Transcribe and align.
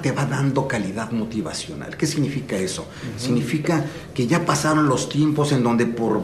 te 0.00 0.12
va 0.12 0.24
dando 0.26 0.66
calidad 0.68 1.10
motivacional. 1.10 1.96
¿Qué 1.96 2.06
significa 2.06 2.56
eso? 2.56 2.86
Significa 3.16 3.84
que 4.14 4.26
ya 4.26 4.44
pasaron 4.44 4.88
los 4.88 5.08
tiempos 5.08 5.52
en 5.52 5.62
donde 5.62 5.86
por 5.86 6.22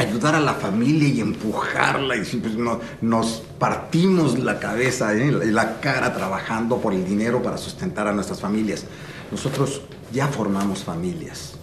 ayudar 0.00 0.34
a 0.34 0.40
la 0.40 0.54
familia 0.54 1.08
y 1.08 1.20
empujarla 1.20 2.16
y 2.16 2.20
pues, 2.20 2.54
nos 3.02 3.42
partimos 3.58 4.38
la 4.38 4.58
cabeza 4.58 5.14
y 5.14 5.20
¿eh? 5.20 5.32
la 5.46 5.80
cara 5.80 6.14
trabajando 6.14 6.78
por 6.78 6.94
el 6.94 7.04
dinero 7.04 7.42
para 7.42 7.58
sustentar 7.58 8.08
a 8.08 8.12
nuestras 8.12 8.40
familias. 8.40 8.84
Nosotros 9.30 9.82
ya 10.12 10.26
formamos 10.28 10.82
familias, 10.82 11.54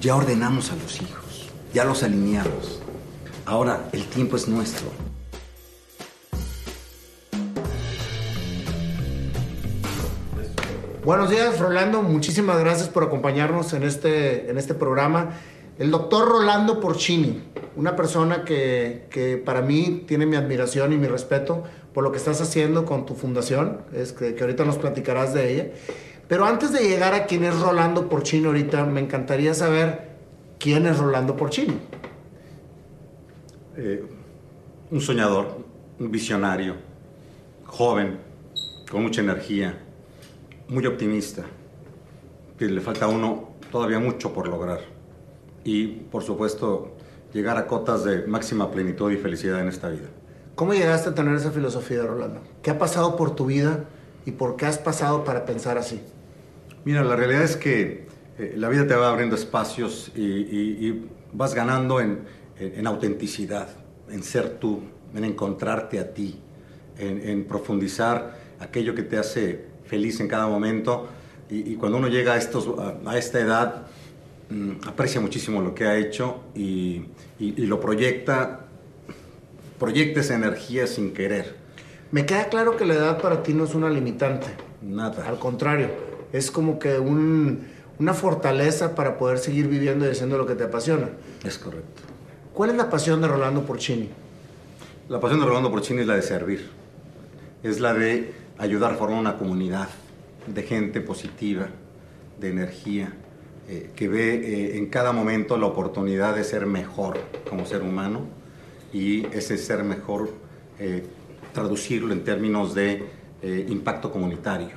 ya 0.00 0.16
ordenamos 0.16 0.70
a 0.70 0.76
los 0.76 1.02
hijos, 1.02 1.50
ya 1.74 1.84
los 1.84 2.02
alineamos. 2.02 2.80
Ahora 3.44 3.88
el 3.92 4.06
tiempo 4.06 4.36
es 4.36 4.48
nuestro. 4.48 4.86
Buenos 11.04 11.30
días, 11.30 11.58
Rolando. 11.58 12.00
Muchísimas 12.00 12.60
gracias 12.60 12.88
por 12.88 13.02
acompañarnos 13.02 13.72
en 13.72 13.82
este, 13.82 14.48
en 14.48 14.56
este 14.56 14.72
programa. 14.72 15.30
El 15.76 15.90
doctor 15.90 16.28
Rolando 16.28 16.78
Porcini, 16.78 17.42
una 17.74 17.96
persona 17.96 18.44
que, 18.44 19.08
que, 19.10 19.36
para 19.36 19.62
mí 19.62 20.04
tiene 20.06 20.26
mi 20.26 20.36
admiración 20.36 20.92
y 20.92 20.98
mi 20.98 21.08
respeto 21.08 21.64
por 21.92 22.04
lo 22.04 22.12
que 22.12 22.18
estás 22.18 22.40
haciendo 22.40 22.84
con 22.84 23.04
tu 23.04 23.16
fundación, 23.16 23.80
es 23.92 24.12
que, 24.12 24.36
ahorita 24.40 24.64
nos 24.64 24.78
platicarás 24.78 25.34
de 25.34 25.52
ella. 25.52 25.70
Pero 26.28 26.46
antes 26.46 26.72
de 26.72 26.86
llegar 26.88 27.14
a 27.14 27.26
quién 27.26 27.42
es 27.42 27.58
Rolando 27.58 28.08
Porcini 28.08 28.46
ahorita, 28.46 28.84
me 28.84 29.00
encantaría 29.00 29.54
saber 29.54 30.12
quién 30.60 30.86
es 30.86 30.98
Rolando 30.98 31.36
Porcini. 31.36 31.80
Eh, 33.76 34.04
un 34.88 35.00
soñador, 35.00 35.64
un 35.98 36.12
visionario, 36.12 36.76
joven, 37.64 38.20
con 38.88 39.02
mucha 39.02 39.20
energía, 39.20 39.80
muy 40.72 40.86
optimista, 40.86 41.44
que 42.58 42.64
le 42.64 42.80
falta 42.80 43.04
a 43.04 43.08
uno 43.08 43.50
todavía 43.70 43.98
mucho 43.98 44.32
por 44.32 44.48
lograr. 44.48 44.80
Y, 45.64 45.86
por 45.86 46.22
supuesto, 46.22 46.96
llegar 47.32 47.58
a 47.58 47.66
cotas 47.66 48.04
de 48.04 48.26
máxima 48.26 48.70
plenitud 48.70 49.12
y 49.12 49.16
felicidad 49.16 49.60
en 49.60 49.68
esta 49.68 49.90
vida. 49.90 50.08
¿Cómo 50.54 50.72
llegaste 50.72 51.10
a 51.10 51.14
tener 51.14 51.34
esa 51.34 51.50
filosofía, 51.50 52.02
Rolando? 52.02 52.40
¿Qué 52.62 52.70
ha 52.70 52.78
pasado 52.78 53.16
por 53.16 53.36
tu 53.36 53.46
vida 53.46 53.84
y 54.24 54.32
por 54.32 54.56
qué 54.56 54.66
has 54.66 54.78
pasado 54.78 55.24
para 55.24 55.44
pensar 55.44 55.76
así? 55.76 56.00
Mira, 56.84 57.04
la 57.04 57.16
realidad 57.16 57.42
es 57.42 57.56
que 57.56 58.06
eh, 58.38 58.54
la 58.56 58.70
vida 58.70 58.86
te 58.86 58.94
va 58.94 59.10
abriendo 59.10 59.36
espacios 59.36 60.10
y, 60.16 61.06
vas 61.34 61.54
ganando 61.54 62.00
en, 62.00 62.24
en, 62.58 62.86
autenticidad, 62.86 63.68
en 64.10 64.22
ser 64.22 64.58
tú, 64.58 64.82
en 65.14 65.24
encontrarte 65.24 65.98
a 65.98 66.12
ti, 66.12 66.38
en, 66.98 67.26
en 67.26 67.44
profundizar 67.44 68.38
aquello 68.60 68.94
que 68.94 69.02
te 69.02 69.16
hace 69.16 69.71
feliz 69.92 70.20
en 70.20 70.28
cada 70.28 70.46
momento. 70.46 71.06
Y, 71.50 71.74
cuando 71.76 71.98
uno 71.98 72.08
llega 72.08 72.32
a, 72.32 72.38
estos, 72.38 72.66
a, 73.04 73.18
esta 73.18 73.38
edad, 73.38 73.82
mm, 74.48 74.88
aprecia 74.88 75.20
muchísimo 75.20 75.60
lo 75.60 75.74
que 75.74 75.84
ha 75.84 75.98
hecho 75.98 76.40
y, 76.54 77.04
y, 77.38 77.66
lo 77.66 77.78
proyecta, 77.78 78.60
proyecta 79.78 80.20
esa 80.20 80.34
energía 80.34 80.86
sin 80.86 81.12
querer. 81.12 81.56
Me 82.10 82.24
queda 82.24 82.48
claro 82.48 82.78
que 82.78 82.86
la 82.86 82.94
edad 82.94 83.20
para 83.20 83.42
ti 83.42 83.52
no 83.52 83.64
es 83.64 83.74
una 83.74 83.90
limitante. 83.90 84.46
Nada. 84.80 85.28
Al 85.28 85.38
contrario, 85.38 85.88
es 86.32 86.50
como 86.50 86.78
que 86.78 86.98
un, 86.98 87.66
una 87.98 88.14
fortaleza 88.14 88.94
para 88.94 89.18
poder 89.18 89.36
seguir 89.36 89.68
viviendo 89.68 90.06
y 90.06 90.10
haciendo 90.10 90.38
lo 90.38 90.46
que 90.46 90.54
te 90.54 90.64
apasiona. 90.64 91.10
Es 91.44 91.58
correcto. 91.58 92.00
¿Cuál 92.54 92.70
es 92.70 92.76
la 92.76 92.88
pasión 92.88 93.20
de 93.20 93.28
Rolando 93.28 93.66
Porcini? 93.66 94.08
La 95.10 95.20
pasión 95.20 95.40
de 95.40 95.44
Rolando 95.44 95.70
Porcini 95.70 96.00
es 96.00 96.06
la 96.06 96.16
de 96.16 96.22
servir. 96.22 96.70
Es 97.62 97.78
la 97.78 97.92
de 97.92 98.41
ayudar 98.58 98.92
a 98.92 98.94
formar 98.94 99.18
una 99.18 99.36
comunidad 99.36 99.88
de 100.46 100.62
gente 100.62 101.00
positiva, 101.00 101.68
de 102.40 102.50
energía, 102.50 103.12
eh, 103.68 103.90
que 103.94 104.08
ve 104.08 104.34
eh, 104.34 104.78
en 104.78 104.86
cada 104.86 105.12
momento 105.12 105.56
la 105.56 105.66
oportunidad 105.66 106.34
de 106.34 106.42
ser 106.42 106.66
mejor 106.66 107.18
como 107.48 107.64
ser 107.64 107.82
humano 107.82 108.22
y 108.92 109.26
ese 109.26 109.56
ser 109.56 109.84
mejor 109.84 110.30
eh, 110.78 111.04
traducirlo 111.52 112.12
en 112.12 112.24
términos 112.24 112.74
de 112.74 113.22
impacto 113.68 114.12
comunitario. 114.12 114.70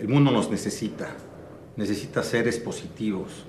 El 0.00 0.06
mundo 0.06 0.30
nos 0.30 0.48
necesita, 0.48 1.08
necesita 1.76 2.22
seres 2.22 2.56
positivos 2.58 3.44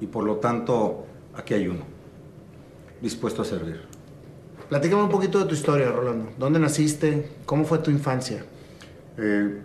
y 0.00 0.06
por 0.06 0.24
lo 0.24 0.36
tanto 0.36 1.04
aquí 1.34 1.52
hay 1.52 1.68
uno, 1.68 1.82
dispuesto 3.02 3.42
a 3.42 3.44
servir. 3.44 3.82
Platícame 4.70 5.02
un 5.02 5.10
poquito 5.10 5.38
de 5.38 5.44
tu 5.44 5.54
historia, 5.54 5.90
Rolando. 5.90 6.30
¿Dónde 6.38 6.58
naciste? 6.58 7.28
¿Cómo 7.44 7.66
fue 7.66 7.78
tu 7.78 7.90
infancia? 7.90 8.42
Eh, 9.18 9.58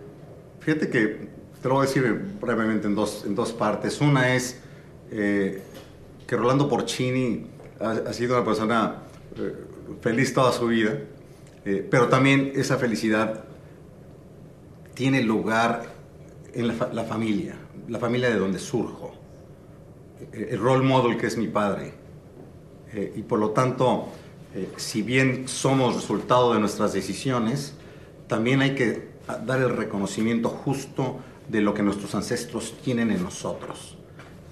fíjate 0.60 0.88
que 0.90 1.28
te 1.62 1.68
lo 1.68 1.76
voy 1.76 1.84
a 1.84 1.86
decir 1.86 2.04
brevemente 2.40 2.86
en 2.86 2.94
dos, 2.94 3.24
en 3.26 3.34
dos 3.34 3.52
partes. 3.52 4.00
Una 4.00 4.34
es 4.34 4.60
eh, 5.10 5.62
que 6.26 6.36
Rolando 6.36 6.68
Porcini 6.68 7.46
ha, 7.80 8.12
sido 8.12 8.36
una 8.36 8.44
persona 8.44 9.02
eh, 9.36 9.54
feliz 10.00 10.34
toda 10.34 10.52
su 10.52 10.66
vida, 10.66 10.98
pero 11.90 12.08
también 12.08 12.52
esa 12.54 12.78
felicidad 12.78 13.44
tiene 14.94 15.22
lugar 15.22 15.82
en 16.54 16.68
la, 16.68 16.88
la, 16.94 17.04
familia, 17.04 17.56
la 17.88 17.98
familia 17.98 18.30
de 18.30 18.36
donde 18.38 18.58
surjo, 18.58 19.12
el 20.32 20.58
role 20.58 20.82
model 20.82 21.18
que 21.18 21.26
es 21.26 21.36
mi 21.36 21.48
padre. 21.48 21.92
y 23.14 23.20
por 23.20 23.38
lo 23.38 23.50
tanto, 23.50 24.08
si 24.76 25.02
bien 25.02 25.46
somos 25.46 25.94
resultado 25.94 26.54
de 26.54 26.60
nuestras 26.60 26.94
decisiones, 26.94 27.74
también 28.28 28.62
hay 28.62 28.74
que 28.74 29.17
dar 29.36 29.60
el 29.60 29.76
reconocimiento 29.76 30.48
justo 30.48 31.18
de 31.48 31.60
lo 31.60 31.74
que 31.74 31.82
nuestros 31.82 32.14
ancestros 32.14 32.74
tienen 32.82 33.10
en 33.10 33.22
nosotros. 33.22 33.96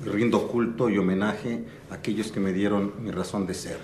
Rindo 0.04 0.48
culto 0.48 0.90
y 0.90 0.98
homenaje 0.98 1.64
a 1.90 1.94
aquellos 1.94 2.30
que 2.30 2.40
me 2.40 2.52
dieron 2.52 2.92
mi 3.00 3.10
razón 3.10 3.46
de 3.46 3.54
ser. 3.54 3.78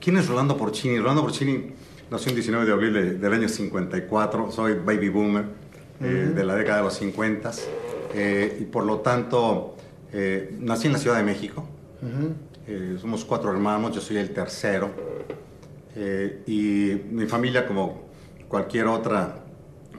¿Quién 0.00 0.16
es 0.16 0.28
Rolando 0.28 0.56
Porcini? 0.56 0.98
Rolando 0.98 1.22
Porcini 1.22 1.72
nació 2.10 2.30
el 2.30 2.36
19 2.36 2.66
de 2.66 2.72
abril 2.72 3.20
del 3.20 3.32
año 3.32 3.48
54, 3.48 4.50
soy 4.50 4.74
baby 4.74 5.08
boomer 5.08 5.44
eh, 6.00 6.32
de 6.34 6.44
la 6.44 6.54
década 6.54 6.78
de 6.78 6.84
los 6.84 6.94
50 6.94 7.50
eh, 8.14 8.58
y 8.60 8.64
por 8.64 8.84
lo 8.84 9.00
tanto 9.00 9.76
eh, 10.12 10.56
nací 10.60 10.86
en 10.86 10.94
la 10.94 10.98
Ciudad 10.98 11.16
de 11.16 11.24
México. 11.24 11.66
somos 13.00 13.24
cuatro 13.24 13.50
hermanos, 13.50 13.94
yo 13.94 14.00
soy 14.00 14.16
el 14.16 14.30
tercero 14.30 14.90
y 16.46 16.92
mi 17.10 17.26
familia 17.26 17.66
como 17.66 18.08
cualquier 18.48 18.86
otra 18.86 19.44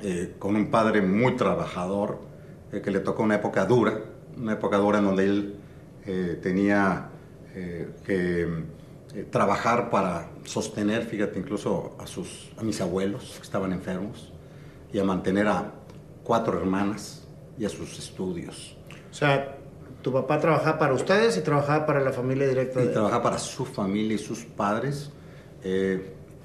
eh, 0.04 0.36
con 0.40 0.56
un 0.56 0.72
padre 0.72 1.02
muy 1.02 1.36
trabajador, 1.36 2.20
eh, 2.72 2.82
que 2.82 2.92
le 2.92 3.00
tocó 3.00 3.24
una 3.24 3.36
época 3.36 3.66
dura, 3.66 4.00
una 4.38 4.54
época 4.54 4.78
dura 4.78 5.00
en 5.00 5.06
donde 5.06 5.26
él 5.26 5.56
eh, 6.06 6.40
tenía 6.42 7.10
que 8.06 8.48
trabajar 9.30 9.90
para 9.90 10.30
sostener, 10.46 11.04
fíjate, 11.04 11.38
incluso 11.38 11.98
a, 12.00 12.08
sus, 12.08 12.50
a 12.58 12.64
mis 12.64 12.80
abuelos 12.80 13.34
que 13.36 13.44
estaban 13.44 13.74
enfermos 13.74 14.32
y 14.94 15.00
a 15.00 15.04
mantener 15.04 15.50
a 15.50 15.74
cuatro 16.24 16.58
hermanas 16.58 17.28
y 17.60 17.66
a 17.66 17.70
sus 17.70 18.00
estudios. 18.00 18.78
O 19.12 19.14
sea, 19.14 19.58
tu 20.02 20.14
papá 20.14 20.40
trabajaba 20.40 20.80
para 20.80 20.94
ustedes 20.94 21.36
y 21.36 21.42
trabajaba 21.42 21.86
para 21.86 22.00
la 22.00 22.14
familia 22.14 22.48
directa. 22.48 22.82
Y 22.82 22.88
trabajaba 22.88 23.22
para 23.22 23.38
su 23.38 23.66
familia 23.66 24.16
y 24.16 24.18
sus 24.18 24.46
padres, 24.46 25.12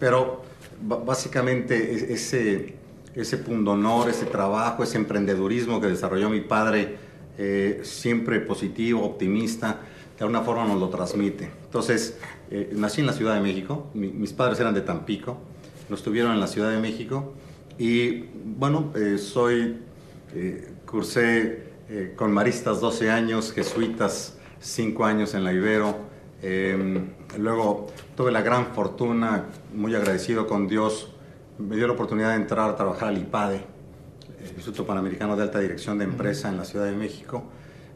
pero 0.01 0.43
básicamente 0.83 2.13
ese 2.13 2.75
ese 3.17 3.39
pundonor, 3.39 4.11
ese 4.11 4.27
trabajo, 4.27 4.83
ese 4.83 4.99
emprendedurismo 4.99 5.81
que 5.81 5.87
desarrolló 5.89 6.29
mi 6.29 6.43
padre, 6.43 6.97
eh, 7.39 7.81
siempre 7.83 8.41
positivo, 8.41 9.03
optimista, 9.03 9.81
de 10.19 10.25
alguna 10.25 10.43
forma 10.43 10.67
nos 10.67 10.79
lo 10.79 10.91
transmite. 10.91 11.51
Entonces, 11.65 12.19
eh, 12.51 12.71
nací 12.75 13.01
en 13.01 13.07
la 13.07 13.15
Ciudad 13.15 13.35
de 13.35 13.41
México, 13.41 13.91
mis 13.95 14.33
padres 14.33 14.61
eran 14.61 14.75
de 14.75 14.83
Tampico, 14.83 15.39
los 15.89 16.03
tuvieron 16.03 16.33
en 16.33 16.41
la 16.41 16.47
Ciudad 16.47 16.71
de 16.71 16.79
México 16.79 17.33
y 17.79 18.25
bueno, 18.45 18.93
eh, 18.95 19.19
soy, 19.19 19.79
cursé 20.85 21.65
con 22.17 22.31
maristas 22.33 22.81
12 22.81 23.11
años, 23.11 23.53
jesuitas 23.53 24.37
5 24.61 25.05
años 25.07 25.33
en 25.35 25.45
la 25.45 25.53
Ibero, 25.55 25.97
luego 27.39 27.87
tuve 28.17 28.33
la 28.33 28.43
gran 28.43 28.75
fortuna, 28.75 29.47
muy 29.73 29.95
agradecido 29.95 30.47
con 30.47 30.69
Dios, 30.69 31.16
me 31.59 31.77
dio 31.77 31.87
la 31.87 31.95
oportunidad 31.95 32.31
de 32.31 32.37
entrar 32.37 32.71
a 32.71 32.77
trabajar 32.77 33.09
al 33.09 33.19
IPADE, 33.19 33.65
el 34.41 34.47
Instituto 34.49 34.87
Panamericano 34.87 35.37
de 35.37 35.43
Alta 35.43 35.59
Dirección 35.59 35.99
de 35.99 36.05
Empresa 36.05 36.49
en 36.49 36.57
la 36.57 36.65
Ciudad 36.65 36.85
de 36.85 36.93
México. 36.93 37.45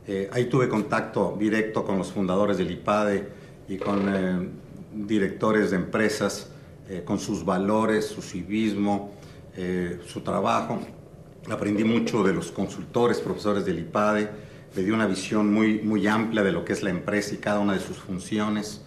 Eh, 0.06 0.30
ahí 0.32 0.46
tuve 0.46 0.68
contacto 0.68 1.36
directo 1.38 1.84
con 1.84 1.98
los 1.98 2.10
fundadores 2.10 2.56
del 2.58 2.70
IPADE 2.70 3.28
y 3.68 3.76
con 3.76 4.08
eh, 4.08 4.48
directores 4.94 5.70
de 5.70 5.76
empresas, 5.76 6.50
eh, 6.88 7.02
con 7.04 7.18
sus 7.18 7.44
valores, 7.44 8.06
su 8.06 8.22
civismo, 8.22 9.12
su 10.06 10.22
trabajo. 10.22 10.78
Aprendí 11.50 11.84
mucho 11.84 12.22
de 12.22 12.32
los 12.32 12.50
consultores, 12.50 13.18
profesores 13.20 13.66
del 13.66 13.80
IPADE. 13.80 14.30
Me 14.74 14.82
dio 14.82 14.94
una 14.94 15.06
visión 15.06 15.52
muy, 15.52 15.82
muy 15.82 16.06
amplia 16.06 16.42
de 16.42 16.50
lo 16.50 16.64
que 16.64 16.72
es 16.72 16.82
la 16.82 16.88
empresa 16.88 17.34
y 17.34 17.38
cada 17.38 17.58
una 17.58 17.74
de 17.74 17.80
sus 17.80 17.98
funciones. 17.98 18.80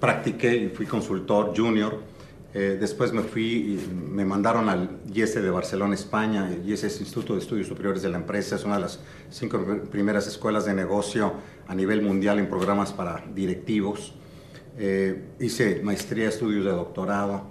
practiqué 0.00 0.56
y 0.56 0.68
fui 0.68 0.86
consultor 0.86 1.52
junior 1.54 2.09
Eh, 2.52 2.76
después 2.80 3.12
me 3.12 3.22
fui 3.22 3.78
me 3.94 4.24
mandaron 4.24 4.68
al 4.68 4.98
IES 5.12 5.36
de 5.36 5.50
Barcelona, 5.50 5.94
España. 5.94 6.50
El 6.52 6.68
IES 6.68 6.84
es 6.84 7.00
Instituto 7.00 7.34
de 7.34 7.40
Estudios 7.40 7.68
Superiores 7.68 8.02
de 8.02 8.08
la 8.08 8.16
Empresa, 8.16 8.56
es 8.56 8.64
una 8.64 8.76
de 8.76 8.82
las 8.82 9.00
cinco 9.30 9.64
primeras 9.90 10.26
escuelas 10.26 10.64
de 10.64 10.74
negocio 10.74 11.34
a 11.68 11.74
nivel 11.74 12.02
mundial 12.02 12.38
en 12.38 12.48
programas 12.48 12.92
para 12.92 13.24
directivos. 13.34 14.14
Eh, 14.78 15.30
hice 15.38 15.80
maestría, 15.82 16.28
estudios 16.28 16.64
de 16.64 16.72
doctorado. 16.72 17.44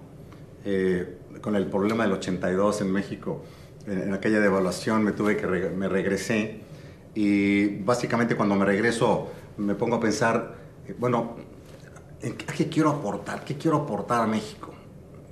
Eh, 0.66 1.16
con 1.42 1.56
el 1.56 1.68
problema 1.68 2.04
del 2.04 2.14
82 2.14 2.82
en 2.82 2.92
México, 2.92 3.44
en, 3.88 4.14
aquella 4.14 4.42
devaluación 4.42 5.04
me 5.04 5.14
tuve 5.14 5.38
que 5.38 5.48
me 5.48 5.88
regresé 5.88 6.60
y 7.16 7.78
básicamente 7.78 8.36
cuando 8.36 8.56
me 8.56 8.66
regreso 8.66 9.30
me 9.58 9.76
pongo 9.76 9.96
a 9.96 10.00
pensar, 10.02 10.56
bueno, 10.98 11.38
¿a 12.48 12.54
qué 12.54 12.68
quiero 12.68 12.90
aportar? 12.90 13.46
¿Qué 13.46 13.58
quiero 13.58 13.78
aportar 13.78 14.22
a 14.22 14.28
México? 14.28 14.74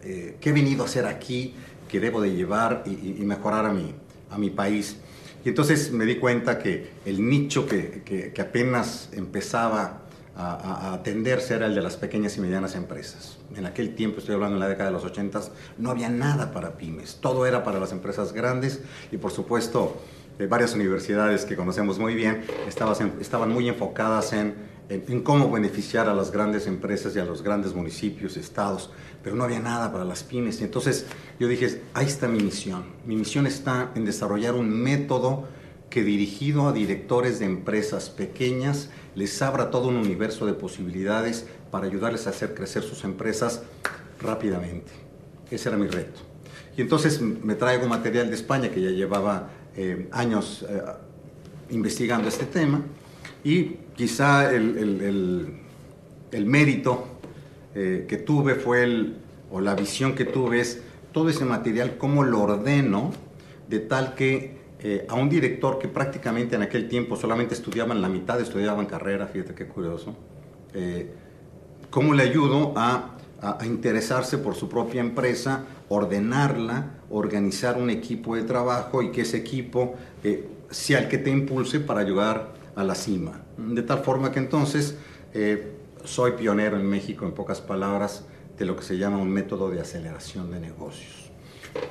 Eh, 0.10 0.38
¿Qué 0.40 0.52
he 0.52 0.54
venido 0.54 0.84
a 0.84 0.86
hacer 0.86 1.06
aquí 1.06 1.54
que 1.90 2.00
debo 2.00 2.22
de 2.22 2.34
llevar 2.34 2.84
y, 2.86 3.22
mejorar 3.26 3.66
a 3.66 3.74
mi, 3.74 3.94
a 4.30 4.38
mi 4.38 4.50
país? 4.50 4.96
Y 5.44 5.50
entonces 5.50 5.92
me 5.92 6.06
di 6.06 6.16
cuenta 6.16 6.60
que 6.60 6.92
el 7.06 7.28
nicho 7.30 7.68
que, 7.68 8.04
que, 8.06 8.42
apenas 8.42 9.10
empezaba 9.12 10.04
a, 10.34 10.54
a, 10.54 10.94
atenderse 10.94 11.56
era 11.56 11.66
el 11.66 11.76
de 11.76 11.82
las 11.82 11.98
pequeñas 11.98 12.38
y 12.38 12.40
medianas 12.40 12.76
empresas. 12.76 13.38
En 13.54 13.66
aquel 13.66 13.96
tiempo, 13.96 14.20
estoy 14.20 14.36
hablando 14.36 14.56
en 14.56 14.62
la 14.62 14.70
década 14.70 14.92
de 14.92 14.94
los 14.94 15.04
80, 15.04 15.42
no 15.78 15.92
había 15.92 16.08
nada 16.08 16.54
para 16.54 16.78
pymes, 16.78 17.18
todo 17.20 17.46
era 17.46 17.66
para 17.66 17.78
las 17.78 17.92
empresas 17.92 18.32
grandes 18.32 18.82
y 19.12 19.18
por 19.18 19.32
supuesto 19.32 20.02
varias 20.46 20.74
universidades 20.76 21.44
que 21.46 21.56
conocemos 21.56 21.98
muy 21.98 22.14
bien 22.14 22.44
estaban 22.68 23.52
muy 23.52 23.68
enfocadas 23.68 24.34
en, 24.34 24.54
en, 24.90 25.22
cómo 25.22 25.52
beneficiar 25.52 26.08
a 26.08 26.14
las 26.14 26.32
grandes 26.32 26.68
empresas 26.68 27.16
y 27.16 27.20
a 27.20 27.26
los 27.26 27.42
grandes 27.42 27.74
municipios, 27.74 28.38
estados, 28.38 28.92
pero 29.24 29.36
no 29.36 29.44
había 29.44 29.60
nada 29.60 29.92
para 29.92 30.06
las 30.06 30.24
pymes. 30.24 30.62
Y 30.62 30.64
entonces 30.64 31.06
yo 31.40 31.48
dije, 31.48 31.82
ahí 31.94 32.06
está 32.06 32.28
mi 32.28 32.40
misión. 32.40 32.86
Mi 33.06 33.16
misión 33.16 33.48
está 33.48 33.92
en 33.96 34.06
desarrollar 34.06 34.56
un 34.56 34.70
método 34.70 35.48
que 35.90 36.04
dirigido 36.04 36.68
a 36.68 36.74
directores 36.74 37.40
de 37.40 37.46
empresas 37.46 38.10
pequeñas 38.10 38.90
les 39.16 39.42
abra 39.42 39.72
todo 39.72 39.88
un 39.88 39.96
universo 39.96 40.46
de 40.46 40.54
posibilidades 40.54 41.48
para 41.72 41.88
ayudarles 41.88 42.28
a 42.28 42.32
hacer 42.32 42.54
crecer 42.54 42.84
sus 42.84 43.04
empresas 43.04 43.64
rápidamente. 44.20 44.92
Ese 45.50 45.70
era 45.70 45.78
mi 45.78 45.88
reto. 45.88 46.20
Y 46.76 46.82
entonces 46.82 47.22
me 47.22 47.56
traigo 47.56 47.88
material 47.88 48.30
de 48.30 48.36
España 48.36 48.70
que 48.70 48.82
ya 48.82 48.90
llevaba 48.90 49.50
eh, 49.76 50.08
años 50.12 50.66
eh, 50.70 50.82
investigando 51.70 52.28
este 52.28 52.46
tema 52.46 52.84
y 53.44 53.78
quizá 53.96 54.54
el, 54.54 55.58
el, 56.32 56.46
mérito 56.46 57.17
eh, 57.78 58.06
que 58.08 58.18
tuve 58.18 58.56
fue 58.56 58.84
el, 58.84 59.18
o 59.52 59.62
la 59.62 59.76
visión 59.76 60.16
que 60.16 60.26
tuve 60.26 60.60
es 60.60 60.82
todo 61.12 61.30
ese 61.30 61.46
material, 61.46 61.98
cómo 61.98 62.24
lo 62.24 62.42
ordeno 62.42 63.12
de 63.70 63.80
tal 63.80 64.16
que 64.16 64.58
a 65.10 65.16
un 65.16 65.28
director 65.28 65.80
que 65.80 65.88
prácticamente 65.88 66.56
en 66.56 66.62
aquel 66.62 66.88
tiempo 66.88 67.16
solamente 67.16 67.56
estudiaban 67.56 68.02
la 68.02 68.10
mitad, 68.10 68.40
estudiaban 68.40 68.86
carrera, 68.86 69.28
fíjate 69.28 69.56
qué 69.56 69.66
curioso, 69.66 70.16
cómo 71.90 72.14
le 72.14 72.24
ayudo 72.24 72.74
a, 72.76 73.18
a, 73.42 73.66
interesarse 73.66 74.38
por 74.38 74.56
su 74.56 74.70
propia 74.70 75.02
empresa, 75.02 75.66
ordenarla, 75.90 76.92
organizar 77.10 77.78
un 77.78 77.90
equipo 77.90 78.36
de 78.36 78.44
trabajo 78.44 79.02
y 79.02 79.12
que 79.12 79.22
ese 79.22 79.38
equipo 79.38 79.96
eh, 80.24 80.48
sea 80.70 81.00
el 81.00 81.08
que 81.08 81.18
te 81.18 81.30
impulse 81.30 81.80
para 81.80 82.02
ayudar 82.02 82.54
a 82.76 82.84
la 82.84 82.96
cima. 82.96 83.42
De 83.58 83.82
tal 83.82 84.00
forma 84.00 84.32
que 84.32 84.40
entonces 84.40 84.98
eh, 85.34 85.77
soy 86.04 86.34
pionero 86.34 86.78
en 86.78 86.88
México, 86.88 87.26
en 87.26 87.34
pocas 87.34 87.62
palabras, 87.62 88.26
de 88.58 88.66
lo 88.66 88.76
que 88.76 88.84
se 88.84 88.98
llama 88.98 89.18
un 89.18 89.30
método 89.30 89.70
de 89.70 89.80
aceleración 89.82 90.52
de 90.52 90.60
negocios. 90.60 91.32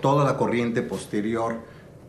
Toda 0.01 0.25
la 0.25 0.37
corriente 0.37 0.83
posterior 0.83 1.61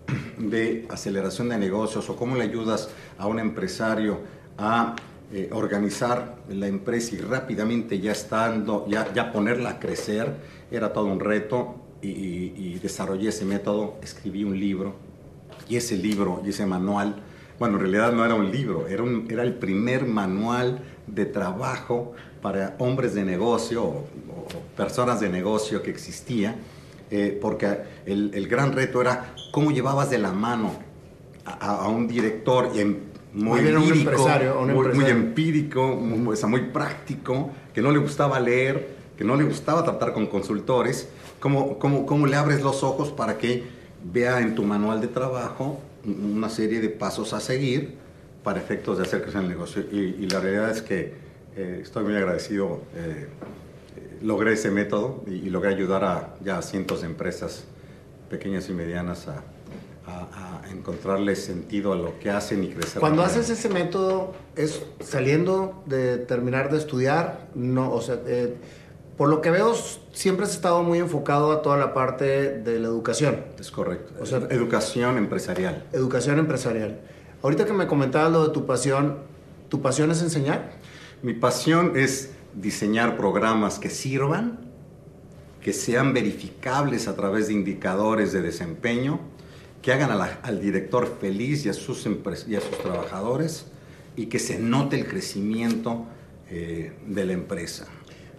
de 0.38 0.88
aceleración 0.90 1.50
de 1.50 1.58
negocios 1.58 2.10
o 2.10 2.16
cómo 2.16 2.36
le 2.36 2.44
ayudas 2.44 2.90
a 3.18 3.28
un 3.28 3.40
empresario 3.40 4.20
a 4.58 4.96
eh, 5.32 5.50
organizar 5.52 6.38
la 6.50 6.68
empresa 6.68 7.16
y 7.16 7.20
rápidamente 7.20 8.00
ya 8.00 8.14
estando, 8.14 8.86
ya, 8.88 9.14
ya 9.14 9.32
ponerla 9.32 9.72
a 9.72 9.80
crecer, 9.80 10.34
era 10.72 10.94
todo 10.94 11.06
un 11.06 11.20
reto 11.20 11.76
y, 12.02 12.80
desarrollé 12.80 13.30
ese 13.30 13.44
método, 13.44 13.96
escribí 14.02 14.44
un 14.44 14.58
libro 14.58 14.96
y 15.68 15.76
ese 15.76 15.98
libro 15.98 16.42
y 16.46 16.50
ese 16.50 16.66
manual, 16.66 17.22
bueno, 17.60 17.76
en 17.76 17.82
realidad 17.82 18.14
no 18.14 18.24
era 18.24 18.36
un 18.36 18.52
libro, 18.52 18.88
era, 18.88 19.04
era 19.28 19.44
el 19.44 19.56
primer 19.56 20.06
manual 20.06 20.80
de 21.08 21.26
trabajo 21.26 22.14
para 22.42 22.76
hombres 22.80 23.14
de 23.14 23.24
negocio 23.24 23.84
o, 23.84 24.06
personas 24.76 25.20
de 25.20 25.30
negocio 25.30 25.82
que 25.82 25.90
existía, 25.90 26.56
eh, 27.10 27.38
porque 27.42 27.80
el, 28.06 28.32
el, 28.34 28.48
gran 28.48 28.74
reto 28.74 29.02
era 29.02 29.34
cómo 29.52 29.72
llevabas 29.72 30.10
de 30.10 30.20
la 30.20 30.32
mano 30.32 30.72
a, 31.46 31.78
a 31.78 31.88
un 31.88 32.08
director 32.08 32.70
y 32.76 32.80
en, 32.80 33.08
muy 33.34 33.62
muy, 33.62 35.06
empírico, 35.06 35.96
muy, 35.96 36.38
muy 36.48 36.62
práctico, 36.72 37.52
que 37.74 37.82
no 37.82 37.92
le 37.92 38.00
gustaba 38.00 38.40
leer, 38.40 38.96
que 39.18 39.24
no 39.24 39.36
le 39.36 39.44
gustaba 39.44 39.84
tratar 39.84 40.14
con 40.14 40.28
consultores, 40.28 41.10
¿cómo, 41.40 41.78
cómo, 41.78 42.06
cómo 42.06 42.26
le 42.26 42.36
abres 42.36 42.62
los 42.62 42.84
ojos 42.84 43.12
para 43.12 43.38
que 43.38 43.64
vea 44.04 44.40
en 44.40 44.56
tu 44.56 44.64
manual 44.64 45.02
de 45.02 45.08
trabajo 45.08 45.80
una 46.06 46.50
serie 46.50 46.80
de 46.80 46.90
pasos 46.90 47.34
a 47.34 47.40
seguir 47.40 47.97
para 48.48 48.62
efectos 48.62 48.98
de 48.98 49.04
hacer 49.04 49.24
crecer 49.24 49.42
el 49.42 49.50
negocio? 49.50 49.84
Y, 49.92 50.26
la 50.30 50.40
realidad 50.40 50.70
es 50.70 50.82
que 50.82 51.16
eh, 51.58 51.80
estoy 51.82 52.06
muy 52.06 52.16
agradecido. 52.16 52.80
Eh, 52.96 53.28
logré 54.22 54.54
ese 54.54 54.72
método 54.72 55.22
y, 55.28 55.34
y, 55.34 55.50
logré 55.50 55.74
ayudar 55.74 56.06
a 56.06 56.36
ya 56.42 56.62
cientos 56.62 57.02
de 57.02 57.08
empresas 57.08 57.66
pequeñas 58.30 58.70
y 58.70 58.74
medianas 58.74 59.28
a, 59.28 59.44
a, 60.08 60.62
encontrarle 60.72 61.36
sentido 61.36 61.92
a 61.92 61.98
lo 61.98 62.18
que 62.20 62.30
hacen 62.30 62.64
y 62.64 62.70
crecer. 62.70 63.02
Cuando 63.02 63.22
haces 63.22 63.50
ese 63.50 63.68
método, 63.68 64.34
es 64.56 64.82
saliendo 65.02 65.84
de 65.86 66.18
terminar 66.18 66.72
de 66.72 66.78
estudiar, 66.78 67.50
no, 67.54 67.92
o 67.92 68.00
sea, 68.00 68.18
eh, 68.28 68.56
por 69.18 69.28
lo 69.28 69.42
que 69.42 69.52
veo, 69.52 69.76
siempre 70.14 70.46
has 70.46 70.54
estado 70.54 70.84
muy 70.84 71.00
enfocado 71.00 71.52
a 71.52 71.62
toda 71.62 71.76
la 71.76 71.94
parte 71.94 72.60
de 72.60 72.80
la 72.80 72.88
educación. 72.88 73.44
Es 73.60 73.72
correcto. 73.72 74.14
O 74.22 74.26
sea, 74.26 74.38
educación 74.52 75.18
empresarial. 75.18 75.84
Educación 75.92 76.40
empresarial. 76.40 77.02
Ahorita 77.48 77.64
que 77.64 77.72
me 77.72 77.88
comentabas 77.88 78.30
lo 78.30 78.46
de 78.46 78.54
tu 78.54 78.66
pasión, 78.66 79.20
¿tu 79.70 79.82
pasión 79.82 80.12
es 80.12 80.22
enseñar? 80.22 80.74
Mi 81.22 81.32
pasión 81.32 81.94
es 81.96 82.32
diseñar 82.54 83.16
programas 83.16 83.80
que 83.80 83.90
sirvan, 83.90 84.60
que 85.62 85.72
sean 85.72 86.14
verificables 86.14 87.08
a 87.08 87.16
través 87.16 87.48
de 87.48 87.54
indicadores 87.54 88.34
de 88.34 88.42
desempeño, 88.42 89.22
que 89.82 89.94
hagan 89.94 90.12
al 90.12 90.60
director 90.60 91.08
feliz 91.22 91.66
y 91.66 91.70
a, 91.70 91.74
sus 91.74 92.06
y 92.50 92.56
a 92.58 92.60
sus 92.60 92.78
trabajadores 92.80 93.68
y 94.18 94.26
que 94.26 94.40
se 94.40 94.60
note 94.60 95.00
el 95.00 95.08
crecimiento 95.08 96.04
eh, 96.50 96.98
de 97.08 97.26
la 97.26 97.32
empresa. 97.32 97.88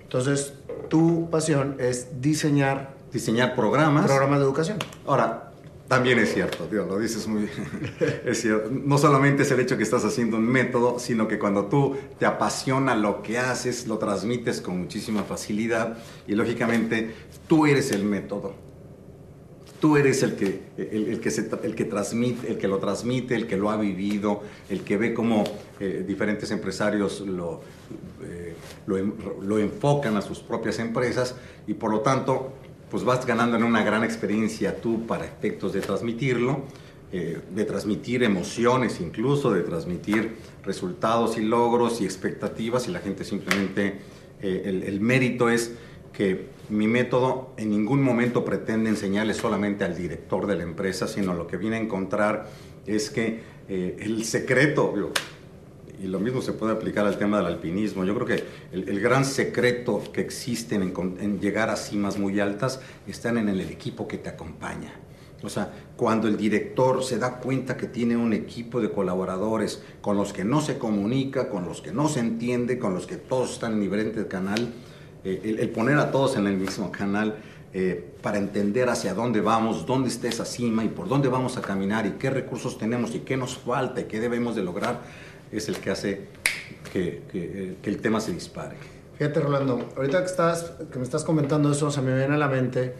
Entonces, 0.02 0.52
tu 0.90 1.30
pasión 1.30 1.76
es 1.80 2.20
diseñar... 2.20 2.94
Diseñar 3.10 3.56
programas. 3.56 4.04
Programas 4.04 4.40
de 4.40 4.44
educación. 4.44 4.76
Ahora, 5.06 5.47
también 5.88 6.18
es 6.18 6.34
cierto, 6.34 6.68
Dios, 6.70 6.86
lo 6.86 6.98
dices 6.98 7.26
muy 7.26 7.48
es 8.24 8.40
cierto. 8.40 8.70
No 8.70 8.98
solamente 8.98 9.42
es 9.42 9.50
el 9.50 9.60
hecho 9.60 9.76
que 9.76 9.82
estás 9.82 10.04
haciendo 10.04 10.36
un 10.36 10.46
método, 10.46 10.98
sino 10.98 11.26
que 11.26 11.38
cuando 11.38 11.66
tú 11.66 11.96
te 12.18 12.26
apasiona 12.26 12.94
lo 12.94 13.22
que 13.22 13.38
haces, 13.38 13.86
lo 13.86 13.98
transmites 13.98 14.60
con 14.60 14.78
muchísima 14.78 15.22
facilidad 15.22 15.98
y 16.26 16.34
lógicamente 16.34 17.14
tú 17.48 17.66
eres 17.66 17.90
el 17.90 18.04
método 18.04 18.68
Tú 19.80 19.96
eres 19.96 20.24
el 20.24 20.34
que, 20.34 20.60
el, 20.76 21.20
que, 21.20 21.28
el 21.62 21.74
que 21.76 21.84
transmite, 21.84 22.50
el 22.50 22.58
que 22.58 22.66
lo 22.66 22.78
transmite, 22.78 23.36
el 23.36 23.46
que 23.46 23.56
lo 23.56 23.70
ha 23.70 23.76
vivido, 23.76 24.42
el 24.68 24.80
que 24.80 24.96
ve 24.96 25.14
cómo 25.14 25.44
eh, 25.78 26.04
diferentes 26.06 26.50
empresarios 26.50 27.20
lo, 27.20 27.60
eh, 28.24 28.56
lo, 28.86 29.58
enfocan 29.58 30.16
a 30.16 30.22
sus 30.22 30.40
propias 30.40 30.80
empresas 30.80 31.36
y 31.68 31.74
por 31.74 31.92
lo 31.92 32.00
tanto 32.00 32.54
pues 32.90 33.04
vas 33.04 33.26
ganando 33.26 33.56
en 33.56 33.64
una 33.64 33.82
gran 33.82 34.04
experiencia 34.04 34.80
tú 34.80 35.06
para 35.06 35.24
efectos 35.24 35.72
de 35.72 35.80
transmitirlo, 35.80 36.64
eh, 37.12 37.40
de 37.54 37.64
transmitir 37.64 38.22
emociones 38.22 39.00
incluso, 39.00 39.52
de 39.52 39.62
transmitir 39.62 40.36
resultados 40.64 41.38
y 41.38 41.42
logros 41.42 42.00
y 42.00 42.04
expectativas 42.04 42.88
y 42.88 42.92
la 42.92 43.00
gente 43.00 43.24
simplemente, 43.24 44.00
el, 44.40 44.84
el 44.84 45.00
mérito 45.00 45.48
es 45.48 45.72
que 46.12 46.46
mi 46.68 46.86
método 46.86 47.54
en 47.56 47.70
ningún 47.70 48.02
momento 48.02 48.44
pretende 48.44 48.90
enseñarle 48.90 49.34
solamente 49.34 49.84
al 49.84 49.96
director 49.96 50.46
de 50.46 50.56
la 50.56 50.62
empresa, 50.62 51.06
sino 51.08 51.34
lo 51.34 51.46
que 51.46 51.56
viene 51.56 51.76
a 51.76 51.80
encontrar 51.80 52.48
es 52.86 53.10
que 53.10 53.40
eh, 53.68 53.96
el 54.00 54.24
secreto, 54.24 54.94
y 56.02 56.06
lo 56.06 56.20
mismo 56.20 56.40
se 56.42 56.52
puede 56.52 56.72
aplicar 56.72 57.06
al 57.06 57.18
tema 57.18 57.38
del 57.38 57.46
alpinismo, 57.46 58.04
yo 58.04 58.14
creo 58.14 58.26
que 58.26 58.44
el, 58.72 59.00
gran 59.00 59.24
secreto 59.24 60.02
que 60.12 60.20
existe 60.20 60.74
en, 60.74 60.92
en, 61.20 61.40
llegar 61.40 61.70
a 61.70 61.76
cimas 61.76 62.18
muy 62.18 62.38
altas 62.40 62.80
están 63.06 63.38
en 63.38 63.48
el 63.48 63.60
equipo 63.60 64.06
que 64.06 64.18
te 64.18 64.28
acompaña. 64.28 64.92
O 65.42 65.48
sea, 65.48 65.72
cuando 65.96 66.26
el 66.26 66.36
director 66.36 67.04
se 67.04 67.18
da 67.18 67.38
cuenta 67.38 67.76
que 67.76 67.86
tiene 67.86 68.16
un 68.16 68.32
equipo 68.32 68.80
de 68.80 68.90
colaboradores 68.90 69.82
con 70.00 70.16
los 70.16 70.32
que 70.32 70.44
no 70.44 70.60
se 70.60 70.78
comunica, 70.78 71.48
con 71.48 71.64
los 71.64 71.80
que 71.80 71.92
no 71.92 72.08
se 72.08 72.20
entiende, 72.20 72.78
con 72.78 72.92
los 72.92 73.06
que 73.06 73.16
todos 73.16 73.52
están 73.52 73.74
en 73.74 73.80
diferente 73.80 74.26
canal, 74.26 74.72
eh, 75.24 75.56
el, 75.60 75.70
poner 75.70 75.98
a 75.98 76.10
todos 76.10 76.36
en 76.36 76.46
el 76.46 76.56
mismo 76.56 76.90
canal 76.90 77.36
eh, 77.72 78.12
para 78.22 78.38
entender 78.38 78.88
hacia 78.88 79.14
dónde 79.14 79.40
vamos, 79.40 79.86
dónde 79.86 80.08
está 80.08 80.26
esa 80.26 80.44
cima 80.44 80.84
y 80.84 80.88
por 80.88 81.08
dónde 81.08 81.28
vamos 81.28 81.56
a 81.56 81.60
caminar 81.60 82.06
y 82.06 82.12
qué 82.12 82.30
recursos 82.30 82.78
tenemos 82.78 83.14
y 83.14 83.20
qué 83.20 83.36
nos 83.36 83.58
falta 83.58 84.00
y 84.00 84.04
qué 84.04 84.20
debemos 84.20 84.56
de 84.56 84.62
lograr, 84.62 85.02
es 85.52 85.68
el 85.68 85.78
que 85.78 85.90
hace 85.90 86.20
que, 86.92 87.22
que, 87.30 87.76
que 87.82 87.90
el 87.90 87.98
tema 88.00 88.20
se 88.20 88.32
dispare. 88.32 88.76
Fíjate, 89.18 89.40
Rolando, 89.40 89.88
ahorita 89.96 90.20
que, 90.20 90.26
estás, 90.26 90.72
que 90.92 90.98
me 90.98 91.04
estás 91.04 91.24
comentando 91.24 91.72
eso, 91.72 91.90
se 91.90 92.00
me 92.02 92.14
viene 92.16 92.34
a 92.34 92.38
la 92.38 92.46
mente 92.46 92.94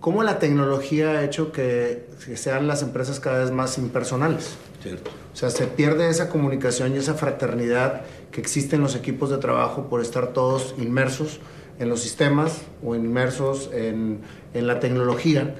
cómo 0.00 0.22
la 0.22 0.38
tecnología 0.38 1.12
ha 1.12 1.24
hecho 1.24 1.50
que, 1.50 2.06
sean 2.34 2.66
las 2.66 2.82
empresas 2.82 3.20
cada 3.20 3.38
vez 3.38 3.50
más 3.50 3.78
impersonales. 3.78 4.56
Cierto. 4.82 5.10
O 5.32 5.36
sea, 5.36 5.48
se 5.50 5.66
pierde 5.66 6.10
esa 6.10 6.28
comunicación 6.28 6.94
y 6.94 6.98
esa 6.98 7.14
fraternidad 7.14 8.02
que 8.30 8.40
existe 8.40 8.76
en 8.76 8.82
los 8.82 8.94
equipos 8.94 9.30
de 9.30 9.38
trabajo 9.38 9.88
por 9.88 10.02
estar 10.02 10.28
todos 10.34 10.74
inmersos 10.78 11.40
en 11.78 11.88
los 11.88 12.00
sistemas 12.00 12.62
o 12.84 12.94
inmersos 12.94 13.70
en, 13.72 14.20
en 14.52 14.66
la 14.66 14.78
tecnología 14.78 15.54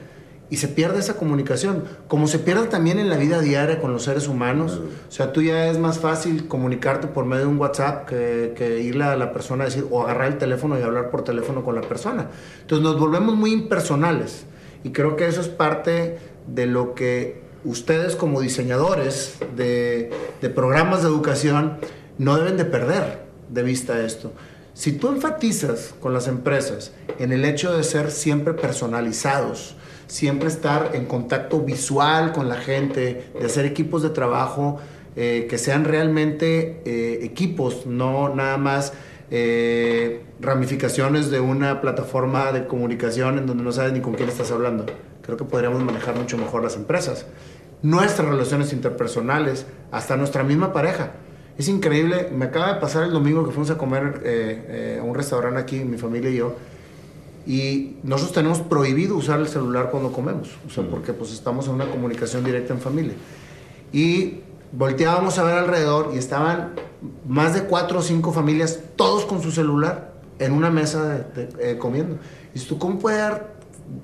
y 0.48 0.58
se 0.58 0.68
pierde 0.68 1.00
esa 1.00 1.16
comunicación, 1.16 1.84
como 2.06 2.28
se 2.28 2.38
pierde 2.38 2.68
también 2.68 2.98
en 2.98 3.08
la 3.08 3.16
vida 3.16 3.40
diaria 3.40 3.80
con 3.80 3.92
los 3.92 4.04
seres 4.04 4.28
humanos. 4.28 4.80
O 5.08 5.10
sea, 5.10 5.32
tú 5.32 5.42
ya 5.42 5.68
es 5.68 5.78
más 5.78 5.98
fácil 5.98 6.46
comunicarte 6.46 7.08
por 7.08 7.24
medio 7.24 7.42
de 7.42 7.48
un 7.48 7.58
WhatsApp 7.58 8.08
que, 8.08 8.54
que, 8.56 8.80
irle 8.80 9.04
a 9.04 9.16
la 9.16 9.32
persona 9.32 9.64
a 9.64 9.66
decir, 9.66 9.86
o 9.90 10.04
agarrar 10.04 10.28
el 10.28 10.38
teléfono 10.38 10.78
y 10.78 10.82
hablar 10.82 11.10
por 11.10 11.24
teléfono 11.24 11.64
con 11.64 11.74
la 11.74 11.80
persona. 11.80 12.28
Entonces 12.60 12.84
nos 12.84 12.98
volvemos 12.98 13.34
muy 13.34 13.52
impersonales 13.52 14.46
y 14.84 14.90
creo 14.90 15.16
que 15.16 15.26
eso 15.26 15.40
es 15.40 15.48
parte 15.48 16.18
de 16.46 16.66
lo 16.66 16.94
que 16.94 17.42
ustedes 17.64 18.14
como 18.14 18.40
diseñadores 18.40 19.38
de, 19.56 20.10
de 20.40 20.50
programas 20.50 21.02
de 21.02 21.08
educación 21.08 21.78
no 22.18 22.36
deben 22.36 22.56
de 22.56 22.64
perder 22.64 23.26
de 23.48 23.62
vista 23.64 24.00
esto. 24.04 24.32
Si 24.74 24.92
tú 24.92 25.08
enfatizas 25.08 25.94
con 26.00 26.12
las 26.12 26.28
empresas 26.28 26.92
en 27.18 27.32
el 27.32 27.44
hecho 27.44 27.76
de 27.76 27.82
ser 27.82 28.10
siempre 28.10 28.52
personalizados, 28.52 29.74
siempre 30.06 30.48
estar 30.48 30.90
en 30.94 31.06
contacto 31.06 31.60
visual 31.60 32.32
con 32.32 32.48
la 32.48 32.56
gente, 32.56 33.30
de 33.38 33.46
hacer 33.46 33.64
equipos 33.64 34.02
de 34.02 34.10
trabajo 34.10 34.78
eh, 35.18 35.46
que 35.48 35.56
sean 35.56 35.84
realmente 35.84 36.82
eh, 36.84 37.20
equipos, 37.22 37.86
no 37.86 38.34
nada 38.34 38.58
más 38.58 38.92
eh, 39.30 40.22
ramificaciones 40.40 41.30
de 41.30 41.40
una 41.40 41.80
plataforma 41.80 42.52
de 42.52 42.66
comunicación 42.66 43.38
en 43.38 43.46
donde 43.46 43.64
no 43.64 43.72
sabes 43.72 43.94
ni 43.94 44.00
con 44.00 44.12
quién 44.12 44.28
estás 44.28 44.50
hablando. 44.50 44.84
Creo 45.22 45.38
que 45.38 45.44
podríamos 45.44 45.82
manejar 45.82 46.16
mucho 46.16 46.36
mejor 46.36 46.62
las 46.62 46.76
empresas. 46.76 47.26
Nuestras 47.82 48.28
relaciones 48.28 48.74
interpersonales, 48.74 49.66
hasta 49.90 50.18
nuestra 50.18 50.42
misma 50.44 50.74
pareja. 50.74 51.12
Es 51.56 51.68
increíble, 51.68 52.28
me 52.36 52.44
acaba 52.44 52.74
de 52.74 52.80
pasar 52.80 53.04
el 53.04 53.12
domingo 53.12 53.42
que 53.44 53.52
fuimos 53.52 53.70
a 53.70 53.78
comer 53.78 54.98
a 55.00 55.02
un 55.02 55.14
restaurante 55.14 55.58
aquí, 55.58 55.82
mi 55.82 55.96
familia 55.96 56.28
y 56.28 56.36
yo, 56.36 56.54
y 57.46 57.96
nosotros 58.02 58.34
tenemos 58.34 58.60
prohibido 58.60 59.16
usar 59.16 59.38
el 59.38 59.48
celular 59.48 59.90
cuando 59.90 60.12
comemos, 60.12 60.48
o 60.66 60.70
sea, 60.70 60.84
porque 60.88 61.12
pues 61.12 61.32
estamos 61.32 61.68
en 61.68 61.74
una 61.74 61.88
comunicación 61.88 62.44
directa 62.44 62.74
en 62.74 62.80
familia. 62.80 63.14
Y 63.92 64.40
volteábamos 64.72 65.38
a 65.38 65.44
ver 65.44 65.54
alrededor 65.54 66.10
y 66.12 66.18
estaban 66.18 66.72
más 67.26 67.54
de 67.54 67.62
cuatro 67.62 68.00
o 68.00 68.02
cinco 68.02 68.32
familias, 68.32 68.80
todos 68.96 69.24
con 69.24 69.42
su 69.42 69.52
celular, 69.52 70.14
en 70.38 70.52
una 70.52 70.70
mesa 70.70 71.28
eh, 71.36 71.76
comiendo. 71.78 72.18
Y 72.52 72.60
tú, 72.60 72.78
¿cómo 72.78 72.98
puede 72.98 73.42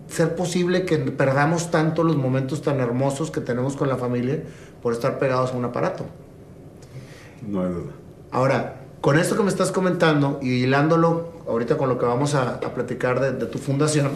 ser 0.07 0.37
posible 0.37 0.85
que 0.85 0.99
perdamos 0.99 1.71
tanto 1.71 2.05
los 2.05 2.17
momentos 2.17 2.63
tan 2.63 2.81
hermosos 2.81 3.31
que 3.31 3.41
tenemos 3.41 3.77
con 3.77 3.89
la 3.89 3.97
familia 3.97 4.43
por 4.83 4.93
estar 4.93 5.19
pegados 5.19 5.53
a 5.53 5.57
un 5.57 5.65
aparato? 5.65 6.05
No 7.47 7.63
hay 7.63 7.73
duda. 7.73 7.93
Ahora, 8.31 8.83
con 9.01 9.19
esto 9.19 9.37
que 9.37 9.43
me 9.43 9.49
estás 9.49 9.73
comentando 9.73 10.39
y 10.41 10.63
hilándolo 10.63 11.32
ahorita 11.47 11.77
con 11.77 11.89
lo 11.89 11.99
que 11.99 12.07
vamos 12.07 12.35
a, 12.35 12.61
platicar 12.61 13.21
de, 13.21 13.47
tu 13.47 13.59
fundación, 13.59 14.11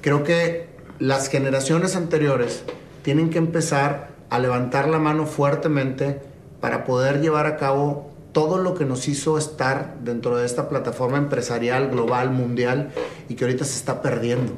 creo 0.00 0.24
que 0.24 0.68
las 0.98 1.28
generaciones 1.28 1.96
anteriores 1.96 2.64
tienen 3.02 3.30
que 3.30 3.38
empezar 3.38 4.10
a 4.30 4.38
levantar 4.38 4.88
la 4.88 4.98
mano 4.98 5.26
fuertemente 5.26 6.20
para 6.60 6.84
poder 6.84 7.20
llevar 7.20 7.46
a 7.46 7.56
cabo 7.56 8.10
todo 8.32 8.58
lo 8.58 8.74
que 8.74 8.84
nos 8.84 9.08
hizo 9.08 9.38
estar 9.38 9.96
dentro 10.00 10.36
de 10.36 10.46
esta 10.46 10.68
plataforma 10.68 11.18
empresarial, 11.18 11.88
global, 11.90 12.30
mundial 12.30 12.90
y 13.28 13.34
que 13.34 13.44
ahorita 13.44 13.64
se 13.64 13.76
está 13.76 14.02
perdiendo. 14.02 14.52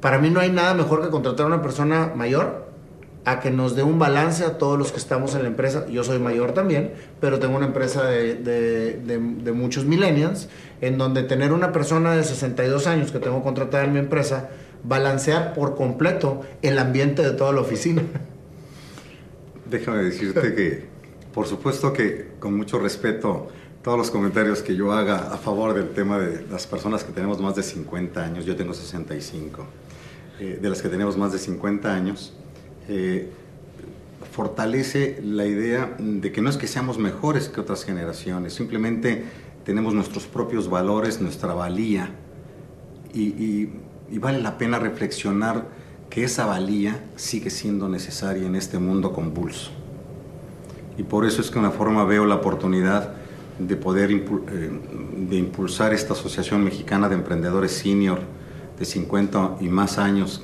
Para 0.00 0.18
mí 0.18 0.30
no 0.30 0.40
hay 0.40 0.50
nada 0.50 0.74
mejor 0.74 1.02
que 1.02 1.10
contratar 1.10 1.44
a 1.44 1.48
una 1.48 1.62
persona 1.62 2.12
mayor 2.14 2.71
a 3.24 3.40
que 3.40 3.50
nos 3.50 3.76
dé 3.76 3.82
un 3.82 3.98
balance 3.98 4.44
a 4.44 4.58
todos 4.58 4.78
los 4.78 4.90
que 4.90 4.98
estamos 4.98 5.34
en 5.34 5.42
la 5.42 5.48
empresa. 5.48 5.86
Yo 5.88 6.02
soy 6.02 6.18
mayor 6.18 6.52
también, 6.52 6.92
pero 7.20 7.38
tengo 7.38 7.56
una 7.56 7.66
empresa 7.66 8.04
de, 8.04 9.52
muchos 9.54 9.84
millennials, 9.84 10.48
en 10.80 10.98
donde 10.98 11.22
tener 11.22 11.52
una 11.52 11.72
persona 11.72 12.16
de 12.16 12.24
62 12.24 12.86
años 12.86 13.12
que 13.12 13.20
tengo 13.20 13.42
contratada 13.42 13.84
en 13.84 13.92
mi 13.92 14.00
empresa, 14.00 14.50
balancear 14.82 15.54
por 15.54 15.76
completo 15.76 16.40
el 16.62 16.78
ambiente 16.78 17.22
de 17.22 17.30
toda 17.32 17.52
la 17.52 17.60
oficina. 17.60 18.02
Déjame 19.70 20.02
decirte 20.02 20.54
que, 20.54 20.84
por 21.32 21.46
supuesto 21.46 21.92
que 21.92 22.32
con 22.40 22.56
mucho 22.56 22.80
respeto, 22.80 23.48
todos 23.82 23.98
los 23.98 24.10
comentarios 24.10 24.62
que 24.62 24.74
yo 24.74 24.92
haga 24.92 25.32
a 25.32 25.38
favor 25.38 25.74
del 25.74 25.90
tema 25.90 26.18
de 26.18 26.44
las 26.50 26.66
personas 26.66 27.04
que 27.04 27.12
tenemos 27.12 27.40
más 27.40 27.54
de 27.54 27.62
50 27.62 28.22
años, 28.22 28.44
yo 28.44 28.56
tengo 28.56 28.74
65, 28.74 29.64
eh, 30.40 30.58
de 30.60 30.68
las 30.68 30.82
que 30.82 30.88
tenemos 30.88 31.16
más 31.16 31.32
de 31.32 31.38
50 31.38 31.92
años, 31.92 32.34
eh, 32.88 33.30
fortalece 34.32 35.20
la 35.22 35.46
idea 35.46 35.96
de 35.98 36.32
que 36.32 36.40
no 36.40 36.48
es 36.48 36.56
que 36.56 36.66
seamos 36.66 36.98
mejores 36.98 37.48
que 37.48 37.60
otras 37.60 37.84
generaciones, 37.84 38.54
simplemente 38.54 39.24
tenemos 39.64 39.94
nuestros 39.94 40.26
propios 40.26 40.68
valores, 40.68 41.20
nuestra 41.20 41.54
valía, 41.54 42.10
y, 43.14 43.68
vale 44.18 44.40
la 44.40 44.58
pena 44.58 44.78
reflexionar 44.78 45.66
que 46.10 46.24
esa 46.24 46.46
valía 46.46 47.04
sigue 47.16 47.50
siendo 47.50 47.88
necesaria 47.88 48.46
en 48.46 48.56
este 48.56 48.78
mundo 48.78 49.12
convulso. 49.12 49.70
Y 50.98 51.02
por 51.02 51.24
eso 51.24 51.40
es 51.40 51.50
que 51.50 51.58
una 51.58 51.70
forma 51.70 52.04
veo 52.04 52.26
la 52.26 52.36
oportunidad 52.36 53.14
de 53.58 53.76
poder 53.76 54.10
eh, 54.10 54.20
de 55.16 55.36
impulsar 55.36 55.92
esta 55.94 56.12
Asociación 56.12 56.62
Mexicana 56.64 57.08
de 57.08 57.14
Emprendedores 57.14 57.72
Senior 57.72 58.20
de 58.78 58.84
50 58.84 59.56
y 59.60 59.68
más 59.68 59.98
años 59.98 60.42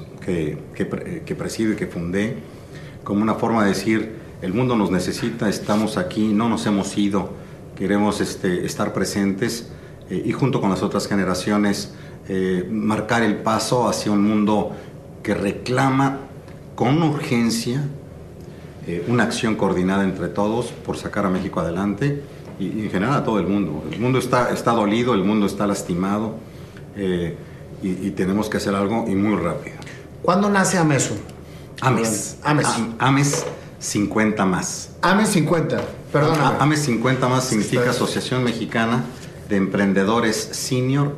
que, 0.75 1.23
que, 1.25 1.35
presido 1.35 1.73
y 1.73 1.76
que 1.76 1.87
fundé, 1.87 2.37
como 3.02 3.23
una 3.23 3.35
forma 3.35 3.62
de 3.62 3.70
decir, 3.70 4.12
el 4.42 4.52
mundo 4.52 4.76
nos 4.76 4.90
necesita, 4.90 5.49
estamos 5.49 5.97
aquí, 5.97 6.28
no 6.28 6.49
nos 6.49 6.66
hemos 6.66 6.97
ido, 6.99 7.30
queremos 7.76 8.20
este, 8.20 8.66
estar 8.66 8.92
presentes 8.92 9.70
eh, 10.11 10.23
y 10.25 10.32
junto 10.32 10.61
con 10.61 10.70
las 10.70 10.82
otras 10.82 11.08
generaciones 11.08 11.94
eh, 12.28 12.66
marcar 12.70 13.23
el 13.23 13.37
paso 13.37 13.88
hacia 13.88 14.12
un 14.12 14.23
mundo 14.23 14.73
que 15.23 15.35
reclama 15.35 16.18
con 16.75 17.02
urgencia 17.02 17.82
eh, 18.87 19.04
una 19.08 19.25
acción 19.25 19.54
coordinada 19.54 20.04
entre 20.04 20.28
todos 20.28 20.66
por 20.66 20.99
sacar 20.99 21.25
a 21.25 21.30
México 21.30 21.61
adelante 21.61 22.23
y, 22.61 22.82
en 22.82 22.90
general 22.90 23.14
a 23.14 23.25
todo 23.25 23.38
el 23.38 23.47
mundo. 23.47 23.85
El 23.90 24.00
mundo 24.00 24.18
está, 24.18 24.50
está 24.52 24.73
dolido, 24.73 25.14
el 25.14 25.25
mundo 25.25 25.47
está 25.47 25.66
lastimado 25.66 26.35
y, 27.80 27.88
y 27.88 28.11
tenemos 28.11 28.50
que 28.50 28.56
hacer 28.56 28.75
algo 28.75 29.06
y 29.08 29.14
muy 29.14 29.37
rápido. 29.37 29.76
¿Cuándo 30.22 30.50
nace 30.50 30.78
Ameso? 30.78 31.16
Ames. 31.80 32.37
Ames. 32.42 32.66
Ames 32.98 33.46
50 33.78 34.44
más. 34.44 34.90
Ames 35.02 35.28
50, 35.30 35.80
perdón. 36.12 36.38
Ames 36.58 36.80
50 36.80 37.28
más 37.28 37.44
significa 37.44 37.90
Asociación 37.90 38.42
Mexicana 38.42 39.04
de 39.48 39.56
Emprendedores 39.56 40.37
Senior 40.37 41.14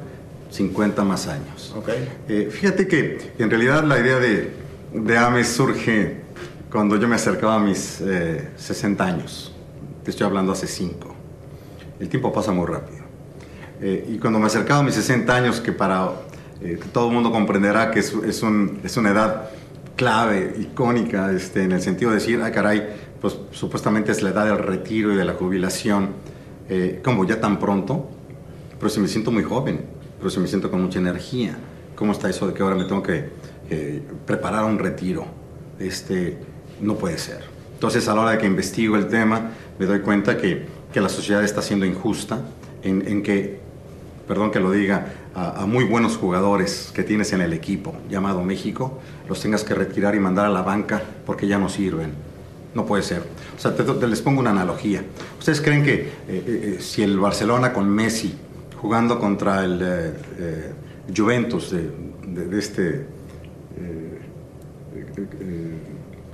50 0.51 1.05
más 1.05 1.27
años. 1.29 1.75
Okay. 1.77 2.09
Eh, 2.29 2.49
fíjate 2.51 2.87
que 2.87 3.33
en 3.39 3.49
realidad 3.49 3.85
la 3.85 3.99
idea 3.99 4.19
de, 4.19 4.53
de, 4.93 5.19
Ames 5.19 5.49
surge 5.49 6.21
cuando 6.71 6.97
yo 6.97 7.09
me 7.09 7.17
acercaba 7.17 7.57
a 7.57 7.61
mis 7.61 8.03
60 8.57 9.05
eh, 9.05 9.09
años. 9.09 9.55
Te 10.05 10.11
estoy 10.11 10.27
hablando 10.27 10.53
hace 10.53 10.67
5. 10.67 11.15
El 12.01 12.09
tiempo 12.09 12.33
pasa 12.33 12.53
muy 12.53 12.67
rápido. 12.67 13.01
Eh, 13.81 14.07
y 14.09 14.19
cuando 14.19 14.39
me 14.39 14.47
acercaba 14.47 14.81
a 14.81 14.83
mis 14.83 14.95
60 14.95 15.35
años, 15.35 15.61
que 15.61 15.73
para 15.73 16.11
eh, 16.63 16.79
todo 16.93 17.09
el 17.09 17.15
mundo 17.15 17.33
comprenderá 17.33 17.91
que 17.91 18.01
es, 18.01 18.13
un, 18.43 18.81
es, 18.85 18.97
una 18.97 19.11
edad 19.11 19.51
clave, 19.97 20.57
icónica, 20.59 21.33
este, 21.33 21.63
en 21.63 21.73
el 21.73 21.81
sentido 21.81 22.11
de 22.11 22.19
decir, 22.19 22.41
ah, 22.43 22.51
caray, 22.53 22.89
pues 23.21 23.39
supuestamente 23.51 24.13
es 24.13 24.23
la 24.23 24.31
edad 24.31 24.47
del 24.47 24.59
retiro 24.59 25.13
y 25.13 25.17
de 25.17 25.25
la 25.25 25.35
jubilación, 25.35 26.11
eh, 26.69 27.01
como 27.03 27.25
ya 27.25 27.41
tan 27.41 27.59
pronto, 27.59 28.09
pero 28.79 28.89
si 28.89 29.01
me 29.01 29.09
siento 29.09 29.31
muy 29.31 29.43
joven, 29.43 29.85
pero 30.19 30.31
si 30.31 30.41
me 30.41 30.49
siento 30.49 30.71
con 30.71 30.83
mucha 30.83 30.99
energía, 30.99 31.57
¿cómo 31.97 32.13
está 32.13 32.29
eso 32.29 32.47
de 32.47 32.55
que 32.55 32.63
ahora 32.63 32.77
me 32.77 32.85
tengo 32.85 33.03
que 33.03 33.29
eh, 33.71 34.03
preparar 34.27 34.65
un 34.65 34.79
retiro? 34.79 35.27
Este, 35.79 36.39
no 36.81 36.97
puede 36.97 37.19
ser. 37.19 37.45
Entonces, 37.75 38.07
a 38.09 38.15
la 38.15 38.23
hora 38.23 38.31
de 38.33 38.39
que 38.39 38.47
investigo 38.47 38.97
el 38.97 39.09
tema, 39.09 39.51
me 39.79 39.87
doy 39.87 40.01
cuenta 40.01 40.37
que, 40.37 40.67
que 40.93 41.01
la 41.01 41.09
sociedad 41.09 41.43
está 41.43 41.63
siendo 41.63 41.87
injusta, 41.87 42.41
en, 42.83 43.07
en 43.07 43.23
que, 43.23 43.60
perdón 44.31 44.53
que 44.53 44.61
lo 44.61 44.71
diga, 44.71 45.07
a, 45.35 45.67
muy 45.67 45.83
buenos 45.83 46.17
jugadores 46.17 46.93
que 46.95 47.03
tienes 47.03 47.33
en 47.33 47.41
el 47.41 47.53
equipo 47.53 47.97
llamado 48.09 48.45
México, 48.45 49.01
los 49.29 49.41
tengas 49.43 49.65
que 49.65 49.75
retirar 49.75 50.15
y 50.15 50.21
mandar 50.21 50.47
a 50.47 50.51
la 50.51 50.63
banca 50.63 51.03
porque 51.27 51.49
ya 51.49 51.59
no 51.59 51.69
sirven. 51.69 52.13
No 52.73 52.87
puede 52.87 53.03
ser. 53.03 53.25
O 53.57 53.61
sea, 53.61 53.75
te, 53.75 54.07
les 54.07 54.23
pongo 54.23 54.39
una 54.39 54.51
analogía. 54.51 55.03
¿Ustedes 55.37 55.61
creen 55.61 55.83
que 55.83 55.95
eh, 55.95 56.09
eh, 56.29 56.43
eh, 56.47 56.77
si 56.81 57.03
el 57.03 57.19
Barcelona 57.19 57.73
con 57.73 57.91
Messi 57.91 58.33
jugando 58.81 59.19
contra 59.19 59.65
el 59.65 59.81
eh, 59.83 60.73
Juventus 61.15 61.73
de, 61.73 62.57
este... 62.57 63.07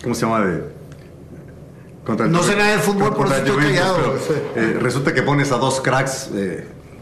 ¿Cómo 0.02 0.14
se 0.14 0.20
llama? 0.20 0.44
no 2.28 2.42
sé 2.42 2.56
nada 2.56 2.72
de 2.72 2.78
fútbol, 2.78 3.14
por 3.14 3.26
eso 3.28 3.36
estoy 3.36 3.56
callado. 3.56 4.18
resulta 4.80 5.14
que 5.14 5.22
pones 5.22 5.50
a 5.50 5.56
dos 5.56 5.80
cracks 5.80 6.28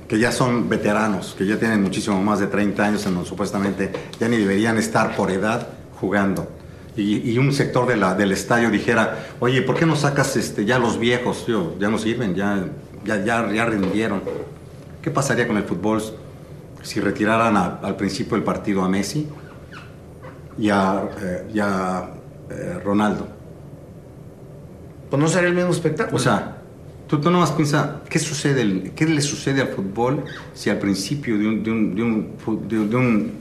que 0.09 0.19
ya 0.19 0.33
son 0.33 0.69
veteranos, 0.69 1.35
que 1.37 1.47
ya 1.47 1.59
tienen 1.59 1.83
muchísimo 1.83 2.23
más 2.23 2.41
de 2.41 2.47
30 2.47 2.85
años, 2.85 3.07
en 3.07 3.25
supuestamente 3.25 3.91
ya 4.19 4.29
ni 4.29 4.37
deberían 4.37 4.77
estar 4.79 5.17
por 5.17 5.31
edad 5.31 5.69
jugando. 5.99 6.49
Y, 6.97 7.37
un 7.39 7.53
sector 7.53 7.89
de 7.89 7.97
la, 7.97 8.15
del 8.15 8.31
estadio 8.31 8.71
dijera, 8.71 9.27
oye, 9.41 9.63
¿por 9.63 9.75
qué 9.75 9.85
no 9.85 9.97
sacas 9.97 10.37
este, 10.37 10.65
ya 10.65 10.79
los 10.79 10.99
viejos? 10.99 11.45
ya 11.81 11.89
no 11.89 11.99
sirven, 11.99 12.37
ya, 12.37 12.67
ya, 13.05 13.25
ya, 13.25 13.51
ya 13.53 13.65
rindieron. 13.65 14.23
¿Qué 15.03 15.11
pasaría 15.11 15.49
con 15.49 15.57
el 15.57 15.65
fútbol 15.65 16.01
si 16.83 17.01
retiraran 17.01 17.57
al 17.57 17.97
principio 17.97 18.37
del 18.37 18.45
partido 18.45 18.85
a 18.85 18.89
Messi 18.89 19.29
y 20.57 20.71
a, 20.71 21.03
eh, 21.21 21.47
eh, 22.51 22.81
Ronaldo? 22.85 23.27
Pues 25.11 25.21
no 25.21 25.29
sería 25.29 25.49
el 25.49 25.57
mismo 25.57 25.73
espectáculo. 25.73 26.17
O 26.17 26.21
sea, 26.21 26.54
tú, 27.07 27.21
tú 27.21 27.31
nomás 27.31 27.53
piensa, 27.53 28.03
¿qué, 28.09 28.19
sucede, 28.19 28.93
¿qué 28.95 29.07
le 29.07 29.21
sucede 29.21 29.61
al 29.61 29.69
fútbol 29.69 30.25
si 30.55 30.71
al 30.71 30.79
principio 30.79 31.39
de 31.39 31.47
un, 31.47 31.63
de 31.63 31.71
un, 31.71 31.95
de 31.95 32.03
un, 32.03 32.69
de 32.69 32.97
un 32.97 33.33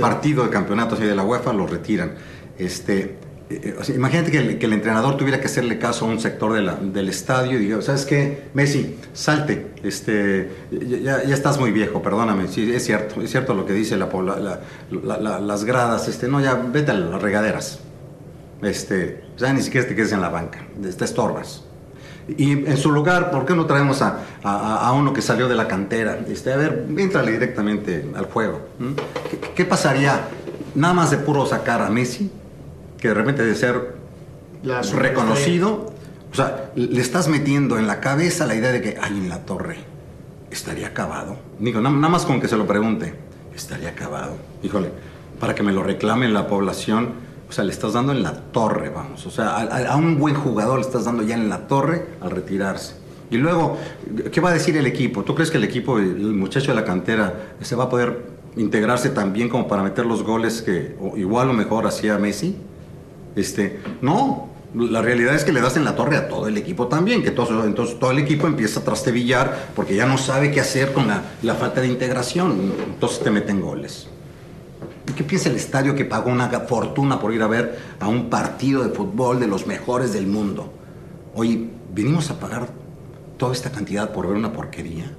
partido. 0.00 0.44
de 0.44 0.50
campeonato, 0.50 0.96
de 0.96 1.14
la 1.14 1.24
UEFA, 1.24 1.52
lo 1.52 1.66
retiran? 1.66 2.12
Este, 2.58 3.16
eh, 3.50 3.76
imagínate 3.94 4.30
que 4.30 4.66
el, 4.66 4.72
entrenador 4.72 5.16
tuviera 5.16 5.38
que 5.38 5.46
hacerle 5.46 5.78
caso 5.78 6.06
a 6.06 6.08
un 6.08 6.18
sector 6.18 6.54
del 6.80 7.08
estadio 7.08 7.58
y 7.58 7.64
diga, 7.64 7.82
¿sabes 7.82 8.06
qué? 8.06 8.44
Messi, 8.54 8.96
salte, 9.12 9.72
este, 9.82 10.50
ya, 11.02 11.18
estás 11.18 11.58
muy 11.60 11.70
viejo, 11.70 12.00
perdóname, 12.00 12.48
sí, 12.48 12.72
es 12.72 12.84
cierto, 12.84 13.20
es 13.20 13.30
cierto 13.30 13.54
lo 13.54 13.66
que 13.66 13.74
dice 13.74 13.96
la, 13.96 14.08
las 15.40 15.64
gradas, 15.64 16.08
este, 16.08 16.28
no, 16.28 16.40
ya 16.40 16.54
vete 16.54 16.92
a 16.92 16.94
las 16.94 17.20
regaderas, 17.20 17.80
este, 18.62 19.24
ya 19.36 19.52
ni 19.52 19.60
siquiera 19.62 19.86
te 19.86 19.94
quedes 19.94 20.12
en 20.12 20.22
la 20.22 20.30
banca, 20.30 20.66
te 20.80 21.04
estorbas. 21.04 21.64
Y 22.26 22.52
en 22.52 22.76
su 22.76 22.90
lugar, 22.90 23.30
¿por 23.30 23.44
qué 23.44 23.54
no 23.54 23.66
traemos 23.66 24.00
a, 24.02 24.92
uno 24.94 25.12
que 25.12 25.22
salió 25.22 25.48
de 25.48 25.54
la 25.54 25.68
cantera? 25.68 26.18
Este, 26.28 26.52
a 26.52 26.56
ver, 26.56 26.86
entrale 26.96 27.32
directamente 27.32 28.08
al 28.14 28.26
juego. 28.26 28.60
¿Qué 29.54 29.64
pasaría 29.64 30.28
nada 30.74 30.94
más 30.94 31.10
de 31.10 31.18
puro 31.18 31.44
sacar 31.46 31.82
a 31.82 31.90
Messi? 31.90 32.30
que 33.04 33.08
de 33.08 33.14
repente 33.14 33.44
de 33.44 33.54
ser 33.54 33.96
reconocido, 34.94 35.92
o 36.32 36.34
sea, 36.34 36.70
le 36.74 37.02
estás 37.02 37.28
metiendo 37.28 37.78
en 37.78 37.86
la 37.86 38.00
cabeza 38.00 38.46
la 38.46 38.54
idea 38.54 38.72
de 38.72 38.80
que, 38.80 38.96
ay, 38.98 39.12
en 39.12 39.28
la 39.28 39.44
torre, 39.44 39.76
estaría 40.50 40.86
acabado. 40.86 41.36
Digo, 41.58 41.82
nada 41.82 42.08
más 42.08 42.24
con 42.24 42.40
que 42.40 42.48
se 42.48 42.56
lo 42.56 42.66
pregunte, 42.66 43.12
estaría 43.54 43.90
acabado. 43.90 44.38
Híjole, 44.62 44.88
para 45.38 45.54
que 45.54 45.62
me 45.62 45.70
lo 45.72 45.82
reclame 45.82 46.28
la 46.28 46.46
población, 46.46 47.10
sea, 47.54 47.64
le 47.64 47.72
estás 47.72 47.92
dando 47.92 48.12
en 48.12 48.22
la 48.22 48.32
torre, 48.32 48.90
vamos. 48.90 49.26
O 49.26 49.30
sea, 49.30 49.56
a, 49.56 49.96
un 49.96 50.18
buen 50.18 50.34
jugador 50.34 50.78
le 50.78 50.84
estás 50.84 51.04
dando 51.04 51.22
ya 51.22 51.34
en 51.34 51.48
la 51.48 51.66
torre 51.66 52.06
al 52.20 52.30
retirarse. 52.30 52.96
Y 53.30 53.36
luego, 53.36 53.78
¿qué 54.32 54.40
va 54.40 54.50
a 54.50 54.52
decir 54.52 54.76
el 54.76 54.86
equipo? 54.86 55.22
¿Tú 55.22 55.34
crees 55.34 55.50
que 55.50 55.58
el 55.58 55.64
equipo, 55.64 55.98
el 55.98 56.34
muchacho 56.34 56.72
de 56.72 56.74
la 56.74 56.84
cantera, 56.84 57.54
se 57.60 57.74
va 57.76 57.84
a 57.84 57.88
poder 57.88 58.26
integrarse 58.56 59.10
tan 59.10 59.32
bien 59.32 59.48
como 59.48 59.66
para 59.66 59.82
meter 59.82 60.06
los 60.06 60.22
goles 60.22 60.62
que 60.62 60.96
igual 61.16 61.50
o 61.50 61.52
mejor 61.52 61.86
hacía 61.86 62.18
Messi? 62.18 62.56
Este, 63.36 63.80
no, 64.00 64.48
la 64.74 65.02
realidad 65.02 65.34
es 65.34 65.44
que 65.44 65.52
le 65.52 65.60
das 65.60 65.76
en 65.76 65.84
la 65.84 65.94
torre 65.94 66.16
a 66.16 66.28
todo 66.28 66.48
el 66.48 66.56
equipo 66.56 66.88
también, 66.88 67.22
que 67.22 67.30
todo, 67.30 67.64
entonces 67.64 67.98
todo 67.98 68.10
el 68.10 68.18
equipo 68.18 68.46
empieza 68.46 68.80
a 68.80 68.84
trastebillar 68.84 69.70
porque 69.74 69.94
ya 69.94 70.06
no 70.06 70.18
sabe 70.18 70.50
qué 70.50 70.60
hacer 70.60 70.92
con 70.92 71.06
la, 71.08 71.54
falta 71.54 71.80
de 71.80 71.86
integración, 71.88 72.72
entonces 72.86 73.20
te 73.20 73.30
meten 73.30 73.60
goles. 73.60 74.08
¿Qué 75.16 75.22
piensa 75.22 75.48
el 75.48 75.56
estadio 75.56 75.94
que 75.94 76.04
pagó 76.04 76.30
una 76.30 76.48
fortuna 76.48 77.20
por 77.20 77.32
ir 77.32 77.42
a 77.42 77.46
ver 77.46 77.78
a 78.00 78.08
un 78.08 78.28
partido 78.28 78.82
de 78.82 78.90
fútbol 78.90 79.38
de 79.38 79.46
los 79.46 79.66
mejores 79.66 80.12
del 80.12 80.26
mundo? 80.26 80.72
Oye, 81.34 81.68
¿venimos 81.94 82.30
a 82.30 82.40
pagar 82.40 82.68
toda 83.36 83.52
esta 83.52 83.70
cantidad 83.70 84.12
por 84.12 84.26
ver 84.26 84.36
una 84.36 84.52
porquería? 84.52 85.10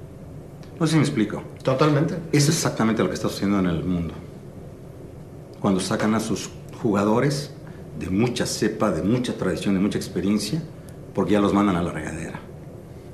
No 0.78 0.86
sé 0.86 0.94
si 0.94 0.98
me 0.98 1.04
explico. 1.04 1.42
Totalmente. 1.64 2.16
Eso 2.34 2.52
es 2.52 2.58
exactamente 2.58 3.04
lo 3.04 3.10
que 3.10 3.16
está 3.16 3.30
sucediendo 3.30 3.60
en 3.60 3.68
el 3.68 3.86
mundo. 3.86 4.14
Cuando 5.62 5.80
sacan 5.80 6.14
a 6.14 6.20
sus 6.20 6.50
jugadores 6.82 7.52
de 7.98 8.10
mucha 8.10 8.46
cepa, 8.46 8.92
de 8.92 9.02
mucha 9.02 9.38
tradición, 9.38 9.76
de 9.76 9.80
mucha 9.80 9.98
experiencia, 9.98 10.62
porque 11.14 11.34
ya 11.34 11.40
los 11.40 11.54
mandan 11.54 11.78
a 11.78 11.82
la 11.82 11.92
regadera. 11.92 12.40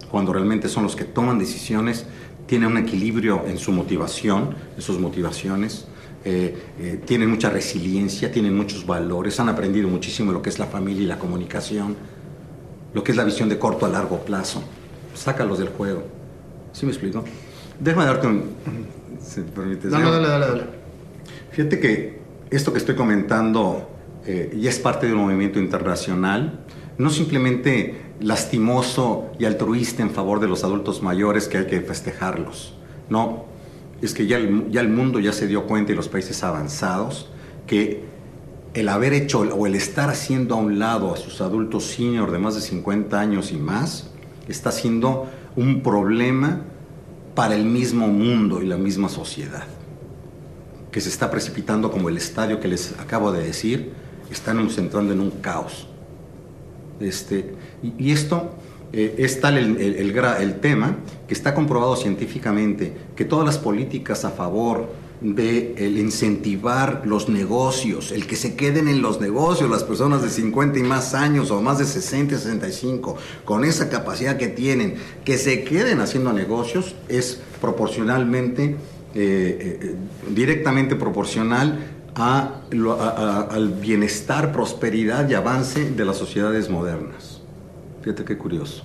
Cuando 0.10 0.34
realmente 0.34 0.68
son 0.68 0.84
los 0.84 0.96
que 0.96 1.06
toman 1.06 1.38
decisiones, 1.38 2.08
tienen 2.48 2.72
un 2.72 2.78
equilibrio 2.80 3.44
en 3.46 3.60
su 3.60 3.72
motivación, 3.72 4.56
en 4.76 4.82
sus 4.82 5.00
motivaciones, 5.00 5.86
eh, 6.24 6.56
eh, 6.80 7.02
tienen 7.06 7.30
mucha 7.30 7.50
resiliencia, 7.50 8.32
tienen 8.32 8.56
muchos 8.56 8.86
valores, 8.86 9.40
han 9.40 9.50
aprendido 9.50 9.88
muchísimo 9.88 10.32
lo 10.32 10.42
que 10.42 10.50
es 10.50 10.60
la 10.60 10.68
familia 10.68 11.04
y 11.04 11.08
la 11.08 11.18
comunicación, 11.18 11.96
lo 12.94 13.04
que 13.04 13.12
es 13.12 13.18
la 13.18 13.24
visión 13.24 13.50
de 13.50 13.58
corto 13.58 13.86
a 13.86 13.90
largo 13.90 14.20
plazo. 14.20 14.64
Sácalos 15.16 15.60
del 15.60 15.70
juego. 15.70 16.04
¿Sí 16.74 16.86
me 16.86 16.92
explico? 16.92 17.24
Déjame 17.80 18.06
darte 18.06 18.28
un... 18.28 18.44
Si 19.22 19.40
Dale, 19.42 20.10
dale, 20.10 20.28
dale, 20.28 20.48
dale. 20.48 20.64
Fíjate 21.52 21.80
que 21.80 22.20
esto 22.50 22.72
que 22.72 22.80
estoy 22.80 22.96
comentando 22.96 23.88
eh, 24.26 24.52
y 24.60 24.68
es 24.68 24.80
parte 24.80 25.06
de 25.08 25.14
un 25.14 25.20
movimiento 25.20 25.60
internacional, 25.60 26.66
no 26.98 27.10
simplemente 27.12 28.02
lastimoso 28.20 29.32
y 29.38 29.46
altruista 29.46 30.02
en 30.02 30.10
favor 30.10 30.40
de 30.40 30.48
los 30.48 30.64
adultos 30.64 31.02
mayores 31.02 31.48
que 31.48 31.60
hay 31.60 31.68
que 31.68 31.82
festejarlos, 31.82 32.74
no, 33.10 33.46
es 34.02 34.14
que 34.14 34.28
ya 34.28 34.38
el, 34.38 34.90
mundo 34.90 35.20
ya 35.20 35.32
se 35.32 35.48
dio 35.48 35.66
cuenta 35.68 35.92
y 35.92 35.96
los 35.96 36.10
países 36.10 36.44
avanzados 36.44 37.30
que 37.68 38.04
el 38.74 38.90
haber 38.90 39.14
hecho 39.14 39.42
o 39.42 39.68
el 39.68 39.76
estar 39.76 40.10
haciendo 40.10 40.56
a 40.56 40.58
un 40.58 40.80
lado 40.80 41.14
a 41.14 41.18
sus 41.18 41.42
adultos 41.42 41.86
senior 41.86 42.32
de 42.32 42.40
más 42.40 42.56
de 42.56 42.62
50 42.62 43.20
años 43.20 43.52
y 43.52 43.58
más 43.58 44.10
está 44.48 44.72
siendo 44.72 45.28
un 45.56 45.82
problema 45.82 46.62
para 47.36 47.56
el 47.56 47.66
mismo 47.66 48.08
mundo 48.08 48.62
y 48.62 48.66
la 48.66 48.78
misma 48.78 49.10
sociedad, 49.10 49.66
que 50.92 51.02
se 51.02 51.10
está 51.10 51.30
precipitando 51.30 51.92
como 51.92 52.10
el 52.10 52.18
estadio 52.18 52.60
que 52.60 52.68
les 52.68 52.98
acabo 53.00 53.32
de 53.32 53.44
decir, 53.44 53.92
estamos 54.32 54.78
entrando 54.78 55.14
en 55.14 55.20
un 55.20 55.32
caos. 55.32 55.88
Este, 57.00 57.56
y, 57.98 58.12
esto 58.12 58.52
eh, 58.94 59.16
es 59.18 59.42
tal 59.42 59.58
el, 59.58 60.60
tema 60.60 60.98
que 61.32 61.36
está 61.36 61.54
comprobado 61.54 61.96
científicamente 61.96 62.92
que 63.16 63.24
todas 63.24 63.46
las 63.46 63.58
políticas 63.58 64.26
a 64.26 64.32
favor 64.32 64.90
de 65.22 65.76
el 65.78 65.98
incentivar 65.98 67.04
los 67.06 67.30
negocios, 67.30 68.12
el 68.12 68.28
que 68.28 68.36
se 68.36 68.58
queden 68.58 68.90
en 68.90 69.02
los 69.02 69.22
negocios 69.22 69.70
las 69.70 69.86
personas 69.86 70.22
de 70.24 70.30
50 70.30 70.80
y 70.80 70.84
más 70.84 71.14
años 71.14 71.50
o 71.50 71.62
más 71.62 71.80
de 71.80 71.86
60 71.86 72.36
y 72.36 72.38
65, 72.38 73.16
con 73.46 73.64
esa 73.64 73.88
capacidad 73.88 74.36
que 74.36 74.50
tienen, 74.50 74.96
que 75.24 75.38
se 75.38 75.64
queden 75.64 76.02
haciendo 76.02 76.34
negocios, 76.34 76.96
es 77.08 77.40
proporcionalmente, 77.62 78.76
eh, 79.16 79.80
eh, 79.82 79.96
directamente 80.36 80.98
proporcional 80.98 81.80
al 82.14 83.74
bienestar, 83.82 84.52
prosperidad 84.52 85.30
y 85.30 85.36
avance 85.36 85.92
de 85.92 86.04
las 86.04 86.18
sociedades 86.18 86.70
modernas. 86.70 87.40
Fíjate 88.02 88.26
qué 88.26 88.38
curioso. 88.38 88.84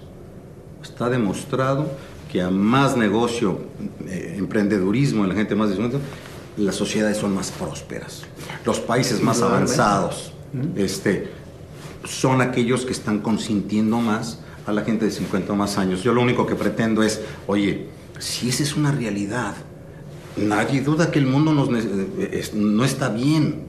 Está 0.80 1.10
demostrado 1.10 1.90
que 2.30 2.42
a 2.42 2.50
más 2.50 2.96
negocio, 2.96 3.60
eh, 4.06 4.34
emprendedurismo 4.36 5.22
en 5.24 5.30
la 5.30 5.34
gente 5.34 5.54
más 5.54 5.70
de 5.70 6.00
las 6.56 6.74
sociedades 6.74 7.18
son 7.18 7.34
más 7.34 7.50
prósperas. 7.50 8.22
Los 8.64 8.80
países 8.80 9.22
más 9.22 9.42
avanzados 9.42 10.32
este, 10.76 11.30
son 12.04 12.40
aquellos 12.40 12.84
que 12.84 12.92
están 12.92 13.20
consintiendo 13.20 13.98
más 13.98 14.40
a 14.66 14.72
la 14.72 14.82
gente 14.82 15.04
de 15.04 15.10
50 15.10 15.52
o 15.52 15.56
más 15.56 15.78
años. 15.78 16.02
Yo 16.02 16.12
lo 16.12 16.22
único 16.22 16.46
que 16.46 16.54
pretendo 16.54 17.02
es, 17.02 17.20
oye, 17.46 17.88
si 18.18 18.48
esa 18.48 18.62
es 18.62 18.74
una 18.74 18.90
realidad, 18.90 19.54
Nadie 20.36 20.82
duda 20.82 21.10
que 21.10 21.18
el 21.18 21.26
mundo 21.26 21.54
no 21.54 22.84
está 22.84 23.08
bien, 23.08 23.62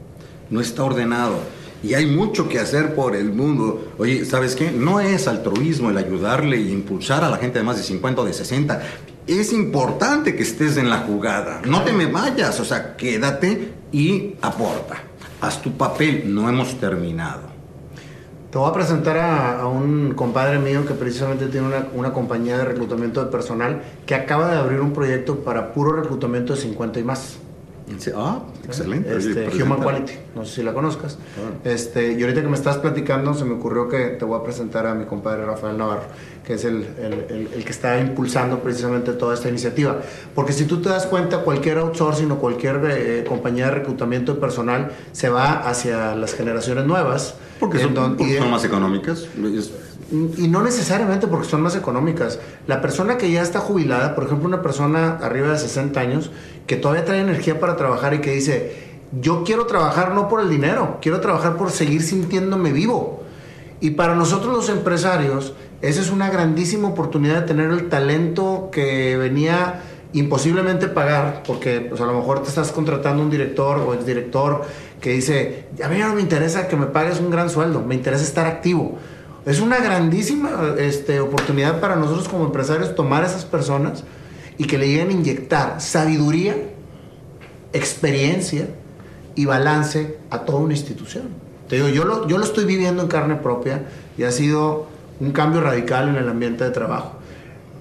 no 0.50 0.60
está 0.60 0.84
ordenado. 0.84 1.40
Y 1.84 1.94
hay 1.94 2.06
mucho 2.06 2.50
que 2.50 2.60
hacer 2.60 2.96
por 2.96 3.16
el 3.16 3.32
mundo. 3.32 3.94
Oye, 3.98 4.26
¿sabes 4.26 4.56
qué? 4.56 4.72
No 4.72 5.00
es 5.00 5.28
altruismo 5.28 5.90
el 5.90 5.98
ayudarle 5.98 6.58
e 6.58 6.72
impulsar 6.72 7.24
a 7.24 7.30
la 7.30 7.38
gente 7.38 7.60
de 7.60 7.66
más 7.66 7.78
de 7.78 7.84
50 7.84 8.22
o 8.22 8.26
de 8.26 8.34
60. 8.34 8.82
Es 9.28 9.54
importante 9.54 10.36
que 10.36 10.44
estés 10.44 10.78
en 10.78 10.90
la 10.90 11.00
jugada. 11.00 11.62
No 11.66 11.84
te 11.84 11.94
me 11.94 12.08
vayas, 12.08 12.60
o 12.60 12.66
sea, 12.66 12.96
quédate 12.96 13.74
y 13.92 14.36
aporta. 14.42 15.04
Haz 15.42 15.62
tu 15.62 15.78
papel, 15.78 16.34
no 16.34 16.50
hemos 16.50 16.80
terminado. 16.80 17.58
Te 18.52 18.58
voy 18.58 18.70
a 18.70 18.74
presentar 18.74 19.18
a, 19.18 19.68
un 19.68 20.14
compadre 20.16 20.58
mío 20.58 20.86
que 20.86 20.94
precisamente 20.94 21.48
tiene 21.48 21.68
una, 21.94 22.14
compañía 22.14 22.58
de 22.58 22.64
reclutamiento 22.64 23.24
de 23.24 23.30
personal 23.30 23.82
que 24.06 24.16
acaba 24.16 24.50
de 24.50 24.58
abrir 24.58 24.80
un 24.80 24.94
proyecto 24.94 25.40
para 25.40 25.74
puro 25.74 25.92
reclutamiento 26.02 26.56
de 26.56 26.62
50 26.62 27.00
y 27.00 27.04
más. 27.04 27.38
Ah, 28.16 28.44
excelente. 28.66 29.16
Este, 29.16 29.64
Human 29.64 29.82
Quality, 29.82 30.14
no 30.36 30.46
sé 30.46 30.56
si 30.56 30.64
la 30.64 30.74
conozcas. 30.74 31.18
Ah. 31.38 31.58
Este, 31.64 32.14
y 32.14 32.22
ahorita 32.22 32.42
que 32.42 32.48
me 32.48 32.56
estás 32.56 32.78
platicando, 32.78 33.34
se 33.34 33.46
me 33.46 33.54
ocurrió 33.54 33.88
que 33.88 34.08
te 34.08 34.26
voy 34.26 34.40
a 34.40 34.44
presentar 34.44 34.86
a 34.86 34.94
mi 34.94 35.06
compadre 35.06 35.46
Rafael 35.46 35.78
Navarro, 35.78 36.04
que 36.46 36.56
es 36.56 36.66
el, 36.66 36.86
el, 37.00 37.50
el, 37.54 37.64
que 37.64 37.72
está 37.72 38.00
impulsando 38.00 38.60
precisamente 38.60 39.14
toda 39.14 39.34
esta 39.34 39.48
iniciativa. 39.48 40.02
Porque 40.36 40.52
si 40.52 40.66
tú 40.66 40.82
te 40.82 40.90
das 40.90 41.06
cuenta, 41.06 41.40
cualquier 41.44 41.78
outsourcing 41.78 42.30
o 42.32 42.40
cualquier 42.40 42.82
eh, 42.90 43.26
compañía 43.28 43.68
de 43.68 43.72
reclutamiento 43.72 44.34
de 44.34 44.42
personal 44.42 44.92
se 45.14 45.30
va 45.30 45.68
hacia 45.70 46.14
las 46.16 46.34
generaciones 46.34 46.86
nuevas. 46.86 47.36
Porque 47.60 47.80
son, 47.80 47.96
son 47.96 48.52
más 48.52 48.66
económicas. 48.66 49.28
Y 50.10 50.48
no 50.48 50.64
necesariamente 50.64 51.28
porque 51.28 51.48
son 51.48 51.62
más 51.62 51.76
económicas. 51.76 52.40
La 52.66 52.82
persona 52.82 53.18
que 53.18 53.30
ya 53.30 53.42
está 53.42 53.60
jubilada, 53.60 54.16
por 54.16 54.24
ejemplo, 54.24 54.48
una 54.48 54.62
persona 54.62 55.18
arriba 55.22 55.50
de 55.50 55.58
60 55.58 56.00
años, 56.00 56.32
que 56.66 56.78
todavía 56.78 57.04
trae 57.04 57.20
energía 57.20 57.60
para 57.60 57.76
trabajar 57.76 58.14
y 58.14 58.22
que 58.22 58.32
dice, 58.32 59.02
yo 59.20 59.44
quiero 59.44 59.66
trabajar 59.66 60.14
no 60.14 60.30
por 60.30 60.40
el 60.42 60.50
dinero, 60.50 60.98
quiero 61.02 61.20
trabajar 61.20 61.58
por 61.58 61.72
seguir 61.72 62.02
sintiéndome 62.04 62.72
vivo. 62.72 63.24
Y 63.82 63.92
para 63.92 64.16
nosotros 64.16 64.54
los 64.54 64.70
empresarios, 64.70 65.54
esa 65.82 66.02
es 66.02 66.10
una 66.10 66.30
grandísima 66.30 66.88
oportunidad 66.88 67.42
de 67.42 67.48
tener 67.48 67.70
el 67.70 67.90
talento 67.90 68.70
que 68.72 69.18
venía 69.18 69.82
imposiblemente 70.14 70.88
pagar, 70.88 71.44
porque 71.46 71.82
pues, 71.82 72.00
a 72.00 72.06
lo 72.06 72.14
mejor 72.14 72.42
te 72.42 72.50
estás 72.50 72.72
contratando 72.72 73.22
un 73.22 73.30
director 73.30 73.78
o 73.80 73.94
exdirector 73.94 74.64
que 75.02 75.12
dice, 75.12 75.68
a 75.84 75.90
mí 75.90 75.98
no 76.00 76.16
me 76.16 76.22
interesa 76.22 76.70
que 76.70 76.78
me 76.78 76.88
pagues 76.88 77.20
un 77.20 77.30
gran 77.30 77.50
sueldo, 77.50 77.82
me 77.82 77.94
interesa 77.94 78.24
estar 78.24 78.48
activo 78.48 78.98
es 79.48 79.62
una 79.62 79.78
grandísima 79.80 80.76
este, 80.78 81.22
oportunidad 81.22 81.80
para 81.80 81.96
nosotros 81.96 82.28
como 82.28 82.46
empresarios 82.46 82.96
tomar 82.96 83.24
a 83.24 83.28
esas 83.28 83.46
personas 83.46 84.04
y 84.58 84.66
que 84.66 84.78
le 84.78 84.88
lleguen 84.88 85.08
a 85.08 85.12
inyectar 85.14 85.80
sabiduría, 85.80 86.56
experiencia 87.72 88.68
y 89.36 89.46
balance 89.46 90.18
a 90.30 90.40
toda 90.40 90.60
una 90.60 90.74
institución. 90.74 91.30
Te 91.70 91.78
digo, 91.78 91.88
yo 91.88 92.04
lo, 92.04 92.28
yo 92.28 92.38
lo 92.38 92.44
estoy 92.44 92.66
viviendo 92.66 93.02
en 93.04 93.08
carne 93.08 93.36
propia 93.36 93.84
y 94.18 94.24
ha 94.24 94.32
sido 94.32 94.88
un 95.22 95.32
cambio 95.32 95.62
radical 95.62 96.10
en 96.10 96.16
el 96.18 96.28
ambiente 96.28 96.66
de 96.66 96.72
trabajo. 96.72 97.14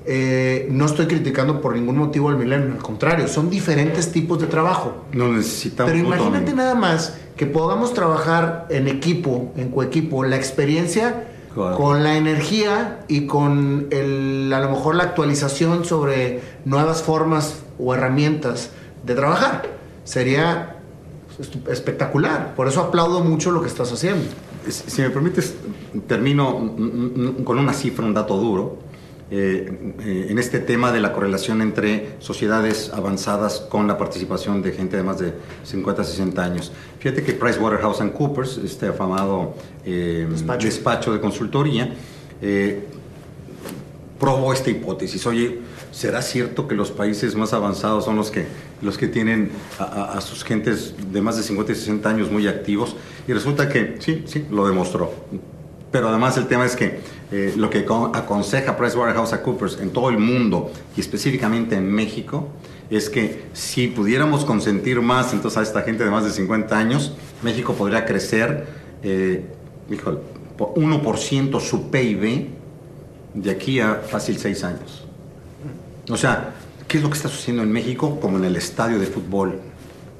Eh, 0.09 0.69
no 0.71 0.87
estoy 0.87 1.07
criticando 1.07 1.61
por 1.61 1.75
ningún 1.75 1.97
motivo 1.97 2.29
al 2.29 2.37
milenio, 2.37 2.75
al 2.75 2.83
contrario, 2.83 3.27
son 3.27 3.51
diferentes 3.51 4.13
tipos 4.13 4.41
de 4.41 4.47
trabajo. 4.47 5.05
No 5.13 5.33
necesitamos. 5.33 5.93
Pero 5.93 6.07
imagínate 6.07 6.53
nada 6.53 6.77
más 6.77 7.17
que 7.37 7.47
podamos 7.47 7.93
trabajar 7.93 8.67
en 8.71 8.87
equipo, 8.87 9.53
en 9.57 9.73
coequipo, 9.73 10.23
la 10.23 10.37
experiencia 10.37 11.25
con 11.57 12.03
la 12.03 12.17
energía 12.17 13.01
y 13.09 13.27
con 13.27 13.89
el, 13.91 14.53
a 14.53 14.61
lo 14.61 14.71
mejor 14.71 14.95
la 14.95 15.05
actualización 15.05 15.85
sobre 15.85 16.43
nuevas 16.67 17.03
formas 17.03 17.63
o 17.79 17.95
herramientas 17.95 18.71
de 19.05 19.15
trabajar. 19.15 19.63
Sería 20.05 20.77
espectacular. 21.69 22.55
Por 22.55 22.69
eso 22.69 22.83
aplaudo 22.83 23.21
mucho 23.21 23.51
lo 23.51 23.63
que 23.63 23.69
estás 23.69 23.91
haciendo. 23.91 24.25
Si 24.69 25.01
me 25.01 25.11
permites, 25.11 25.55
termino 26.07 26.75
con 27.45 27.59
una 27.59 27.73
cifra, 27.73 28.05
un 28.05 28.15
dato 28.15 28.37
duro. 28.37 28.79
Eh, 29.29 29.93
eh, 30.05 30.27
en 30.31 30.39
este 30.39 30.61
tema 30.61 30.93
de 30.93 31.01
la 31.01 31.13
correlación 31.13 31.61
entre 31.61 32.15
sociedades 32.21 32.93
avanzadas 32.95 33.59
con 33.59 33.89
la 33.89 33.99
participación 33.99 34.63
de 34.63 34.71
gente 34.71 34.97
de 34.97 35.03
más 35.03 35.19
de 35.19 35.33
50, 35.65 36.05
60 36.05 36.45
años. 36.45 36.71
Fíjate 37.01 37.25
que 37.25 37.33
PricewaterhouseCoopers, 37.33 38.59
este 38.59 38.87
afamado 38.87 39.55
eh, 39.85 40.29
despacho. 40.61 41.13
de 41.13 41.21
consultoría, 41.21 41.93
probó 44.21 44.53
esta 44.53 44.71
hipótesis. 44.71 45.27
Oye, 45.27 45.59
¿será 45.91 46.23
cierto 46.23 46.69
que 46.69 46.77
los 46.77 46.93
países 46.93 47.35
más 47.35 47.53
avanzados 47.53 48.05
son 48.05 48.15
los 48.15 48.31
que, 48.31 48.47
los 48.81 48.97
que 48.97 49.09
tienen 49.09 49.51
a, 49.81 50.13
a, 50.13 50.21
sus 50.21 50.45
gentes 50.45 50.95
de 51.13 51.21
más 51.21 51.37
de 51.37 51.43
50 51.43 51.73
y 51.73 51.75
60 51.75 52.09
años 52.09 52.31
muy 52.31 52.47
activos? 52.47 52.95
Y 53.27 53.33
resulta 53.33 53.69
que 53.69 53.97
sí, 53.99 54.23
sí, 54.27 54.47
lo 54.53 54.69
demostró. 54.69 55.13
Pero 55.91 56.09
además 56.09 56.37
el 56.37 56.47
tema 56.47 56.65
es 56.65 56.77
que 56.77 57.01
eh, 57.31 57.55
lo 57.57 57.71
que 57.71 57.87
aconseja 58.13 58.77
PricewaterhouseCoopers 58.77 59.81
en 59.81 59.91
todo 59.91 60.11
el 60.11 60.19
mundo 60.19 60.71
y 60.97 61.01
específicamente 61.01 61.77
en 61.77 61.91
México 61.91 62.49
es 62.91 63.11
que 63.11 63.47
si 63.53 63.89
pudiéramos 63.89 64.45
consentir 64.45 65.01
más 65.01 65.33
entonces 65.33 65.59
a 65.59 65.63
esta 65.63 65.83
gente 65.83 66.05
de 66.05 66.11
más 66.11 66.25
de 66.25 66.31
50 66.31 66.77
años, 66.77 67.13
México 67.43 67.75
podría 67.75 68.05
crecer, 68.05 68.67
eh, 69.03 69.45
1% 70.59 71.61
su 71.61 71.91
PIB 71.91 72.49
de 73.35 73.51
aquí 73.51 73.81
a 73.81 73.97
fácil 73.97 74.39
6 74.39 74.65
años. 74.65 75.05
O 76.09 76.17
sea, 76.17 76.55
¿qué 76.87 76.99
es 76.99 77.03
lo 77.03 77.11
que 77.11 77.17
está 77.17 77.29
sucediendo 77.29 77.63
en 77.63 77.73
México 77.73 78.21
como 78.21 78.39
en 78.39 78.45
el 78.45 78.57
estadio 78.57 78.99
de 78.99 79.07
fútbol? 79.07 79.61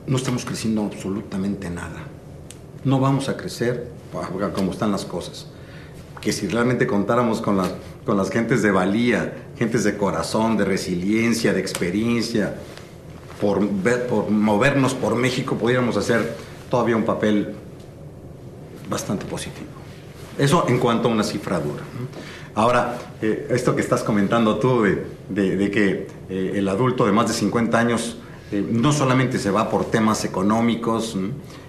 No 0.07 0.17
estamos 0.17 0.45
creciendo 0.45 0.83
absolutamente 0.83 1.71
nada. 1.71 2.05
No 2.85 2.99
vamos 3.01 3.29
a 3.29 3.37
crecer 3.37 3.89
como 4.55 4.73
están 4.73 4.93
las 4.93 5.05
cosas 5.05 5.49
que 6.21 6.33
si 6.33 6.49
realmente 6.49 6.87
contáramos 6.87 7.41
con 7.41 7.57
las, 7.57 7.73
con 8.05 8.17
las 8.17 8.31
gentes 8.31 8.63
de 8.63 8.71
valía, 8.71 9.47
gentes 9.59 9.85
de 9.85 9.97
corazón, 9.97 10.57
de 10.57 10.65
resiliencia, 10.65 11.53
de 11.53 11.61
experiencia, 11.61 12.55
por, 13.41 13.67
por 14.09 14.31
movernos 14.31 14.95
por 14.95 15.15
México, 15.15 15.57
pudiéramos 15.57 15.97
hacer 15.97 16.37
todavía 16.71 16.97
un 16.97 17.05
papel 17.05 17.55
bastante 18.89 19.27
positivo. 19.27 19.67
Eso 20.39 20.67
en 20.69 20.79
cuanto 20.79 21.09
a 21.09 21.13
una 21.13 21.25
cifra 21.25 21.59
dura. 21.59 21.83
Ahora, 22.55 22.99
eh, 23.21 23.49
esto 23.51 23.75
que 23.75 23.83
estás 23.83 24.03
comentando 24.03 24.59
tú 24.59 24.83
de, 24.83 25.71
que 25.71 26.07
eh, 26.31 26.53
el 26.55 26.69
adulto 26.69 27.05
de 27.05 27.13
más 27.13 27.29
de 27.29 27.35
50 27.35 27.79
años 27.79 28.17
eh, 28.51 28.65
no 28.71 28.93
solamente 28.93 29.39
se 29.39 29.51
va 29.51 29.69
por 29.69 29.87
temas 29.87 30.25
económicos, 30.25 31.17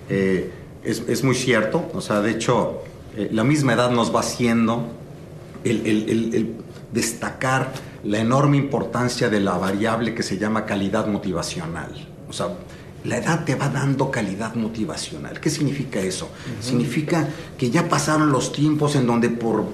es, 0.10 1.04
es, 1.06 1.24
muy 1.26 1.36
cierto, 1.36 1.90
o 1.94 2.00
sea, 2.00 2.22
de 2.22 2.32
hecho, 2.32 2.84
eh, 3.18 3.30
la 3.32 3.44
misma 3.44 3.74
edad 3.74 3.90
nos 3.90 4.16
va 4.16 4.20
haciendo 4.20 4.92
el, 5.64 6.56
destacar 6.94 7.74
la 8.04 8.20
enorme 8.20 8.58
importancia 8.58 9.28
de 9.28 9.40
la 9.40 9.58
variable 9.58 10.14
que 10.14 10.22
se 10.22 10.38
llama 10.38 10.66
calidad 10.66 11.08
motivacional. 11.08 12.08
O 12.30 12.34
sea, 12.34 12.50
la 13.04 13.18
edad 13.18 13.44
te 13.44 13.56
va 13.56 13.70
dando 13.70 14.12
calidad 14.12 14.54
motivacional. 14.54 15.40
¿Qué 15.40 15.50
significa 15.50 16.00
eso? 16.00 16.30
Significa 16.62 17.28
que 17.58 17.72
ya 17.72 17.90
pasaron 17.90 18.32
los 18.32 18.52
tiempos 18.52 18.96
en 18.96 19.08
donde 19.08 19.30
por 19.30 19.66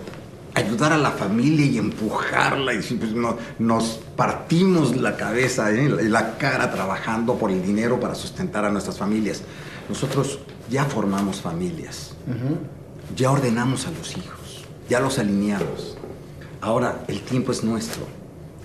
ayudar 0.55 0.93
a 0.93 0.97
la 0.97 1.11
familia 1.11 1.65
y 1.65 1.77
empujarla 1.77 2.73
y 2.73 2.77
pues, 2.77 3.11
nos 3.59 3.99
partimos 4.15 4.95
la 4.95 5.17
cabeza 5.17 5.73
y 5.73 5.79
¿eh? 5.79 5.89
la 6.03 6.37
cara 6.37 6.71
trabajando 6.71 7.35
por 7.35 7.51
el 7.51 7.61
dinero 7.61 7.99
para 7.99 8.15
sustentar 8.15 8.63
a 8.63 8.69
nuestras 8.69 8.97
familias. 8.97 9.41
Nosotros 9.89 10.39
ya 10.69 10.85
formamos 10.85 11.41
familias 11.41 12.13
ya 13.15 13.31
ordenamos 13.31 13.87
a 13.87 13.91
los 13.91 14.17
hijos, 14.17 14.65
ya 14.89 14.99
los 14.99 15.19
alineamos. 15.19 15.97
Ahora 16.61 17.03
el 17.07 17.21
tiempo 17.21 17.51
es 17.51 17.63
nuestro, 17.63 18.07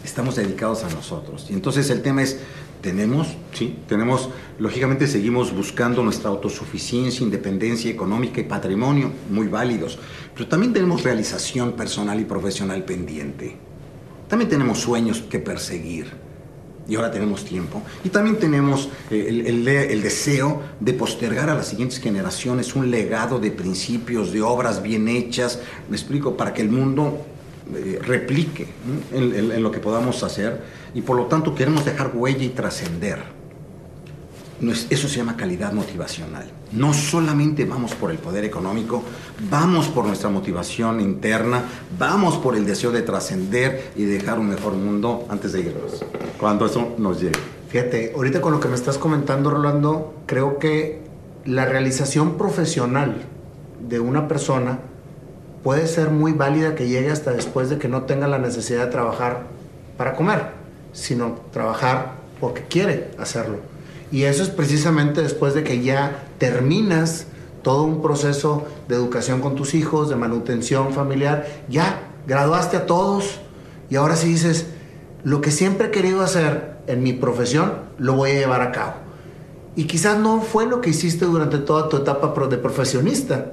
estamos 0.04 0.36
dedicados 0.36 0.84
a 0.84 0.90
nosotros. 0.90 1.46
Y 1.50 1.54
entonces 1.54 1.90
el 1.90 2.02
tema 2.02 2.22
es, 2.22 2.38
tenemos, 2.80 3.28
sí, 3.52 3.76
tenemos, 3.88 4.30
lógicamente 4.58 5.06
seguimos 5.06 5.54
buscando 5.54 6.02
nuestra 6.02 6.30
autosuficiencia, 6.30 7.24
independencia 7.24 7.90
económica 7.90 8.40
y 8.40 8.44
patrimonio, 8.44 9.12
muy 9.30 9.48
válidos, 9.48 9.98
pero 10.34 10.48
también 10.48 10.72
tenemos 10.72 11.02
realización 11.02 11.72
personal 11.72 12.20
y 12.20 12.24
profesional 12.24 12.84
pendiente. 12.84 13.56
También 14.28 14.48
tenemos 14.48 14.78
sueños 14.78 15.22
que 15.22 15.38
perseguir 15.38 16.27
y 16.88 16.96
ahora 16.96 17.10
tenemos 17.10 17.44
tiempo. 17.44 17.82
Y 18.02 18.08
también 18.08 18.38
tenemos 18.38 18.88
eh, 19.10 19.44
el, 19.46 20.02
deseo 20.02 20.62
de 20.80 20.94
postergar 20.94 21.50
a 21.50 21.54
las 21.54 21.68
siguientes 21.68 22.00
generaciones 22.00 22.74
un 22.74 22.90
legado 22.90 23.38
de 23.38 23.50
principios, 23.50 24.32
de 24.32 24.40
obras 24.40 24.82
bien 24.82 25.06
hechas, 25.06 25.60
me 25.88 25.96
explico, 25.96 26.36
para 26.36 26.54
que 26.54 26.62
el 26.62 26.70
mundo 26.70 27.18
eh, 27.74 27.98
replique 28.02 28.66
en, 29.12 29.62
lo 29.62 29.70
que 29.70 29.78
podamos 29.78 30.22
hacer 30.22 30.62
y 30.94 31.02
por 31.02 31.16
lo 31.16 31.26
tanto 31.26 31.54
queremos 31.54 31.84
dejar 31.84 32.12
huella 32.14 32.44
y 32.44 32.48
trascender. 32.48 33.37
Eso 34.60 35.06
se 35.08 35.18
llama 35.18 35.36
calidad 35.36 35.72
motivacional. 35.72 36.50
No 36.72 36.92
solamente 36.92 37.64
vamos 37.64 37.94
por 37.94 38.10
el 38.10 38.18
poder 38.18 38.44
económico, 38.44 39.04
vamos 39.48 39.86
por 39.86 40.04
nuestra 40.04 40.30
motivación 40.30 41.00
interna, 41.00 41.62
vamos 41.96 42.36
por 42.38 42.56
el 42.56 42.66
deseo 42.66 42.90
de 42.90 43.02
trascender 43.02 43.92
y 43.94 44.04
dejar 44.04 44.40
un 44.40 44.48
mejor 44.48 44.72
mundo 44.72 45.26
antes 45.28 45.52
de 45.52 45.60
irnos, 45.60 46.04
cuando 46.40 46.66
eso 46.66 46.96
nos 46.98 47.20
llegue. 47.20 47.38
Fíjate, 47.68 48.12
ahorita 48.16 48.40
con 48.40 48.52
lo 48.52 48.58
que 48.58 48.66
me 48.66 48.74
estás 48.74 48.98
comentando, 48.98 49.50
Rolando, 49.50 50.14
creo 50.26 50.58
que 50.58 51.02
la 51.44 51.64
realización 51.64 52.36
profesional 52.36 53.26
de 53.88 54.00
una 54.00 54.26
persona 54.26 54.80
puede 55.62 55.86
ser 55.86 56.10
muy 56.10 56.32
válida 56.32 56.74
que 56.74 56.88
llegue 56.88 57.12
hasta 57.12 57.30
después 57.30 57.70
de 57.70 57.78
que 57.78 57.86
no 57.86 58.02
tenga 58.02 58.26
la 58.26 58.38
necesidad 58.38 58.86
de 58.86 58.90
trabajar 58.90 59.44
para 59.96 60.14
comer, 60.14 60.46
sino 60.92 61.38
trabajar 61.52 62.14
porque 62.40 62.62
quiere 62.62 63.10
hacerlo 63.18 63.77
y 64.10 64.24
eso 64.24 64.42
es 64.42 64.48
precisamente 64.48 65.22
después 65.22 65.54
de 65.54 65.64
que 65.64 65.82
ya 65.82 66.24
terminas 66.38 67.26
todo 67.62 67.82
un 67.82 68.00
proceso 68.00 68.66
de 68.88 68.94
educación 68.94 69.40
con 69.40 69.54
tus 69.54 69.74
hijos, 69.74 70.08
de 70.08 70.16
manutención 70.16 70.92
familiar, 70.92 71.46
ya 71.68 72.00
graduaste 72.26 72.76
a 72.76 72.86
todos 72.86 73.40
y 73.90 73.96
ahora 73.96 74.16
sí 74.16 74.28
dices, 74.28 74.66
lo 75.24 75.40
que 75.40 75.50
siempre 75.50 75.88
he 75.88 75.90
querido 75.90 76.22
hacer 76.22 76.78
en 76.86 77.02
mi 77.02 77.12
profesión, 77.12 77.72
lo 77.98 78.14
voy 78.14 78.30
a 78.30 78.34
llevar 78.34 78.62
a 78.62 78.72
cabo. 78.72 78.94
y 79.76 79.84
quizás 79.84 80.18
no 80.18 80.40
fue 80.40 80.66
lo 80.66 80.80
que 80.80 80.90
hiciste 80.90 81.24
durante 81.24 81.58
toda 81.58 81.88
tu 81.88 81.98
etapa 81.98 82.34
de 82.48 82.58
profesionista. 82.58 83.52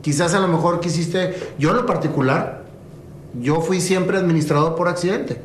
Quizás 0.00 0.34
a 0.34 0.40
lo 0.40 0.48
mejor 0.48 0.80
quisiste, 0.80 1.52
yo 1.56 1.70
en 1.70 1.76
lo 1.76 1.86
particular, 1.86 2.64
yo 3.40 3.60
fui 3.60 3.80
siempre 3.80 4.18
administrador 4.18 4.74
por 4.74 4.88
accidente. 4.88 5.40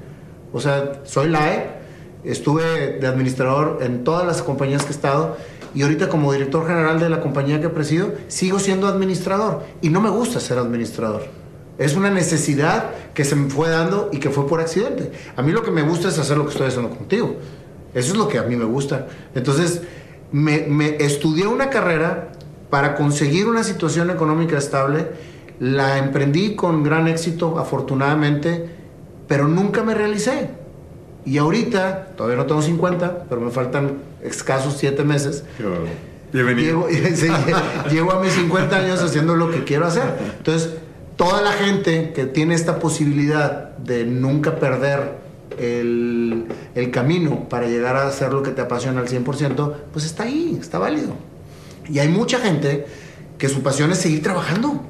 O 0.52 0.60
sea, 0.60 1.02
soy 1.06 1.30
LAE, 1.30 1.77
estuve 2.24 2.98
de 3.00 3.08
administrador 3.08 3.80
en 3.82 4.04
todas 4.04 4.26
las 4.26 4.42
compañías 4.42 4.84
que 4.84 4.90
he 4.90 4.96
estado 4.96 5.38
y 5.74 5.84
ahorita 5.84 6.10
como 6.10 6.32
director 6.34 6.66
general 6.66 7.00
de 7.00 7.10
la 7.10 7.22
compañía 7.22 7.62
que 7.62 7.70
presido, 7.70 8.14
sigo 8.28 8.60
siendo 8.60 8.88
administrador 8.88 9.64
y 9.82 9.90
no 9.90 10.02
me 10.02 10.10
gusta 10.10 10.40
ser 10.40 10.58
administrador. 10.58 11.28
Es 11.78 11.96
una 11.96 12.10
necesidad 12.10 12.92
que 13.14 13.24
se 13.24 13.36
me 13.36 13.50
fue 13.50 13.70
dando 13.70 14.10
y 14.12 14.20
que 14.20 14.30
fue 14.30 14.48
por 14.48 14.60
accidente. 14.60 15.12
A 15.36 15.42
mí 15.44 15.52
lo 15.52 15.62
que 15.62 15.70
me 15.70 15.84
gusta 15.84 16.08
es 16.08 16.18
hacer 16.18 16.38
lo 16.38 16.46
que 16.46 16.52
estoy 16.52 16.68
haciendo 16.68 16.90
contigo. 16.90 17.36
Eso 17.94 18.14
es 18.14 18.18
lo 18.18 18.28
que 18.28 18.40
a 18.40 18.44
mí 18.44 18.56
me 18.56 18.66
gusta. 18.66 19.08
Entonces, 19.36 19.82
me, 20.32 20.62
me 20.62 20.98
estudié 20.98 21.46
una 21.46 21.70
carrera 21.70 22.32
para 22.70 22.96
conseguir 22.96 23.48
una 23.48 23.64
situación 23.64 24.10
económica 24.10 24.58
estable. 24.58 25.08
La 25.60 26.00
emprendí 26.00 26.56
con 26.56 26.84
gran 26.84 27.08
éxito, 27.08 27.60
afortunadamente, 27.60 28.70
pero 29.28 29.48
nunca 29.48 29.84
me 29.84 29.94
realicé. 29.94 30.50
Y 31.28 31.40
ahorita, 31.40 32.14
todavía 32.16 32.38
no 32.38 32.46
tengo 32.46 32.62
50, 32.62 33.26
pero 33.28 33.42
me 33.42 33.52
faltan 33.52 33.98
escasos 34.24 34.78
7 34.78 35.04
meses. 35.04 35.44
Bienvenido. 36.32 36.88
Llego, 36.88 37.36
llego 37.92 38.12
a 38.14 38.22
mis 38.22 38.32
50 38.32 38.74
años 38.78 39.04
haciendo 39.04 39.36
lo 39.36 39.52
que 39.52 39.66
quiero 39.66 39.86
hacer. 39.86 40.06
Entonces, 40.38 40.76
toda 41.18 41.42
la 41.42 41.52
gente 41.52 42.14
que 42.14 42.28
tiene 42.28 42.56
esta 42.56 42.80
posibilidad 42.80 43.76
de 43.76 44.06
nunca 44.06 44.56
perder 44.56 45.18
el, 45.60 46.46
el, 46.76 46.92
camino 46.92 47.50
para 47.50 47.68
llegar 47.68 47.98
a 47.98 48.08
hacer 48.08 48.32
lo 48.32 48.42
que 48.42 48.52
te 48.52 48.62
apasiona 48.62 49.02
al 49.02 49.10
100%, 49.10 49.74
pues 49.92 50.06
está 50.06 50.24
ahí, 50.24 50.58
está 50.62 50.80
válido. 50.80 51.14
Y 51.90 52.00
hay 52.00 52.08
mucha 52.08 52.40
gente 52.40 52.86
que 53.38 53.50
su 53.50 53.64
pasión 53.64 53.92
es 53.92 53.98
seguir 53.98 54.24
trabajando. 54.24 54.82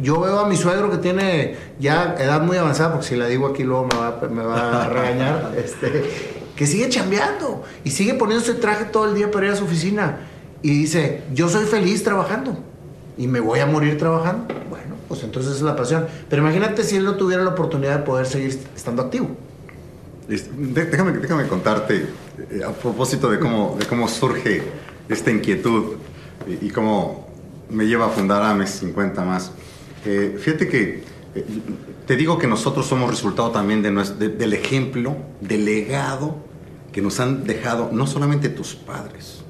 Yo 0.00 0.20
veo 0.20 0.38
a 0.38 0.48
mi 0.48 0.56
suegro 0.56 0.90
que 0.90 0.98
tiene 0.98 1.56
ya 1.78 2.16
edad 2.18 2.42
muy 2.42 2.56
avanzada, 2.56 2.92
porque 2.92 3.06
si 3.06 3.16
la 3.16 3.26
digo 3.26 3.46
aquí 3.46 3.64
luego 3.64 3.86
me 3.86 3.96
va, 3.96 4.20
me 4.30 4.42
va 4.42 4.84
a 4.84 4.88
regañar, 4.88 5.52
este, 5.64 6.10
que 6.56 6.66
sigue 6.66 6.88
chambeando 6.88 7.64
y 7.84 7.90
sigue 7.90 8.14
poniéndose 8.14 8.54
traje 8.54 8.84
todo 8.86 9.08
el 9.08 9.14
día 9.14 9.30
para 9.30 9.46
ir 9.46 9.52
a 9.52 9.56
su 9.56 9.64
oficina. 9.64 10.20
Y 10.62 10.70
dice, 10.70 11.22
yo 11.32 11.48
soy 11.48 11.64
feliz 11.64 12.04
trabajando 12.04 12.58
y 13.16 13.26
me 13.26 13.40
voy 13.40 13.60
a 13.60 13.66
morir 13.66 13.98
trabajando. 13.98 14.54
Bueno, 14.68 14.94
pues 15.08 15.22
entonces 15.22 15.56
es 15.56 15.62
la 15.62 15.76
pasión. 15.76 16.06
Pero 16.28 16.42
imagínate 16.42 16.84
si 16.84 16.96
él 16.96 17.04
no 17.04 17.16
tuviera 17.16 17.42
la 17.42 17.50
oportunidad 17.50 17.98
de 17.98 18.04
poder 18.04 18.26
seguir 18.26 18.58
estando 18.74 19.02
activo. 19.02 19.28
Déjame, 20.28 21.12
déjame 21.12 21.46
contarte 21.48 22.06
eh, 22.50 22.62
a 22.64 22.70
propósito 22.70 23.30
de 23.30 23.38
cómo, 23.38 23.76
de 23.78 23.86
cómo 23.86 24.06
surge 24.06 24.62
esta 25.08 25.30
inquietud 25.30 25.96
y, 26.46 26.70
cómo 26.70 27.28
me 27.68 27.86
lleva 27.86 28.06
a 28.06 28.08
fundar 28.10 28.42
AMES 28.42 28.70
50 28.70 29.24
más. 29.24 29.52
Eh, 30.04 30.36
fíjate 30.40 30.68
que 30.68 31.02
eh, 31.34 31.44
te 32.06 32.16
digo 32.16 32.38
que 32.38 32.46
nosotros 32.46 32.86
somos 32.86 33.10
resultado 33.10 33.50
también 33.50 33.82
de, 33.82 34.28
del 34.28 34.52
ejemplo, 34.52 35.16
del 35.40 35.64
legado 35.64 36.36
que 36.92 37.02
nos 37.02 37.20
han 37.20 37.44
dejado 37.44 37.90
no 37.92 38.06
solamente 38.06 38.48
tus 38.48 38.74
padres, 38.74 39.42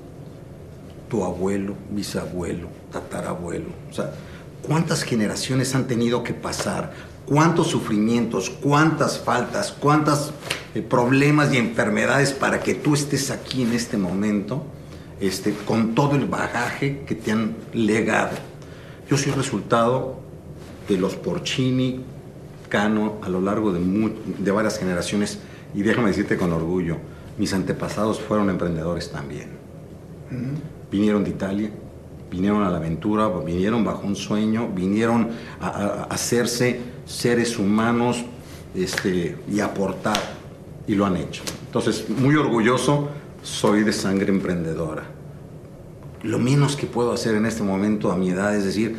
tu 1.08 1.24
abuelo, 1.24 1.74
bisabuelo, 1.90 2.68
tatarabuelo. 2.92 3.68
O 3.90 3.94
sea, 3.94 4.12
¿cuántas 4.62 5.02
generaciones 5.04 5.74
han 5.74 5.86
tenido 5.86 6.22
que 6.22 6.34
pasar? 6.34 6.92
¿Cuántos 7.24 7.68
sufrimientos, 7.68 8.50
cuántas 8.50 9.18
faltas, 9.18 9.72
cuántos 9.72 10.32
eh, 10.74 10.82
problemas 10.82 11.52
y 11.54 11.56
enfermedades 11.56 12.32
para 12.32 12.60
que 12.60 12.74
tú 12.74 12.94
estés 12.94 13.30
aquí 13.30 13.62
en 13.62 13.72
este 13.72 13.96
momento? 13.96 14.64
este, 15.20 15.52
con 15.52 15.94
todo 15.94 16.16
el 16.16 16.26
bagaje 16.26 17.02
que 17.06 17.14
te 17.14 17.30
han 17.30 17.56
legado. 17.72 18.36
Yo 19.08 19.16
soy 19.16 19.32
resultado 19.32 20.19
de 20.90 20.98
los 20.98 21.14
Porcini, 21.14 22.00
Cano, 22.68 23.18
a 23.22 23.28
lo 23.28 23.40
largo 23.40 23.72
de, 23.72 23.80
de 24.38 24.50
varias 24.50 24.78
generaciones, 24.78 25.38
y 25.74 25.82
déjame 25.82 26.08
decirte 26.08 26.36
con 26.36 26.52
orgullo, 26.52 26.96
mis 27.38 27.54
antepasados 27.54 28.20
fueron 28.20 28.50
emprendedores 28.50 29.10
también. 29.10 29.48
Vinieron 30.90 31.24
de 31.24 31.30
Italia, 31.30 31.70
vinieron 32.30 32.62
a 32.62 32.70
la 32.70 32.76
aventura, 32.76 33.28
vinieron 33.44 33.84
bajo 33.84 34.06
un 34.06 34.16
sueño, 34.16 34.68
vinieron 34.68 35.30
a, 35.60 36.06
hacerse 36.10 36.80
seres 37.06 37.58
humanos 37.58 38.24
este, 38.74 39.36
y 39.50 39.60
aportar, 39.60 40.18
y 40.86 40.94
lo 40.94 41.06
han 41.06 41.16
hecho. 41.16 41.42
Entonces, 41.66 42.08
muy 42.08 42.36
orgulloso 42.36 43.08
soy 43.42 43.84
de 43.84 43.92
sangre 43.92 44.30
emprendedora. 44.30 45.04
Lo 46.22 46.38
menos 46.38 46.76
que 46.76 46.86
puedo 46.86 47.12
hacer 47.12 47.34
en 47.34 47.46
este 47.46 47.62
momento 47.62 48.12
a 48.12 48.16
mi 48.16 48.30
edad 48.30 48.54
es 48.54 48.64
decir, 48.64 48.96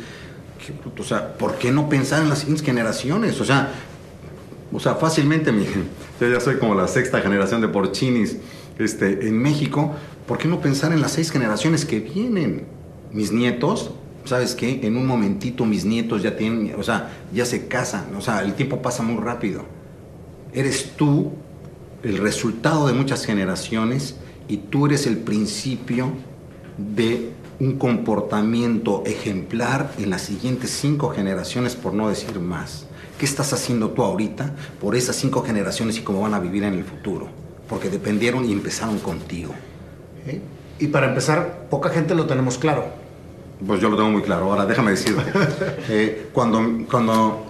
o 0.98 1.04
sea, 1.04 1.34
¿por 1.34 1.56
qué 1.56 1.70
no 1.70 1.88
pensar 1.88 2.22
en 2.22 2.28
las 2.28 2.40
siguientes 2.40 2.64
generaciones? 2.64 3.40
O 3.40 3.44
sea, 3.44 3.70
o 4.72 4.80
sea, 4.80 4.94
fácilmente, 4.94 5.52
mi, 5.52 5.64
yo 6.20 6.28
ya 6.28 6.40
soy 6.40 6.56
como 6.56 6.74
la 6.74 6.88
sexta 6.88 7.20
generación 7.20 7.60
de 7.60 7.68
porcinis 7.68 8.36
este, 8.78 9.28
en 9.28 9.38
México, 9.38 9.94
¿por 10.26 10.38
qué 10.38 10.48
no 10.48 10.60
pensar 10.60 10.92
en 10.92 11.00
las 11.00 11.12
seis 11.12 11.30
generaciones 11.30 11.84
que 11.84 12.00
vienen? 12.00 12.64
Mis 13.12 13.32
nietos, 13.32 13.92
¿sabes 14.24 14.54
qué? 14.54 14.80
En 14.82 14.96
un 14.96 15.06
momentito 15.06 15.66
mis 15.66 15.84
nietos 15.84 16.22
ya 16.22 16.36
tienen, 16.36 16.74
o 16.78 16.82
sea, 16.82 17.10
ya 17.32 17.44
se 17.44 17.66
casan, 17.66 18.14
o 18.16 18.20
sea, 18.20 18.42
el 18.42 18.54
tiempo 18.54 18.80
pasa 18.80 19.02
muy 19.02 19.22
rápido. 19.22 19.64
Eres 20.54 20.92
tú 20.96 21.32
el 22.02 22.18
resultado 22.18 22.86
de 22.86 22.94
muchas 22.94 23.24
generaciones 23.24 24.16
y 24.48 24.56
tú 24.56 24.86
eres 24.86 25.06
el 25.06 25.18
principio 25.18 26.12
de 26.78 27.30
un 27.62 27.78
comportamiento 27.78 29.04
ejemplar 29.06 29.92
en 29.96 30.10
las 30.10 30.22
siguientes 30.22 30.70
cinco 30.70 31.10
generaciones, 31.10 31.76
por 31.76 31.94
no 31.94 32.08
decir 32.08 32.40
más. 32.40 32.86
¿Qué 33.20 33.24
estás 33.24 33.52
haciendo 33.52 33.90
tú 33.90 34.02
ahorita 34.02 34.52
por 34.80 34.96
esas 34.96 35.14
cinco 35.14 35.44
generaciones 35.44 35.96
y 35.96 36.00
cómo 36.00 36.22
van 36.22 36.34
a 36.34 36.40
vivir 36.40 36.64
en 36.64 36.74
el 36.74 36.82
futuro? 36.82 37.28
Porque 37.68 37.88
dependieron 37.88 38.44
y 38.44 38.50
empezaron 38.52 38.98
contigo. 38.98 39.54
Y 40.80 40.88
para 40.88 41.10
empezar, 41.10 41.68
poca 41.70 41.90
gente 41.90 42.16
lo 42.16 42.26
tenemos 42.26 42.58
claro. 42.58 42.86
Pues 43.64 43.80
yo 43.80 43.88
lo 43.90 43.96
tengo 43.96 44.10
muy 44.10 44.22
claro. 44.22 44.46
Ahora, 44.50 44.66
déjame 44.66 44.90
decirte. 44.90 45.22
Eh, 45.88 46.30
cuando, 46.32 46.86
cuando, 46.90 47.46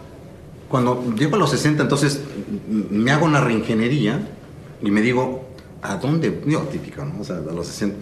cuando 0.68 1.14
llego 1.16 1.36
a 1.36 1.38
los 1.38 1.50
60, 1.50 1.84
entonces 1.84 2.20
me 2.68 3.10
hago 3.12 3.24
una 3.24 3.40
reingeniería 3.40 4.20
y 4.82 4.90
me 4.90 5.00
digo, 5.00 5.46
¿a 5.80 5.96
dónde? 5.96 6.42
Yo, 6.46 6.60
típico, 6.64 7.02
¿no? 7.02 7.18
O 7.20 7.24
sea, 7.24 7.36
a 7.36 7.52
los 7.52 7.66
60, 7.66 7.96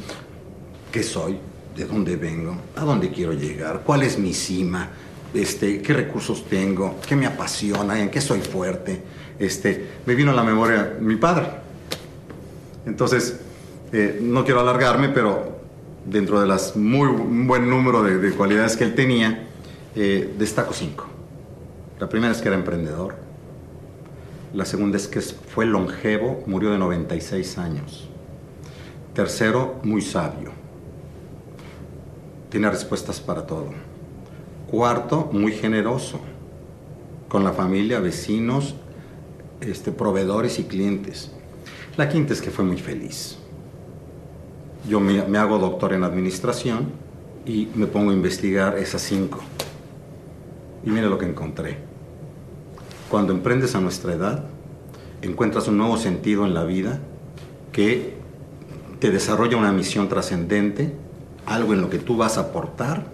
¿qué 0.90 1.04
soy? 1.04 1.38
¿De 1.76 1.84
dónde 1.84 2.16
vengo? 2.16 2.56
¿A 2.76 2.84
dónde 2.84 3.10
quiero 3.10 3.32
llegar? 3.32 3.82
¿Cuál 3.84 4.02
es 4.02 4.18
mi 4.18 4.34
cima? 4.34 4.90
Este, 5.32 5.80
¿Qué 5.80 5.92
recursos 5.92 6.44
tengo? 6.46 6.96
¿Qué 7.06 7.14
me 7.14 7.26
apasiona? 7.26 8.00
¿En 8.00 8.10
qué 8.10 8.20
soy 8.20 8.40
fuerte? 8.40 9.00
Este, 9.38 9.86
me 10.04 10.14
vino 10.14 10.32
a 10.32 10.34
la 10.34 10.42
memoria 10.42 10.96
mi 11.00 11.16
padre. 11.16 11.46
Entonces, 12.84 13.40
eh, 13.92 14.18
no 14.20 14.44
quiero 14.44 14.60
alargarme, 14.60 15.08
pero 15.08 15.60
dentro 16.04 16.40
de 16.40 16.46
las 16.46 16.76
muy 16.76 17.08
buen 17.08 17.68
número 17.68 18.02
de, 18.02 18.32
cualidades 18.32 18.76
que 18.76 18.84
él 18.84 18.94
tenía, 18.94 19.46
eh, 19.94 20.34
destaco 20.38 20.72
cinco. 20.72 21.06
La 21.98 22.08
primera 22.08 22.32
es 22.32 22.40
que 22.40 22.48
era 22.48 22.56
emprendedor. 22.56 23.14
La 24.52 24.64
segunda 24.64 24.96
es 24.96 25.06
que 25.06 25.20
fue 25.20 25.66
longevo, 25.66 26.42
murió 26.46 26.70
de 26.70 26.78
96 26.78 27.58
años. 27.58 28.08
Tercero, 29.14 29.80
muy 29.84 30.02
sabio. 30.02 30.59
Tiene 32.50 32.68
respuestas 32.68 33.20
para 33.20 33.46
todo. 33.46 33.68
Cuarto, 34.70 35.30
muy 35.32 35.52
generoso 35.52 36.20
con 37.28 37.44
la 37.44 37.52
familia, 37.52 38.00
vecinos, 38.00 38.74
este, 39.60 39.92
proveedores 39.92 40.58
y 40.58 40.64
clientes. 40.64 41.32
La 41.96 42.08
quinta 42.08 42.32
es 42.32 42.42
que 42.42 42.50
fue 42.50 42.64
muy 42.64 42.78
feliz. 42.78 43.38
Yo 44.88 45.00
me, 45.00 45.38
hago 45.38 45.58
doctor 45.58 45.92
en 45.92 46.04
administración 46.04 46.92
y 47.46 47.68
me 47.74 47.86
pongo 47.86 48.10
a 48.10 48.14
investigar 48.14 48.76
esas 48.78 49.02
cinco. 49.02 49.40
Y 50.84 50.90
mire 50.90 51.08
lo 51.08 51.18
que 51.18 51.26
encontré 51.26 51.90
cuando 53.10 53.32
emprendes 53.32 53.74
a 53.74 53.80
nuestra 53.80 54.14
edad, 54.14 54.44
encuentras 55.20 55.66
un 55.66 55.76
nuevo 55.76 55.96
sentido 55.96 56.46
en 56.46 56.54
la 56.54 56.62
vida 56.62 57.00
que 57.72 58.14
te 59.00 59.10
desarrolla 59.10 59.56
una 59.56 59.72
misión 59.72 60.08
trascendente, 60.08 60.92
algo 61.46 61.74
en 61.74 61.80
lo 61.80 61.90
que 61.90 61.98
tú 61.98 62.16
vas 62.16 62.38
a 62.38 62.42
aportar. 62.42 63.04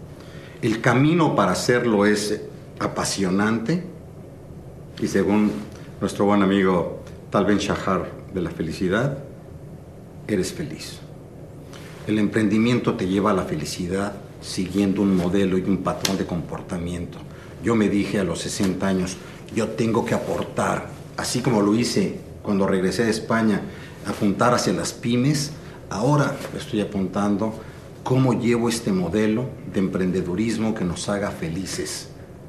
El 0.62 0.80
camino 0.80 1.34
para 1.34 1.52
hacerlo 1.52 2.06
es 2.06 2.40
apasionante 2.78 3.84
y 5.00 5.06
según 5.06 5.52
nuestro 6.00 6.26
buen 6.26 6.42
amigo 6.42 7.02
Tal 7.30 7.44
Ben 7.44 7.58
Shahar 7.58 8.10
de 8.32 8.40
la 8.40 8.50
felicidad, 8.50 9.18
eres 10.26 10.52
feliz. 10.52 10.98
El 12.06 12.18
emprendimiento 12.18 12.94
te 12.94 13.06
lleva 13.06 13.30
a 13.30 13.34
la 13.34 13.44
felicidad 13.44 14.14
siguiendo 14.40 15.02
un 15.02 15.16
modelo 15.16 15.58
y 15.58 15.62
un 15.62 15.78
patrón 15.78 16.18
de 16.18 16.26
comportamiento. 16.26 17.18
Yo 17.62 17.74
me 17.74 17.88
dije 17.88 18.20
a 18.20 18.24
los 18.24 18.40
60 18.40 18.86
años, 18.86 19.16
yo 19.54 19.68
tengo 19.68 20.04
que 20.04 20.14
aportar, 20.14 20.88
así 21.16 21.40
como 21.40 21.62
lo 21.62 21.74
hice 21.74 22.20
cuando 22.42 22.66
regresé 22.66 23.04
de 23.04 23.10
España, 23.10 23.60
apuntar 24.06 24.54
hacia 24.54 24.72
las 24.72 24.92
pymes, 24.92 25.52
Ahora 25.90 26.36
estoy 26.56 26.80
apuntando 26.80 27.54
cómo 28.06 28.34
llevo 28.34 28.68
este 28.68 28.92
modelo 28.92 29.46
de 29.72 29.80
emprendedurismo 29.80 30.76
que 30.76 30.84
nos 30.84 31.08
haga 31.08 31.32
felices, 31.32 32.06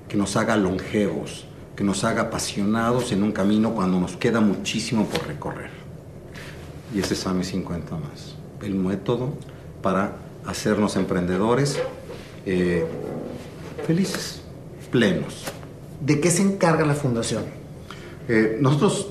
que 0.08 0.15
nos 0.15 0.38
haga 0.38 0.56
longevos, 0.56 1.48
que 1.76 1.84
nos 1.84 2.04
haga 2.04 2.24
apasionados 2.24 3.12
en 3.12 3.24
un 3.24 3.32
camino 3.32 3.74
cuando 3.74 4.00
nos 4.00 4.15
queda 4.17 4.39
muchísimo 4.39 5.08
por 5.08 5.26
recorrer. 5.26 5.72
Y 6.93 7.00
ese 7.00 7.15
es 7.15 7.26
AME 7.26 7.43
50 7.43 7.96
más, 7.96 8.36
el 8.62 8.76
método 8.76 9.34
para 9.82 10.17
hacernos 10.46 10.96
emprendedores 10.96 11.80
eh, 12.46 12.86
felices, 13.88 14.41
plenos. 14.91 15.46
¿De 16.02 16.20
qué 16.20 16.30
se 16.30 16.43
encarga 16.43 16.86
la 16.86 16.93
fundación? 16.93 17.46
Eh, 18.28 18.60
nosotros 18.62 19.10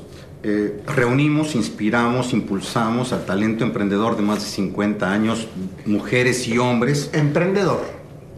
eh, 0.48 0.80
reunimos, 0.86 1.56
inspiramos, 1.56 2.32
impulsamos 2.32 3.12
al 3.12 3.24
talento 3.24 3.64
emprendedor 3.64 4.16
de 4.16 4.22
más 4.22 4.44
de 4.44 4.48
50 4.48 5.10
años, 5.10 5.48
mujeres 5.84 6.46
y 6.46 6.56
hombres. 6.58 7.10
Emprendedor. 7.12 7.80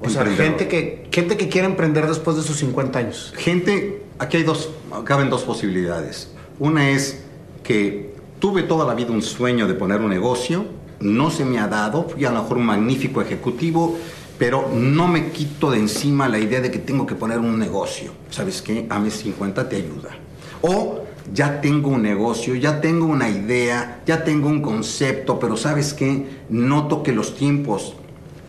O 0.00 0.08
sea, 0.08 0.24
gente 0.24 0.68
que, 0.68 1.06
gente 1.12 1.36
que 1.36 1.50
quiere 1.50 1.66
emprender 1.66 2.06
después 2.06 2.38
de 2.38 2.42
sus 2.42 2.56
50 2.56 2.98
años. 2.98 3.34
Gente, 3.36 4.04
aquí 4.18 4.38
hay 4.38 4.42
dos, 4.42 4.70
caben 5.04 5.28
dos 5.28 5.42
posibilidades. 5.42 6.30
Una 6.58 6.88
es 6.88 7.24
que 7.62 8.14
tuve 8.38 8.62
toda 8.62 8.86
la 8.86 8.94
vida 8.94 9.10
un 9.10 9.20
sueño 9.20 9.68
de 9.68 9.74
poner 9.74 10.00
un 10.00 10.08
negocio, 10.08 10.64
no 11.00 11.30
se 11.30 11.44
me 11.44 11.58
ha 11.58 11.68
dado, 11.68 12.08
fui 12.08 12.24
a 12.24 12.30
lo 12.30 12.40
mejor 12.40 12.56
un 12.56 12.64
magnífico 12.64 13.20
ejecutivo, 13.20 13.98
pero 14.38 14.70
no 14.72 15.08
me 15.08 15.30
quito 15.30 15.70
de 15.70 15.78
encima 15.78 16.26
la 16.26 16.38
idea 16.38 16.62
de 16.62 16.70
que 16.70 16.78
tengo 16.78 17.06
que 17.06 17.16
poner 17.16 17.38
un 17.38 17.58
negocio. 17.58 18.12
¿Sabes 18.30 18.62
qué? 18.62 18.86
AME 18.88 19.10
50 19.10 19.68
te 19.68 19.76
ayuda. 19.76 20.16
O 20.62 21.07
ya 21.32 21.60
tengo 21.60 21.90
un 21.90 22.02
negocio, 22.02 22.54
ya 22.54 22.80
tengo 22.80 23.06
una 23.06 23.28
idea, 23.28 24.02
ya 24.06 24.24
tengo 24.24 24.48
un 24.48 24.62
concepto, 24.62 25.38
pero 25.38 25.56
¿sabes 25.56 25.94
qué? 25.94 26.26
Noto 26.48 27.02
que 27.02 27.12
los 27.12 27.36
tiempos 27.36 27.94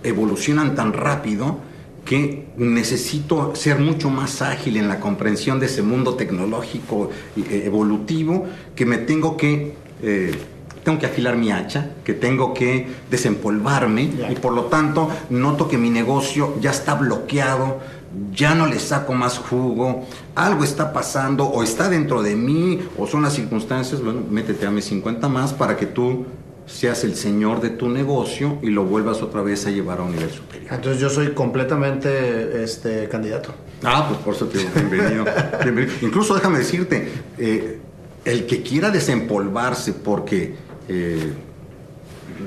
evolucionan 0.03 0.75
tan 0.75 0.93
rápido 0.93 1.57
que 2.05 2.47
necesito 2.57 3.55
ser 3.55 3.79
mucho 3.79 4.09
más 4.09 4.41
ágil 4.41 4.77
en 4.77 4.87
la 4.87 4.99
comprensión 4.99 5.59
de 5.59 5.67
ese 5.67 5.83
mundo 5.83 6.15
tecnológico 6.15 7.11
eh, 7.37 7.63
evolutivo, 7.65 8.47
que 8.75 8.85
me 8.85 8.97
tengo 8.97 9.37
que... 9.37 9.73
Eh, 10.01 10.31
tengo 10.83 10.97
que 10.97 11.07
afilar 11.07 11.35
mi 11.35 11.51
hacha, 11.51 11.91
que 12.05 12.13
tengo 12.13 12.53
que 12.53 12.87
desempolvarme 13.11 14.09
y 14.29 14.35
por 14.35 14.53
lo 14.53 14.63
tanto 14.65 15.09
noto 15.29 15.67
que 15.67 15.77
mi 15.77 15.89
negocio 15.89 16.55
ya 16.61 16.71
está 16.71 16.95
bloqueado, 16.95 17.79
ya 18.33 18.55
no 18.55 18.65
le 18.65 18.79
saco 18.79 19.13
más 19.13 19.37
jugo, 19.37 20.05
algo 20.35 20.63
está 20.63 20.93
pasando 20.93 21.45
o 21.45 21.63
está 21.63 21.89
dentro 21.89 22.21
de 22.21 22.35
mí 22.35 22.79
o 22.97 23.07
son 23.07 23.21
las 23.21 23.33
circunstancias, 23.33 24.01
bueno, 24.01 24.21
métete 24.29 24.65
a 24.65 24.71
mis 24.71 24.85
50 24.85 25.27
más 25.27 25.53
para 25.53 25.77
que 25.77 25.85
tú 25.85 26.25
seas 26.65 27.03
el 27.03 27.15
señor 27.15 27.61
de 27.61 27.71
tu 27.71 27.89
negocio 27.89 28.59
y 28.61 28.67
lo 28.67 28.85
vuelvas 28.85 29.21
otra 29.21 29.41
vez 29.41 29.65
a 29.65 29.71
llevar 29.71 29.99
a 29.99 30.03
un 30.03 30.11
nivel 30.11 30.29
superior. 30.29 30.73
Entonces 30.73 31.01
yo 31.01 31.09
soy 31.09 31.33
completamente 31.33 32.63
este, 32.63 33.09
candidato. 33.09 33.53
Ah, 33.83 34.05
pues 34.07 34.19
por 34.21 34.35
eso 34.35 34.45
te 34.47 34.59
digo, 34.59 34.69
bienvenido. 34.75 35.25
Incluso 36.01 36.35
déjame 36.35 36.59
decirte, 36.59 37.09
eh, 37.37 37.79
el 38.25 38.45
que 38.45 38.61
quiera 38.61 38.91
desempolvarse 38.91 39.93
porque 39.93 40.55
eh, 40.87 41.33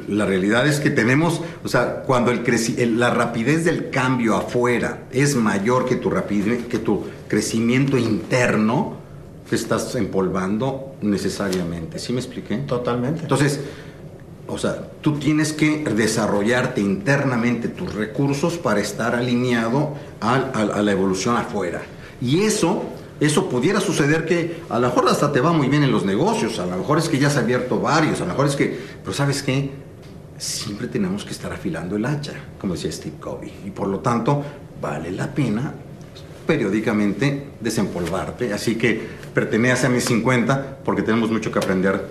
la 0.09 0.27
realidad 0.27 0.67
es 0.67 0.81
que 0.81 0.91
tenemos, 0.91 1.41
o 1.65 1.69
sea, 1.69 2.03
cuando 2.03 2.31
el 2.31 2.43
la 2.99 3.11
rapidez 3.11 3.65
del 3.65 3.91
cambio 3.91 4.37
afuera 4.37 5.05
es 5.13 5.37
mayor 5.37 5.87
que 5.87 5.97
tu, 5.97 6.11
rapidez, 6.11 6.67
que 6.67 6.79
tu 6.79 7.05
crecimiento 7.29 7.97
interno, 7.97 8.97
te 9.49 9.57
estás 9.57 9.95
empolvando 9.97 10.95
necesariamente. 11.03 11.99
¿Sí 11.99 12.13
me 12.13 12.21
expliqué? 12.21 12.57
Totalmente. 12.59 13.23
Entonces, 13.23 13.61
o 14.49 14.59
sea, 14.59 14.91
tú 15.01 15.19
tienes 15.19 15.53
que 15.53 15.85
desarrollarte 15.85 16.81
internamente 16.81 17.69
tus 17.69 17.95
recursos 17.95 18.59
para 18.59 18.81
estar 18.81 19.15
alineado 19.15 19.95
a, 20.21 20.83
la 20.83 20.93
evolución 20.93 21.37
afuera. 21.37 21.83
Y 22.21 22.43
eso, 22.43 22.85
eso 23.21 23.49
pudiera 23.49 23.81
suceder 23.81 24.27
que 24.27 24.63
a 24.69 24.79
lo 24.79 24.89
mejor 24.89 25.09
hasta 25.09 25.33
te 25.33 25.41
va 25.41 25.53
muy 25.53 25.69
bien 25.69 25.83
en 25.85 25.93
los 25.93 26.05
negocios, 26.05 26.59
a 26.59 26.67
lo 26.67 26.77
mejor 26.77 26.99
es 26.99 27.09
que 27.09 27.19
ya 27.19 27.29
has 27.29 27.37
abierto 27.37 27.81
varios, 27.81 28.21
a 28.21 28.25
lo 28.25 28.31
mejor 28.31 28.47
es 28.47 28.57
que, 28.57 28.79
pero 29.03 29.15
¿sabes 29.15 29.43
qué? 29.43 29.71
Siempre 30.43 30.89
tenemos 30.89 31.25
que 31.25 31.31
estar 31.31 31.53
afilando 31.53 31.95
el 31.95 32.05
hacha, 32.05 32.33
como 32.61 32.75
decía 32.75 32.91
Steve 32.91 33.15
Covey. 33.21 33.53
Y 33.65 33.71
por 33.71 33.87
lo 33.87 34.01
tanto, 34.01 34.43
vale 34.81 35.13
la 35.13 35.33
pena 35.33 35.73
periódicamente 36.45 37.51
desempolvarte. 37.61 38.53
Así 38.53 38.75
que 38.75 39.01
pertenece 39.33 39.87
a 39.87 39.89
mis 39.89 40.05
50 40.05 40.79
porque 40.85 41.03
tenemos 41.03 41.31
mucho 41.31 41.53
que 41.53 41.61
aprender 41.61 42.09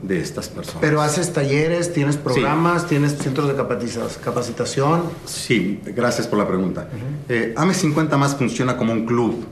de 0.00 0.20
estas 0.20 0.48
personas. 0.48 0.82
Pero 0.82 1.02
haces 1.02 1.32
talleres, 1.32 1.92
tienes 1.92 2.16
programas, 2.16 2.86
tienes 2.86 3.16
centros 3.16 3.48
de 3.48 3.56
capacitación. 3.56 5.02
Sí, 5.26 5.80
gracias 5.84 6.28
por 6.28 6.38
la 6.38 6.46
pregunta. 6.46 6.88
Eh, 7.28 7.54
AME 7.56 7.74
50 7.74 8.16
más 8.16 8.36
funciona 8.36 8.76
como 8.76 8.92
un 8.92 9.04
club, 9.04 9.44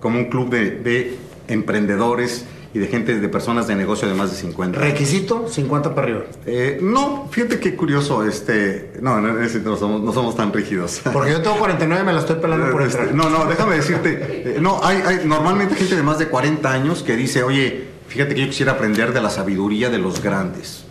como 0.00 0.18
un 0.18 0.30
club 0.30 0.48
de, 0.48 1.18
emprendedores 1.46 2.46
y 2.72 2.78
de 2.78 2.86
gente, 2.86 3.18
de 3.18 3.28
personas 3.28 3.66
de 3.66 3.74
negocio 3.74 4.06
de 4.06 4.14
más 4.14 4.30
de 4.30 4.36
50. 4.36 4.78
¿Requisito? 4.78 5.48
50 5.48 5.94
para 5.94 6.06
arriba. 6.06 6.24
Eh, 6.46 6.78
no, 6.80 7.28
fíjate 7.30 7.58
qué 7.58 7.74
curioso, 7.74 8.24
este, 8.24 8.92
no, 9.00 9.20
no, 9.20 9.32
no, 9.32 9.76
somos, 9.76 10.02
no 10.02 10.12
somos 10.12 10.36
tan 10.36 10.52
rígidos. 10.52 11.00
Porque 11.12 11.32
yo 11.32 11.42
tengo 11.42 11.56
49 11.58 12.02
y 12.02 12.06
me 12.06 12.12
la 12.12 12.20
estoy 12.20 12.36
pelando 12.36 12.70
por 12.70 12.82
este, 12.82 13.12
No, 13.12 13.28
no, 13.28 13.46
déjame 13.46 13.76
decirte, 13.76 14.56
eh, 14.56 14.58
no, 14.60 14.80
hay, 14.82 15.02
hay 15.04 15.20
normalmente 15.24 15.74
gente 15.74 15.96
de 15.96 16.02
más 16.02 16.18
de 16.18 16.28
40 16.28 16.70
años 16.70 17.02
que 17.02 17.16
dice, 17.16 17.42
oye, 17.42 17.90
Fíjate 18.10 18.34
que 18.34 18.40
yo 18.40 18.48
quisiera 18.48 18.72
aprender 18.72 19.12
de 19.12 19.20
la 19.20 19.30
sabiduría 19.30 19.88
de 19.88 19.98
los 19.98 20.20
grandes. 20.20 20.82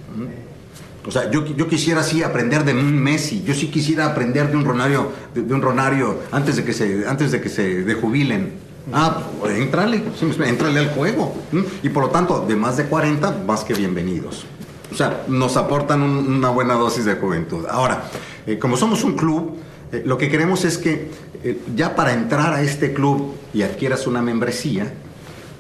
O 1.06 1.12
sea, 1.12 1.30
yo, 1.30 1.46
yo 1.46 1.68
quisiera 1.68 2.02
sí 2.02 2.24
aprender 2.24 2.64
de 2.64 2.72
un 2.74 2.98
Messi, 2.98 3.44
yo 3.44 3.54
sí 3.54 3.68
quisiera 3.68 4.06
aprender 4.06 4.50
de 4.50 4.56
un 4.56 4.64
Ronario, 4.64 5.12
de, 5.34 5.54
un 5.54 5.62
Ronario 5.62 6.20
antes 6.32 6.56
de 6.56 6.64
que 6.64 6.72
se, 6.72 7.06
antes 7.08 7.32
de 7.32 7.42
que 7.42 7.50
se 7.50 7.84
de 7.84 7.94
jubilen. 7.94 8.54
Ah, 8.92 9.22
pues, 9.40 9.58
entrale, 9.58 10.04
entrale 10.46 10.80
al 10.80 10.90
juego. 10.90 11.36
Y 11.84 11.90
por 11.90 12.06
lo 12.06 12.10
tanto, 12.10 12.46
de 12.48 12.56
más 12.56 12.78
de 12.78 12.86
40, 12.86 13.44
más 13.46 13.64
que 13.64 13.74
bienvenidos. 13.74 14.46
O 14.92 14.96
sea, 14.96 15.24
nos 15.28 15.56
aportan 15.58 16.02
una 16.02 16.50
buena 16.50 16.74
dosis 16.74 17.06
de 17.06 17.16
juventud. 17.16 17.66
Ahora, 17.70 18.06
eh, 18.48 18.58
como 18.58 18.76
somos 18.78 19.04
un 19.04 19.16
club, 19.16 19.58
eh, 19.92 20.02
lo 20.06 20.18
que 20.18 20.30
queremos 20.30 20.66
es 20.66 20.78
que 20.78 21.12
eh, 21.44 21.60
ya 21.76 21.96
para 21.96 22.14
entrar 22.14 22.54
a 22.54 22.62
este 22.62 22.94
club 22.94 23.36
y 23.54 23.62
adquieras 23.62 24.08
una 24.08 24.22
membresía, 24.22 24.92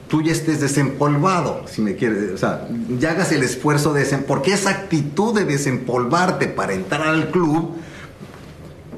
tú 0.07 0.23
ya 0.23 0.31
estés 0.31 0.59
desempolvado, 0.59 1.63
si 1.67 1.81
me 1.81 1.95
quieres, 1.95 2.31
o 2.33 2.37
sea, 2.37 2.67
ya 2.97 3.11
hagas 3.11 3.31
el 3.31 3.43
esfuerzo 3.43 3.93
de 3.93 4.01
desempolvar, 4.01 4.27
porque 4.27 4.53
esa 4.53 4.71
actitud 4.71 5.35
de 5.35 5.45
desempolvarte 5.45 6.47
para 6.47 6.73
entrar 6.73 7.07
al 7.07 7.29
club, 7.29 7.75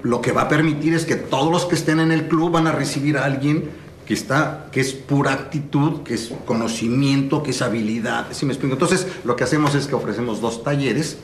lo 0.04 0.22
que 0.22 0.32
va 0.32 0.44
a 0.44 0.50
permitir 0.50 0.94
es 0.94 1.06
que 1.06 1.16
todos 1.16 1.52
los 1.52 1.66
que 1.66 1.76
estén 1.76 2.00
en 2.00 2.12
el 2.12 2.28
club 2.30 2.52
van 2.52 2.68
a 2.68 2.72
recibir 2.72 3.18
a 3.18 3.26
alguien 3.26 3.70
que 4.12 4.16
está, 4.16 4.68
que 4.74 4.82
es 4.82 4.92
pura 4.92 5.32
actitud, 5.32 6.02
que 6.02 6.16
es 6.16 6.34
conocimiento, 6.46 7.42
que 7.42 7.52
es 7.52 7.62
habilidad, 7.62 8.28
¿sí 8.32 8.46
me 8.46 8.52
explico? 8.52 8.74
Entonces, 8.74 9.08
lo 9.24 9.38
que 9.38 9.46
hacemos 9.46 9.74
es 9.74 9.88
que 9.88 9.96
ofrecemos 9.96 10.42
dos 10.42 10.66
talleres 10.66 11.16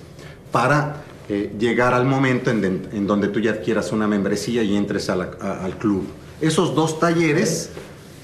para 0.54 1.04
eh, 1.28 1.54
llegar 1.60 1.94
al 1.94 2.06
momento 2.06 2.50
en, 2.50 3.06
donde 3.06 3.28
tú 3.28 3.42
ya 3.42 3.52
adquieras 3.52 3.92
una 3.92 4.08
membresía 4.08 4.64
y 4.64 4.78
entres 4.78 5.10
al 5.10 5.78
club. 5.78 6.08
Esos 6.40 6.76
dos 6.76 6.98
talleres 6.98 7.72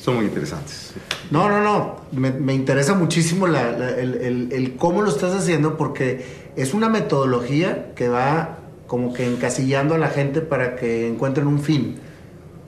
son 0.02 0.16
muy 0.16 0.26
interesantes. 0.28 0.94
No, 1.30 1.50
no, 1.50 1.62
no. 1.62 1.98
Me, 2.14 2.54
interesa 2.54 2.94
muchísimo 2.94 3.48
el, 3.48 4.76
cómo 4.80 5.02
lo 5.02 5.10
estás 5.10 5.34
haciendo 5.34 5.76
porque 5.76 6.54
es 6.56 6.74
una 6.74 6.88
metodología 6.88 7.94
que 7.96 8.08
va 8.08 8.60
como 8.88 9.12
que 9.14 9.28
encasillando 9.28 9.96
a 9.96 9.98
la 9.98 10.08
gente 10.08 10.40
para 10.40 10.78
que 10.78 11.06
encuentren 11.10 11.48
un 11.48 11.60
fin. 11.60 11.98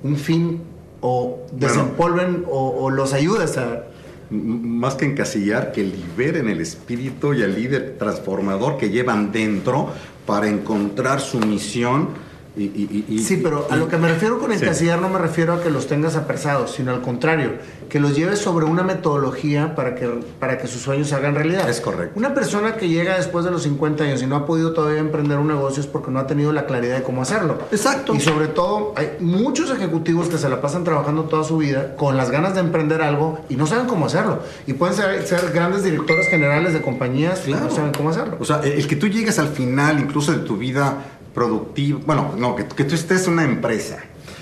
Un 0.03 0.17
fin 0.17 0.74
o 1.05 1.45
desempolven 1.51 2.45
o, 2.49 2.89
los 2.89 3.13
ayudes 3.13 3.57
a... 3.57 3.83
Más 4.31 4.95
que 4.95 5.05
encasillar, 5.05 5.71
que 5.71 5.83
liberen 5.83 6.49
el 6.49 6.59
espíritu 6.59 7.35
y 7.35 7.43
el 7.43 7.53
líder 7.53 7.97
transformador 7.99 8.77
que 8.77 8.89
llevan 8.89 9.31
dentro 9.31 9.89
para 10.25 10.47
encontrar 10.47 11.21
su 11.21 11.39
misión 11.39 12.09
sí, 12.55 13.39
pero 13.43 13.67
a 13.69 13.75
lo 13.75 13.87
que 13.87 13.97
me 13.97 14.07
refiero 14.07 14.39
con 14.39 14.51
encasillar 14.51 15.01
no 15.01 15.09
me 15.09 15.19
refiero 15.19 15.53
a 15.53 15.61
que 15.61 15.69
los 15.69 15.87
tengas 15.87 16.15
apresados, 16.15 16.71
sino 16.71 16.91
al 16.91 17.01
contrario, 17.01 17.53
que 17.89 17.99
los 17.99 18.15
lleves 18.15 18.39
sobre 18.39 18.65
una 18.65 18.83
metodología 18.83 19.75
para 19.75 19.95
que, 19.95 20.07
para 20.39 20.57
que 20.57 20.67
sus 20.67 20.81
sueños 20.81 21.09
se 21.09 21.15
hagan 21.15 21.35
realidad. 21.35 21.69
Es 21.69 21.81
correcto. 21.81 22.17
Una 22.17 22.33
persona 22.33 22.75
que 22.75 22.87
llega 22.87 23.17
después 23.17 23.45
de 23.45 23.51
los 23.51 23.63
50 23.63 24.03
años 24.03 24.21
y 24.21 24.27
no 24.27 24.35
ha 24.35 24.45
podido 24.45 24.73
todavía 24.73 24.99
emprender 24.99 25.37
un 25.37 25.47
negocio 25.47 25.81
es 25.81 25.87
porque 25.87 26.11
no 26.11 26.19
ha 26.19 26.27
tenido 26.27 26.53
la 26.53 26.65
claridad 26.65 26.97
de 26.97 27.03
cómo 27.03 27.21
hacerlo. 27.21 27.59
Exacto. 27.71 28.15
Y 28.15 28.19
sobre 28.19 28.47
todo, 28.47 28.93
hay 28.95 29.17
muchos 29.19 29.69
ejecutivos 29.71 30.29
que 30.29 30.37
se 30.37 30.49
la 30.49 30.61
pasan 30.61 30.83
trabajando 30.83 31.23
toda 31.23 31.43
su 31.43 31.57
vida 31.57 31.95
con 31.95 32.17
las 32.17 32.31
ganas 32.31 32.53
de 32.55 32.61
emprender 32.61 33.01
algo 33.01 33.39
y 33.49 33.55
no 33.55 33.67
saben 33.67 33.87
cómo 33.87 34.05
hacerlo. 34.05 34.39
Y 34.65 34.73
pueden 34.73 34.95
ser, 34.95 35.25
ser 35.27 35.51
grandes 35.51 35.83
directores 35.83 36.27
generales 36.27 36.73
de 36.73 36.81
compañías 36.81 37.47
y 37.47 37.51
no 37.51 37.69
saben 37.69 37.91
cómo 37.91 38.09
hacerlo. 38.09 38.37
O 38.39 38.45
sea, 38.45 38.61
el 38.61 38.87
que 38.87 38.95
tú 38.95 39.07
llegues 39.07 39.39
al 39.39 39.49
final 39.49 39.99
incluso 39.99 40.31
de 40.31 40.39
tu 40.39 40.57
vida 40.57 41.14
productivo, 41.35 41.99
bueno, 42.05 42.33
no, 42.37 42.55
que, 42.55 42.63
tú 42.63 42.95
estés 42.95 43.27
en 43.27 43.33
una 43.33 43.43
empresa 43.43 43.99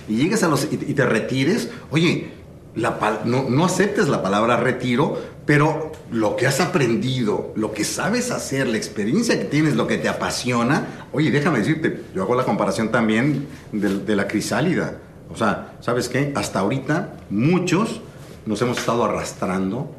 y 0.07 0.15
llegues 0.15 0.43
a 0.43 0.47
los 0.47 0.65
y, 0.71 0.77
te 0.77 1.05
retires, 1.05 1.69
oye, 1.91 2.31
la, 2.75 3.21
no, 3.25 3.49
no, 3.49 3.65
aceptes 3.65 4.07
la 4.07 4.23
palabra 4.23 4.57
retiro 4.57 5.21
Pero 5.45 5.91
lo 6.09 6.35
que 6.35 6.47
has 6.47 6.59
aprendido, 6.59 7.51
lo 7.55 7.73
que 7.73 7.83
sabes 7.83 8.31
hacer, 8.31 8.67
la 8.67 8.77
experiencia 8.77 9.37
que 9.37 9.45
tienes, 9.45 9.75
lo 9.75 9.87
que 9.87 9.97
te 9.97 10.07
apasiona, 10.07 11.07
oye, 11.11 11.31
déjame 11.31 11.59
decirte, 11.59 12.03
yo 12.15 12.23
hago 12.23 12.35
la 12.35 12.45
comparación 12.45 12.89
también 12.89 13.47
de, 13.73 13.99
de 13.99 14.15
la 14.15 14.27
crisálida. 14.27 14.99
O 15.33 15.35
sea, 15.35 15.75
¿sabes 15.81 16.07
qué? 16.07 16.31
Hasta 16.35 16.59
ahorita 16.59 17.17
muchos 17.29 18.01
nos 18.45 18.61
hemos 18.61 18.77
estado 18.77 19.03
arrastrando 19.03 19.89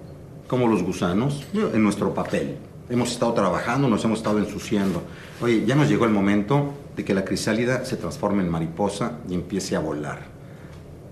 como 0.46 0.68
los 0.68 0.82
gusanos 0.82 1.44
en 1.52 1.82
nuestro 1.82 2.14
papel. 2.14 2.56
Hemos 2.88 3.10
estado 3.10 3.32
trabajando, 3.32 3.88
nos 3.88 4.04
hemos 4.04 4.18
estado 4.18 4.38
ensuciando. 4.38 5.02
Oye, 5.40 5.64
ya 5.66 5.74
nos 5.74 5.88
llegó 5.88 6.04
el 6.04 6.10
momento 6.10 6.74
de 6.96 7.04
que 7.04 7.14
la 7.14 7.24
crisálida 7.24 7.84
se 7.84 7.96
transforme 7.96 8.42
en 8.42 8.50
mariposa 8.50 9.18
y 9.28 9.34
empiece 9.34 9.76
a 9.76 9.80
volar. 9.80 10.26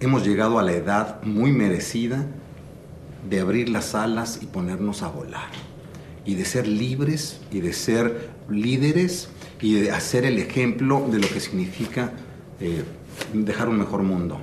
Hemos 0.00 0.26
llegado 0.26 0.58
a 0.58 0.62
la 0.62 0.72
edad 0.72 1.22
muy 1.22 1.52
merecida 1.52 2.26
de 3.28 3.40
abrir 3.40 3.68
las 3.68 3.94
alas 3.94 4.40
y 4.42 4.46
ponernos 4.46 5.02
a 5.02 5.08
volar. 5.08 5.48
Y 6.24 6.34
de 6.34 6.44
ser 6.44 6.68
libres 6.68 7.40
y 7.50 7.60
de 7.60 7.72
ser 7.72 8.30
líderes 8.48 9.28
y 9.60 9.74
de 9.74 9.90
hacer 9.90 10.24
el 10.24 10.38
ejemplo 10.38 11.06
de 11.10 11.18
lo 11.18 11.28
que 11.28 11.40
significa 11.40 12.12
eh, 12.60 12.82
dejar 13.32 13.68
un 13.68 13.78
mejor 13.78 14.02
mundo. 14.02 14.40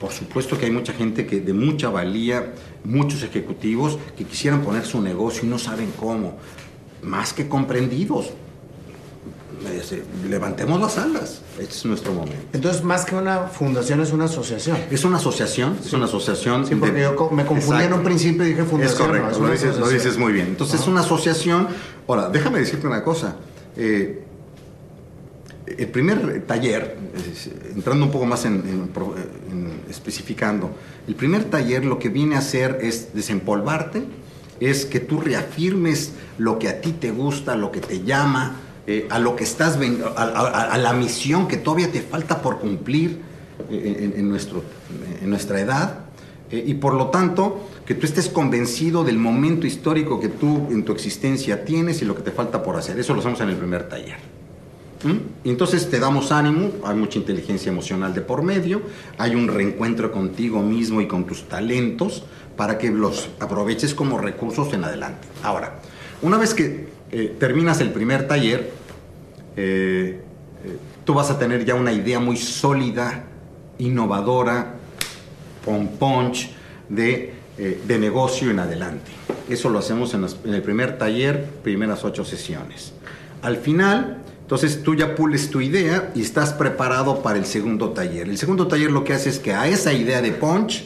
Por 0.00 0.12
supuesto 0.12 0.58
que 0.58 0.66
hay 0.66 0.72
mucha 0.72 0.92
gente 0.92 1.26
que 1.26 1.40
de 1.40 1.52
mucha 1.52 1.88
valía, 1.88 2.52
muchos 2.84 3.22
ejecutivos 3.22 3.98
que 4.16 4.24
quisieran 4.24 4.62
poner 4.62 4.84
su 4.84 5.00
negocio 5.00 5.44
y 5.44 5.48
no 5.48 5.58
saben 5.58 5.92
cómo. 5.98 6.36
Más 7.02 7.32
que 7.32 7.48
comprendidos. 7.48 8.30
Levantemos 10.28 10.80
las 10.80 10.98
alas. 10.98 11.40
Este 11.58 11.74
es 11.74 11.84
nuestro 11.86 12.12
momento. 12.12 12.36
Entonces, 12.52 12.82
más 12.84 13.04
que 13.04 13.14
una 13.14 13.48
fundación, 13.48 14.00
es 14.00 14.12
una 14.12 14.26
asociación. 14.26 14.76
Es 14.90 15.04
una 15.04 15.16
asociación, 15.16 15.78
es 15.84 15.92
una 15.92 16.04
asociación. 16.04 16.66
Sí, 16.66 16.74
porque 16.74 17.00
yo 17.00 17.30
me 17.30 17.44
confundí 17.44 17.84
en 17.84 17.92
un 17.94 18.02
principio 18.02 18.44
y 18.44 18.50
dije 18.50 18.64
fundación. 18.64 19.00
Es 19.00 19.06
correcto, 19.06 19.40
lo, 19.78 19.88
dices, 19.88 20.18
muy 20.18 20.32
bien. 20.32 20.48
Entonces, 20.48 20.80
es 20.80 20.86
una 20.86 21.00
asociación. 21.00 21.68
Ahora, 22.06 22.28
déjame 22.28 22.58
decirte 22.58 22.86
una 22.86 23.02
cosa. 23.02 23.36
Eh, 23.76 24.22
el 25.66 25.88
primer 25.88 26.42
taller, 26.46 26.96
entrando 27.74 28.04
un 28.04 28.12
poco 28.12 28.26
más 28.26 28.44
en, 28.44 28.62
especificando, 29.90 30.70
el 31.08 31.14
primer 31.14 31.44
taller 31.44 31.84
lo 31.84 31.98
que 31.98 32.08
viene 32.08 32.36
a 32.36 32.38
hacer 32.38 32.78
es 32.82 33.14
desempolvarte, 33.14 34.04
es 34.60 34.86
que 34.86 35.00
tú 35.00 35.20
reafirmes 35.20 36.12
lo 36.38 36.58
que 36.58 36.68
a 36.68 36.80
ti 36.80 36.92
te 36.92 37.10
gusta, 37.10 37.56
lo 37.56 37.72
que 37.72 37.80
te 37.80 38.04
llama, 38.04 38.60
eh, 38.86 39.06
a 39.10 39.18
lo 39.18 39.34
que 39.34 39.44
estás, 39.44 39.78
a, 40.16 40.78
la 40.78 40.92
misión 40.92 41.48
que 41.48 41.56
todavía 41.56 41.90
te 41.90 42.02
falta 42.02 42.40
por 42.40 42.60
cumplir 42.60 43.20
eh, 43.68 44.12
en, 44.16 44.28
nuestro, 44.28 44.62
en 45.20 45.28
nuestra 45.28 45.60
edad, 45.60 46.06
eh, 46.52 46.62
y 46.64 46.74
por 46.74 46.94
lo 46.94 47.08
tanto 47.08 47.68
que 47.84 47.94
tú 47.94 48.06
estés 48.06 48.28
convencido 48.28 49.02
del 49.02 49.18
momento 49.18 49.66
histórico 49.66 50.20
que 50.20 50.28
tú 50.28 50.68
en 50.70 50.84
tu 50.84 50.92
existencia 50.92 51.64
tienes 51.64 52.00
y 52.02 52.04
lo 52.04 52.14
que 52.14 52.22
te 52.22 52.30
falta 52.30 52.62
por 52.62 52.76
hacer. 52.76 52.98
Eso 52.98 53.12
lo 53.14 53.20
hacemos 53.20 53.40
en 53.40 53.48
el 53.48 53.56
primer 53.56 53.88
taller. 53.88 54.36
Entonces 55.44 55.88
te 55.88 56.00
damos 56.00 56.32
ánimo, 56.32 56.70
hay 56.84 56.96
mucha 56.96 57.18
inteligencia 57.18 57.70
emocional 57.70 58.12
de 58.12 58.22
por 58.22 58.42
medio, 58.42 58.82
hay 59.18 59.36
un 59.36 59.46
reencuentro 59.46 60.10
contigo 60.10 60.62
mismo 60.62 61.00
y 61.00 61.06
con 61.06 61.26
tus 61.26 61.48
talentos 61.48 62.24
para 62.56 62.76
que 62.78 62.90
los 62.90 63.28
aproveches 63.38 63.94
como 63.94 64.18
recursos 64.18 64.72
en 64.72 64.82
adelante. 64.82 65.28
Ahora, 65.44 65.80
una 66.22 66.38
vez 66.38 66.54
que 66.54 66.88
eh, 67.18 67.34
terminas 67.38 67.80
el 67.80 67.92
primer 67.92 68.28
taller, 68.28 68.70
eh, 69.56 70.20
eh, 70.62 70.76
tú 71.02 71.14
vas 71.14 71.30
a 71.30 71.38
tener 71.38 71.64
ya 71.64 71.74
una 71.74 71.90
idea 71.90 72.20
muy 72.20 72.36
sólida, 72.36 73.24
innovadora, 73.78 74.74
con 75.64 75.88
punch 75.88 76.50
de, 76.90 77.32
de 77.56 77.98
negocio 77.98 78.50
en 78.50 78.58
adelante. 78.58 79.10
Eso 79.48 79.70
lo 79.70 79.78
hacemos 79.78 80.12
en, 80.12 80.26
el 80.52 80.60
primer 80.60 80.98
taller, 80.98 81.42
primeras 81.64 82.04
ocho 82.04 82.22
sesiones. 82.22 82.92
Al 83.40 83.56
final, 83.56 84.18
entonces 84.42 84.82
tú 84.82 84.94
ya 84.94 85.14
pules 85.14 85.48
tu 85.48 85.62
idea 85.62 86.12
y 86.14 86.20
estás 86.20 86.52
preparado 86.52 87.22
para 87.22 87.38
el 87.38 87.46
segundo 87.46 87.92
taller. 87.92 88.28
El 88.28 88.36
segundo 88.36 88.66
taller 88.66 88.92
lo 88.92 89.04
que 89.04 89.14
hace 89.14 89.30
es 89.30 89.38
que 89.38 89.54
a 89.54 89.66
esa 89.68 89.94
idea 89.94 90.20
de 90.20 90.32
Punch 90.32 90.84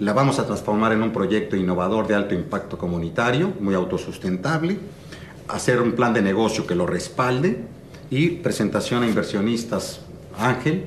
la 0.00 0.12
vamos 0.12 0.40
a 0.40 0.46
transformar 0.46 0.90
en 0.90 1.04
un 1.04 1.12
proyecto 1.12 1.54
innovador 1.54 2.08
de 2.08 2.16
alto 2.16 2.34
impacto 2.34 2.76
comunitario, 2.76 3.52
muy 3.60 3.76
autosustentable, 3.76 4.78
hacer 5.48 5.80
un 5.80 5.92
plan 5.92 6.14
de 6.14 6.22
negocio 6.22 6.66
que 6.66 6.74
lo 6.74 6.86
respalde 6.86 7.58
y 8.10 8.28
presentación 8.30 9.02
a 9.02 9.06
inversionistas 9.06 10.00
Ángel, 10.38 10.86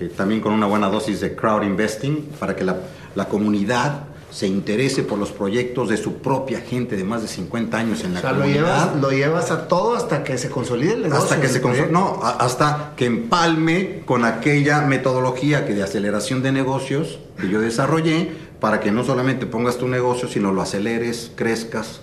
eh, 0.00 0.10
también 0.14 0.40
con 0.40 0.52
una 0.52 0.66
buena 0.66 0.88
dosis 0.88 1.20
de 1.20 1.34
crowd 1.34 1.62
investing 1.62 2.30
para 2.38 2.56
que 2.56 2.64
la, 2.64 2.76
la 3.14 3.28
comunidad 3.28 4.04
se 4.30 4.46
interese 4.46 5.02
por 5.02 5.18
los 5.18 5.30
proyectos 5.30 5.88
de 5.88 5.96
su 5.96 6.14
propia 6.18 6.60
gente 6.60 6.96
de 6.96 7.04
más 7.04 7.22
de 7.22 7.28
50 7.28 7.78
años 7.78 8.04
en 8.04 8.12
la 8.12 8.20
comunidad. 8.20 8.94
Lo 8.96 9.10
llevas, 9.10 9.50
a 9.50 9.68
todo 9.68 9.94
hasta 9.96 10.24
que 10.24 10.36
se 10.36 10.50
consolide 10.50 10.94
el 10.94 11.02
negocio. 11.04 11.24
Hasta 11.24 11.40
que 11.40 11.48
se 11.48 11.62
consolide, 11.62 11.92
no, 11.92 12.20
hasta 12.22 12.92
que 12.96 13.06
empalme 13.06 14.02
con 14.04 14.24
aquella 14.24 14.82
metodología 14.82 15.64
que 15.64 15.74
de 15.74 15.82
aceleración 15.82 16.42
de 16.42 16.52
negocios 16.52 17.18
que 17.40 17.48
yo 17.48 17.60
desarrollé 17.60 18.30
para 18.60 18.80
que 18.80 18.90
no 18.90 19.04
solamente 19.04 19.46
pongas 19.46 19.78
tu 19.78 19.88
negocio, 19.88 20.28
sino 20.28 20.52
lo 20.52 20.60
aceleres, 20.60 21.30
crezcas 21.34 22.00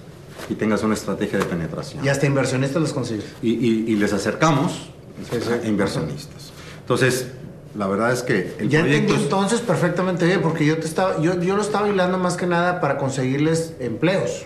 y 0.49 0.55
tengas 0.55 0.83
una 0.83 0.93
estrategia 0.93 1.39
de 1.39 1.45
penetración. 1.45 2.03
Y 2.03 2.09
hasta 2.09 2.25
inversionistas 2.25 2.81
los 2.81 2.93
consigues. 2.93 3.25
Y, 3.41 3.95
les 3.95 4.13
acercamos 4.13 4.89
a 5.31 5.67
inversionistas. 5.67 6.51
Entonces, 6.81 7.27
la 7.75 7.87
verdad 7.87 8.11
es 8.11 8.23
que 8.23 8.55
el 8.59 8.69
ya 8.69 8.81
entendí 8.81 9.13
entonces 9.13 9.61
perfectamente 9.61 10.25
bien, 10.25 10.41
porque 10.41 10.65
yo 10.65 10.77
te 10.77 10.85
estaba, 10.85 11.19
yo, 11.21 11.39
yo 11.39 11.55
lo 11.55 11.61
estaba 11.61 11.87
hilando 11.87 12.17
más 12.17 12.35
que 12.35 12.45
nada 12.45 12.79
para 12.81 12.97
conseguirles 12.97 13.73
empleos. 13.79 14.45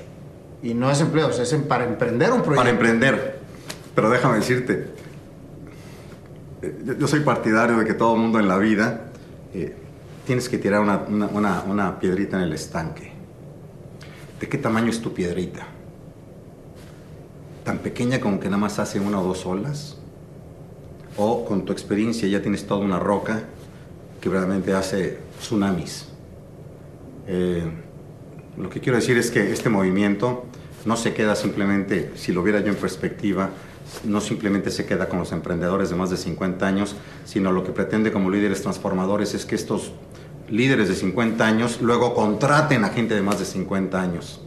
Y 0.63 0.73
no 0.73 0.89
es 0.89 1.01
empleos, 1.01 1.39
es 1.39 1.53
para 1.67 1.85
emprender 1.85 2.31
un 2.31 2.41
proyecto. 2.41 2.61
Para 2.61 2.69
emprender. 2.69 3.39
Pero 3.93 4.09
déjame 4.09 4.37
decirte, 4.37 4.87
eh, 6.61 6.95
yo, 6.99 7.07
soy 7.07 7.21
partidario 7.21 7.77
de 7.77 7.85
que 7.85 7.93
todo 7.93 8.15
mundo 8.15 8.39
en 8.39 8.47
la 8.47 8.57
vida 8.57 9.11
eh, 9.53 9.75
tienes 10.25 10.49
que 10.49 10.57
tirar 10.57 10.81
una, 10.81 11.01
una, 11.09 11.61
una 11.61 11.99
piedrita 11.99 12.37
en 12.37 12.43
el 12.43 12.53
estanque. 12.53 13.11
¿De 14.39 14.47
qué 14.47 14.57
tamaño 14.57 14.89
es 14.89 15.01
tu 15.01 15.13
piedrita? 15.13 15.67
¿Tan 17.67 17.79
pequeña 17.79 18.19
como 18.19 18.39
que 18.39 18.45
nada 18.45 18.57
más 18.57 18.79
hace 18.79 18.99
una 18.99 19.19
o 19.19 19.23
dos 19.23 19.45
olas? 19.45 19.97
o 21.17 21.43
con 21.45 21.65
tu 21.65 21.73
experiencia 21.73 22.27
ya 22.27 22.41
tienes 22.41 22.65
toda 22.65 22.85
una 22.85 22.99
roca 22.99 23.41
que 24.21 24.29
realmente 24.29 24.73
hace 24.73 25.17
tsunamis. 25.39 26.05
Eh, 27.27 27.63
lo 28.55 28.69
que 28.69 28.79
quiero 28.79 28.97
decir 28.97 29.17
es 29.17 29.31
que 29.31 29.51
este 29.51 29.69
movimiento 29.69 30.45
no 30.85 30.95
se 30.95 31.13
queda 31.13 31.35
simplemente, 31.35 32.11
si 32.15 32.31
lo 32.31 32.43
viera 32.43 32.59
yo 32.61 32.67
en 32.67 32.75
perspectiva, 32.75 33.49
no 34.03 34.21
simplemente 34.21 34.69
se 34.69 34.85
queda 34.85 35.09
con 35.09 35.19
los 35.19 35.31
emprendedores 35.31 35.89
de 35.89 35.95
más 35.95 36.09
de 36.09 36.17
50 36.17 36.65
años, 36.65 36.95
sino 37.25 37.51
lo 37.51 37.63
que 37.63 37.71
pretende 37.71 38.11
como 38.11 38.29
líderes 38.29 38.61
transformadores 38.61 39.33
es 39.33 39.45
que 39.45 39.55
estos 39.55 39.91
líderes 40.49 40.87
de 40.87 40.95
50 40.95 41.45
años 41.45 41.81
luego 41.81 42.13
contraten 42.13 42.85
a 42.85 42.89
gente 42.89 43.15
de 43.15 43.21
más 43.21 43.39
de 43.39 43.45
50 43.45 43.99
años 43.99 44.41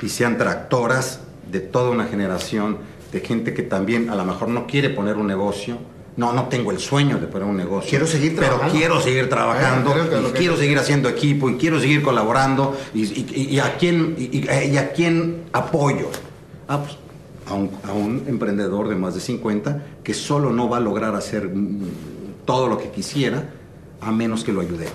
y 0.00 0.08
sean 0.08 0.38
tractoras 0.38 1.20
de 1.50 1.60
toda 1.60 1.90
una 1.90 2.04
generación 2.06 2.78
de 3.12 3.20
gente 3.20 3.54
que 3.54 3.62
también 3.62 4.10
a 4.10 4.14
lo 4.14 4.24
mejor 4.24 4.48
no 4.48 4.66
quiere 4.66 4.90
poner 4.90 5.16
un 5.16 5.26
negocio. 5.26 5.78
No, 6.16 6.32
no 6.32 6.48
tengo 6.48 6.70
el 6.70 6.78
sueño 6.78 7.18
de 7.18 7.26
poner 7.26 7.46
un 7.46 7.56
negocio. 7.56 7.90
Quiero 7.90 8.06
seguir 8.06 8.34
trabajando. 8.34 8.64
Pero 8.68 8.78
quiero 8.78 9.00
seguir 9.00 9.28
trabajando, 9.28 9.94
y 10.28 10.32
quiero 10.32 10.56
seguir 10.56 10.78
haciendo 10.78 11.10
equipo, 11.10 11.50
y 11.50 11.56
quiero 11.56 11.78
seguir 11.78 12.02
colaborando, 12.02 12.74
y, 12.94 13.58
a, 13.58 13.76
quién, 13.76 14.16
y, 14.18 14.48
a 14.48 14.92
quién 14.92 15.42
apoyo. 15.52 16.08
Ah, 16.68 16.82
pues, 16.82 16.96
a 17.46 17.54
un, 17.54 17.70
a 17.84 17.92
un, 17.92 18.24
emprendedor 18.26 18.88
de 18.88 18.96
más 18.96 19.14
de 19.14 19.20
50 19.20 19.84
que 20.02 20.14
solo 20.14 20.50
no 20.50 20.68
va 20.68 20.78
a 20.78 20.80
lograr 20.80 21.14
hacer 21.14 21.50
todo 22.46 22.66
lo 22.66 22.78
que 22.78 22.90
quisiera 22.90 23.50
a 24.00 24.10
menos 24.10 24.42
que 24.42 24.52
lo 24.52 24.62
ayudemos. 24.62 24.94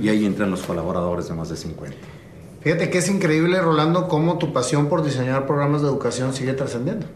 Y 0.00 0.08
ahí 0.08 0.24
entran 0.24 0.50
los 0.50 0.62
colaboradores 0.62 1.28
de 1.28 1.34
más 1.34 1.50
de 1.50 1.56
50. 1.56 1.96
Fíjate 2.64 2.88
que 2.88 2.96
es 2.96 3.10
increíble, 3.10 3.60
Rolando, 3.60 4.08
cómo 4.08 4.38
tu 4.38 4.54
pasión 4.54 4.88
por 4.88 5.04
diseñar 5.04 5.46
programas 5.46 5.82
de 5.82 5.88
educación 5.88 6.32
sigue 6.32 6.54
trascendiendo. 6.54 7.06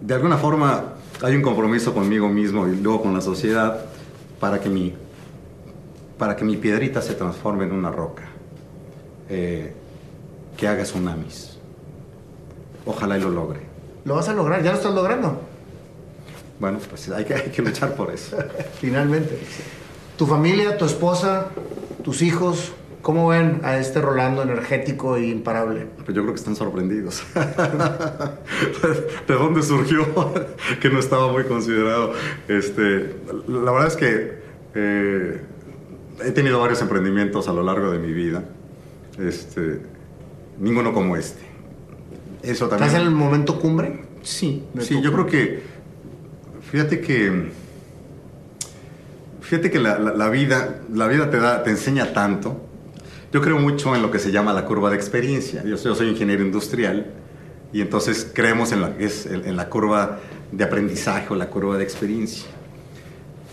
De 0.00 0.12
alguna 0.12 0.36
forma 0.38 0.94
hay 1.22 1.36
un 1.36 1.42
compromiso 1.42 1.94
conmigo 1.94 2.28
mismo 2.28 2.66
y 2.66 2.74
luego 2.74 3.02
con 3.02 3.14
la 3.14 3.20
sociedad 3.20 3.84
para 4.40 4.60
que 4.60 4.68
mi, 4.68 4.92
para 6.18 6.34
que 6.34 6.44
mi 6.44 6.56
piedrita 6.56 7.00
se 7.00 7.14
transforme 7.14 7.64
en 7.64 7.72
una 7.72 7.92
roca, 7.92 8.24
eh, 9.28 9.72
que 10.56 10.66
haga 10.66 10.82
tsunamis. 10.82 11.56
Ojalá 12.86 13.18
y 13.18 13.20
lo 13.20 13.30
logre. 13.30 13.60
Lo 14.04 14.16
vas 14.16 14.28
a 14.28 14.34
lograr, 14.34 14.64
ya 14.64 14.72
lo 14.72 14.78
estás 14.78 14.94
logrando. 14.94 15.40
Bueno, 16.58 16.80
pues 16.90 17.08
hay 17.10 17.24
que, 17.24 17.34
hay 17.34 17.50
que 17.50 17.62
luchar 17.62 17.94
por 17.94 18.10
eso. 18.10 18.36
Finalmente. 18.80 19.38
Tu 20.18 20.26
familia, 20.26 20.76
tu 20.76 20.86
esposa, 20.86 21.50
tus 22.02 22.22
hijos, 22.22 22.72
¿Cómo 23.06 23.28
ven 23.28 23.60
a 23.62 23.78
este 23.78 24.00
Rolando 24.00 24.42
energético 24.42 25.14
e 25.14 25.28
imparable? 25.28 25.86
Pues 26.04 26.08
yo 26.08 26.22
creo 26.22 26.34
que 26.34 26.40
están 26.40 26.56
sorprendidos. 26.56 27.22
¿De 29.28 29.34
dónde 29.34 29.62
surgió? 29.62 30.04
que 30.80 30.90
no 30.90 30.98
estaba 30.98 31.30
muy 31.30 31.44
considerado. 31.44 32.14
Este, 32.48 33.14
la 33.46 33.70
verdad 33.70 33.86
es 33.86 33.96
que 33.96 34.40
eh, 34.74 35.40
he 36.24 36.32
tenido 36.32 36.58
varios 36.58 36.82
emprendimientos 36.82 37.46
a 37.46 37.52
lo 37.52 37.62
largo 37.62 37.92
de 37.92 38.00
mi 38.00 38.12
vida. 38.12 38.42
este, 39.20 39.82
ninguno 40.58 40.92
como 40.92 41.16
este. 41.16 41.42
Eso 42.42 42.66
también. 42.66 42.88
¿Estás 42.88 43.02
en 43.02 43.06
el 43.06 43.14
momento 43.14 43.60
cumbre? 43.60 44.00
Sí, 44.22 44.64
sí, 44.80 45.00
yo 45.00 45.12
creo 45.12 45.26
que, 45.26 45.62
fíjate 46.72 47.00
que, 47.00 47.52
fíjate 49.42 49.70
que 49.70 49.78
la, 49.78 49.96
la, 49.96 50.28
vida, 50.28 50.80
la 50.92 51.06
vida 51.06 51.30
te, 51.30 51.38
da, 51.38 51.62
te 51.62 51.70
enseña 51.70 52.12
tanto. 52.12 52.66
Yo 53.36 53.42
creo 53.42 53.58
mucho 53.58 53.94
en 53.94 54.00
lo 54.00 54.10
que 54.10 54.18
se 54.18 54.32
llama 54.32 54.54
la 54.54 54.64
curva 54.64 54.88
de 54.88 54.96
experiencia. 54.96 55.62
Yo, 55.62 55.76
soy 55.76 56.08
ingeniero 56.08 56.42
industrial 56.42 57.12
y 57.70 57.82
entonces 57.82 58.32
creemos 58.32 58.72
en 58.72 58.80
la, 58.80 58.96
es, 58.98 59.26
la 59.26 59.68
curva 59.68 60.20
de 60.52 60.64
aprendizaje 60.64 61.26
o 61.28 61.36
la 61.36 61.50
curva 61.50 61.76
de 61.76 61.84
experiencia. 61.84 62.46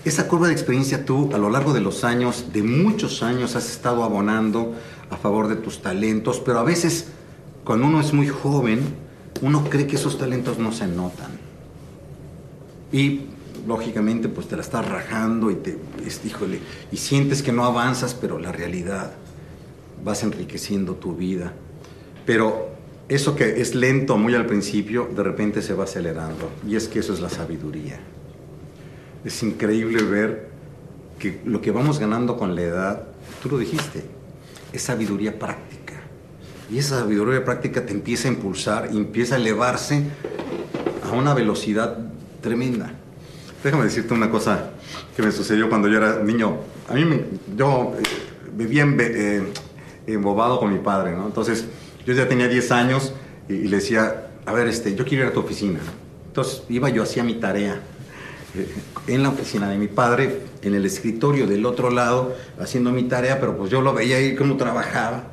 Esa 0.05 0.29
curva 0.29 0.47
de 0.47 0.53
experiencia 0.53 1.03
tú 1.03 1.29
a 1.34 1.38
lo 1.38 1.49
largo 1.49 1.73
de 1.73 1.81
los 1.81 2.05
años, 2.05 2.45
de 2.53 2.63
muchos 2.63 3.23
años, 3.23 3.57
has 3.57 3.69
estado 3.69 4.05
abonando 4.05 4.73
a 5.09 5.17
favor 5.17 5.49
de 5.49 5.57
tus 5.57 5.81
talentos, 5.81 6.39
pero 6.39 6.59
a 6.59 6.63
veces 6.63 7.09
cuando 7.65 7.88
uno 7.88 7.99
es 7.99 8.13
muy 8.13 8.29
joven, 8.29 8.79
uno 9.41 9.65
cree 9.69 9.86
que 9.86 9.97
esos 9.97 10.17
talentos 10.17 10.59
no 10.59 10.71
se 10.71 10.88
notan. 10.88 11.31
Y 12.93 13.25
lógicamente 13.67 14.29
pues 14.29 14.47
te 14.47 14.55
la 14.55 14.61
estás 14.61 14.88
rajando 14.88 15.51
y 15.51 15.55
te, 15.55 15.77
híjole, 16.23 16.61
y 16.89 16.95
sientes 16.95 17.43
que 17.43 17.51
no 17.51 17.65
avanzas, 17.65 18.13
pero 18.13 18.39
la 18.39 18.53
realidad 18.53 19.11
vas 20.03 20.23
enriqueciendo 20.23 20.95
tu 20.95 21.15
vida. 21.15 21.53
Pero 22.25 22.69
eso 23.09 23.35
que 23.35 23.61
es 23.61 23.75
lento 23.75 24.17
muy 24.17 24.35
al 24.35 24.45
principio, 24.45 25.09
de 25.15 25.23
repente 25.23 25.61
se 25.61 25.73
va 25.73 25.83
acelerando. 25.83 26.49
Y 26.67 26.75
es 26.75 26.87
que 26.87 26.99
eso 26.99 27.13
es 27.13 27.19
la 27.19 27.29
sabiduría. 27.29 27.99
Es 29.23 29.43
increíble 29.43 30.03
ver 30.03 30.49
que 31.19 31.41
lo 31.45 31.61
que 31.61 31.71
vamos 31.71 31.99
ganando 31.99 32.37
con 32.37 32.55
la 32.55 32.61
edad, 32.61 33.07
tú 33.41 33.49
lo 33.49 33.57
dijiste, 33.57 34.03
es 34.71 34.81
sabiduría 34.81 35.37
práctica. 35.37 35.93
Y 36.71 36.79
esa 36.79 36.99
sabiduría 36.99 37.45
práctica 37.45 37.85
te 37.85 37.91
empieza 37.91 38.27
a 38.27 38.31
impulsar 38.31 38.89
empieza 38.91 39.35
a 39.35 39.37
elevarse 39.37 40.03
a 41.03 41.11
una 41.11 41.33
velocidad 41.33 41.97
tremenda. 42.41 42.91
Déjame 43.63 43.85
decirte 43.85 44.13
una 44.13 44.29
cosa 44.29 44.71
que 45.15 45.23
me 45.23 45.31
sucedió 45.31 45.69
cuando 45.69 45.87
yo 45.87 45.97
era 45.97 46.21
niño. 46.21 46.57
A 46.89 46.93
mí, 46.93 47.05
me, 47.05 47.21
yo 47.55 47.93
eh, 47.97 48.03
vivía 48.57 48.85
eh, 48.99 49.43
embobado 50.07 50.59
con 50.59 50.71
mi 50.71 50.79
padre, 50.79 51.15
¿no? 51.15 51.25
Entonces, 51.25 51.65
yo 52.05 52.13
ya 52.13 52.27
tenía 52.27 52.47
10 52.47 52.71
años 52.71 53.13
y, 53.47 53.53
le 53.67 53.77
decía, 53.77 54.27
a 54.45 54.53
ver, 54.53 54.67
este, 54.67 54.95
yo 54.95 55.05
quiero 55.05 55.23
ir 55.23 55.29
a 55.29 55.33
tu 55.33 55.39
oficina. 55.39 55.79
Entonces, 56.27 56.63
iba 56.69 56.89
yo, 56.89 57.03
hacía 57.03 57.23
mi 57.23 57.35
tarea 57.35 57.81
en 59.07 59.23
la 59.23 59.29
oficina 59.29 59.69
de 59.69 59.77
mi 59.77 59.87
padre, 59.87 60.41
en 60.61 60.75
el 60.75 60.85
escritorio 60.85 61.47
del 61.47 61.65
otro 61.65 61.89
lado, 61.89 62.35
haciendo 62.59 62.91
mi 62.91 63.03
tarea, 63.03 63.39
pero 63.39 63.57
pues 63.57 63.71
yo 63.71 63.81
lo 63.81 63.93
veía 63.93 64.17
ahí 64.17 64.35
cómo 64.35 64.57
trabajaba. 64.57 65.23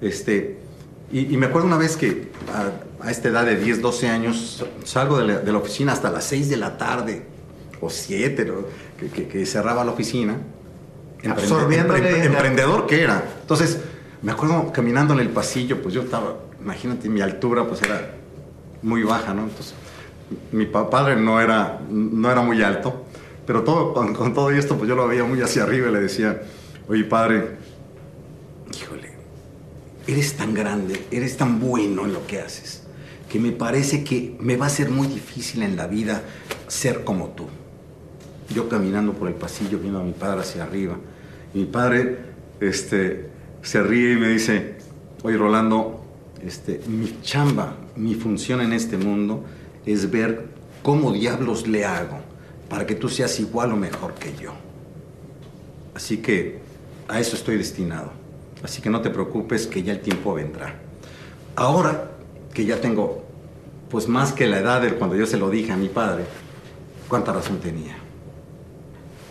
Este, 0.00 0.58
y, 1.12 1.36
me 1.36 1.46
acuerdo 1.46 1.66
una 1.66 1.78
vez 1.78 1.96
que 1.96 2.28
a, 2.52 3.10
esta 3.10 3.28
edad 3.28 3.44
de 3.44 3.56
10, 3.56 3.82
12 3.82 4.08
años, 4.08 4.64
salgo 4.84 5.18
de 5.18 5.52
la, 5.52 5.58
oficina 5.58 5.92
hasta 5.92 6.10
las 6.10 6.24
6 6.24 6.50
de 6.50 6.56
la 6.56 6.76
tarde, 6.78 7.22
o 7.80 7.90
7, 7.90 8.46
que, 9.30 9.46
cerraba 9.46 9.84
la 9.84 9.92
oficina. 9.92 10.38
Absorbiéndole. 11.30 12.24
emprendedor 12.24 12.86
que 12.86 13.02
era. 13.02 13.24
Entonces, 13.40 13.78
me 14.22 14.32
acuerdo 14.32 14.72
caminando 14.72 15.12
en 15.14 15.20
el 15.20 15.28
pasillo, 15.28 15.82
pues 15.82 15.94
yo 15.94 16.02
estaba, 16.02 16.36
imagínate, 16.60 17.08
mi 17.08 17.20
altura 17.20 17.66
pues 17.66 17.82
era 17.82 18.14
muy 18.82 19.02
baja, 19.02 19.34
¿no? 19.34 19.42
Entonces, 19.42 19.74
mi 20.52 20.66
padre 20.66 21.16
no 21.16 21.40
era, 21.40 21.80
no 21.90 22.30
era 22.30 22.42
muy 22.42 22.62
alto, 22.62 23.04
pero 23.46 23.62
todo, 23.62 23.92
con, 23.92 24.32
todo 24.32 24.50
esto, 24.50 24.76
pues 24.76 24.88
yo 24.88 24.96
lo 24.96 25.06
veía 25.06 25.24
muy 25.24 25.40
hacia 25.42 25.64
arriba 25.64 25.88
y 25.88 25.92
le 25.92 26.00
decía, 26.00 26.42
oye 26.88 27.04
padre, 27.04 27.56
híjole, 28.74 29.12
eres 30.06 30.36
tan 30.36 30.54
grande, 30.54 31.06
eres 31.10 31.36
tan 31.36 31.60
bueno 31.60 32.04
en 32.04 32.12
lo 32.14 32.26
que 32.26 32.40
haces, 32.40 32.84
que 33.28 33.38
me 33.38 33.52
parece 33.52 34.04
que 34.04 34.36
me 34.40 34.56
va 34.56 34.66
a 34.66 34.70
ser 34.70 34.90
muy 34.90 35.06
difícil 35.06 35.62
en 35.62 35.76
la 35.76 35.86
vida 35.86 36.22
ser 36.66 37.04
como 37.04 37.28
tú. 37.28 37.46
Yo 38.54 38.68
caminando 38.68 39.12
por 39.12 39.28
el 39.28 39.34
pasillo 39.34 39.78
viendo 39.78 40.00
a 40.00 40.02
mi 40.02 40.12
padre 40.12 40.40
hacia 40.40 40.64
arriba, 40.64 40.96
mi 41.54 41.64
padre 41.64 42.18
este, 42.60 43.28
se 43.62 43.82
ríe 43.82 44.12
y 44.12 44.16
me 44.16 44.28
dice, 44.28 44.74
oye 45.22 45.36
Rolando, 45.36 46.04
este, 46.44 46.80
mi 46.86 47.20
chamba, 47.22 47.76
mi 47.96 48.14
función 48.14 48.60
en 48.60 48.72
este 48.72 48.98
mundo 48.98 49.44
es 49.86 50.10
ver 50.10 50.46
cómo 50.82 51.12
diablos 51.12 51.66
le 51.66 51.84
hago 51.84 52.18
para 52.68 52.86
que 52.86 52.94
tú 52.94 53.08
seas 53.08 53.38
igual 53.40 53.72
o 53.72 53.76
mejor 53.76 54.14
que 54.14 54.34
yo. 54.36 54.52
Así 55.94 56.18
que 56.18 56.58
a 57.08 57.20
eso 57.20 57.36
estoy 57.36 57.56
destinado. 57.56 58.12
Así 58.62 58.82
que 58.82 58.90
no 58.90 59.00
te 59.00 59.10
preocupes 59.10 59.66
que 59.66 59.82
ya 59.82 59.92
el 59.92 60.00
tiempo 60.00 60.34
vendrá. 60.34 60.74
Ahora 61.54 62.10
que 62.52 62.64
ya 62.64 62.80
tengo, 62.80 63.24
pues 63.90 64.08
más 64.08 64.32
que 64.32 64.46
la 64.46 64.58
edad 64.58 64.82
de 64.82 64.94
cuando 64.94 65.16
yo 65.16 65.26
se 65.26 65.36
lo 65.36 65.50
dije 65.50 65.72
a 65.72 65.76
mi 65.76 65.88
padre, 65.88 66.24
cuánta 67.08 67.32
razón 67.32 67.60
tenía. 67.60 68.03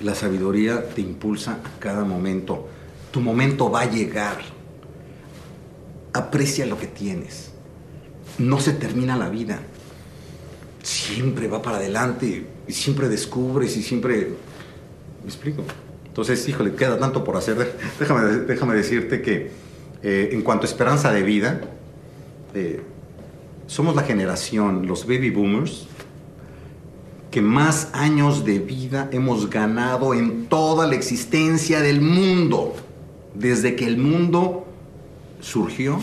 La 0.03 0.13
sabiduría 0.13 0.89
te 0.89 1.01
impulsa 1.01 1.59
a 1.63 1.79
cada 1.79 2.03
momento. 2.03 2.67
Tu 3.11 3.21
momento 3.21 3.71
va 3.71 3.81
a 3.81 3.89
llegar. 3.89 4.37
Aprecia 6.13 6.65
lo 6.65 6.77
que 6.77 6.87
tienes. 6.87 7.51
No 8.37 8.59
se 8.59 8.73
termina 8.73 9.17
la 9.17 9.29
vida 9.29 9.59
siempre 10.83 11.47
va 11.47 11.61
para 11.61 11.77
adelante 11.77 12.45
y 12.67 12.71
siempre 12.73 13.09
descubres 13.09 13.75
y 13.77 13.81
siempre... 13.81 14.29
¿Me 15.21 15.27
explico? 15.27 15.63
Entonces, 16.05 16.47
híjole, 16.47 16.75
queda 16.75 16.99
tanto 16.99 17.23
por 17.23 17.37
hacer. 17.37 17.77
Déjame, 17.99 18.29
déjame 18.41 18.75
decirte 18.75 19.21
que 19.21 19.51
eh, 20.03 20.29
en 20.33 20.41
cuanto 20.41 20.67
a 20.67 20.69
esperanza 20.69 21.11
de 21.11 21.23
vida, 21.23 21.61
eh, 22.53 22.81
somos 23.67 23.95
la 23.95 24.03
generación, 24.03 24.85
los 24.85 25.07
baby 25.07 25.29
boomers, 25.29 25.87
que 27.33 27.41
más 27.41 27.89
años 27.93 28.45
de 28.45 28.59
vida 28.59 29.09
hemos 29.11 29.49
ganado 29.49 30.13
en 30.13 30.45
toda 30.45 30.85
la 30.85 30.93
existencia 30.93 31.81
del 31.81 31.99
mundo. 31.99 32.75
Desde 33.33 33.75
que 33.75 33.87
el 33.87 33.97
mundo 33.97 34.67
surgió, 35.41 35.97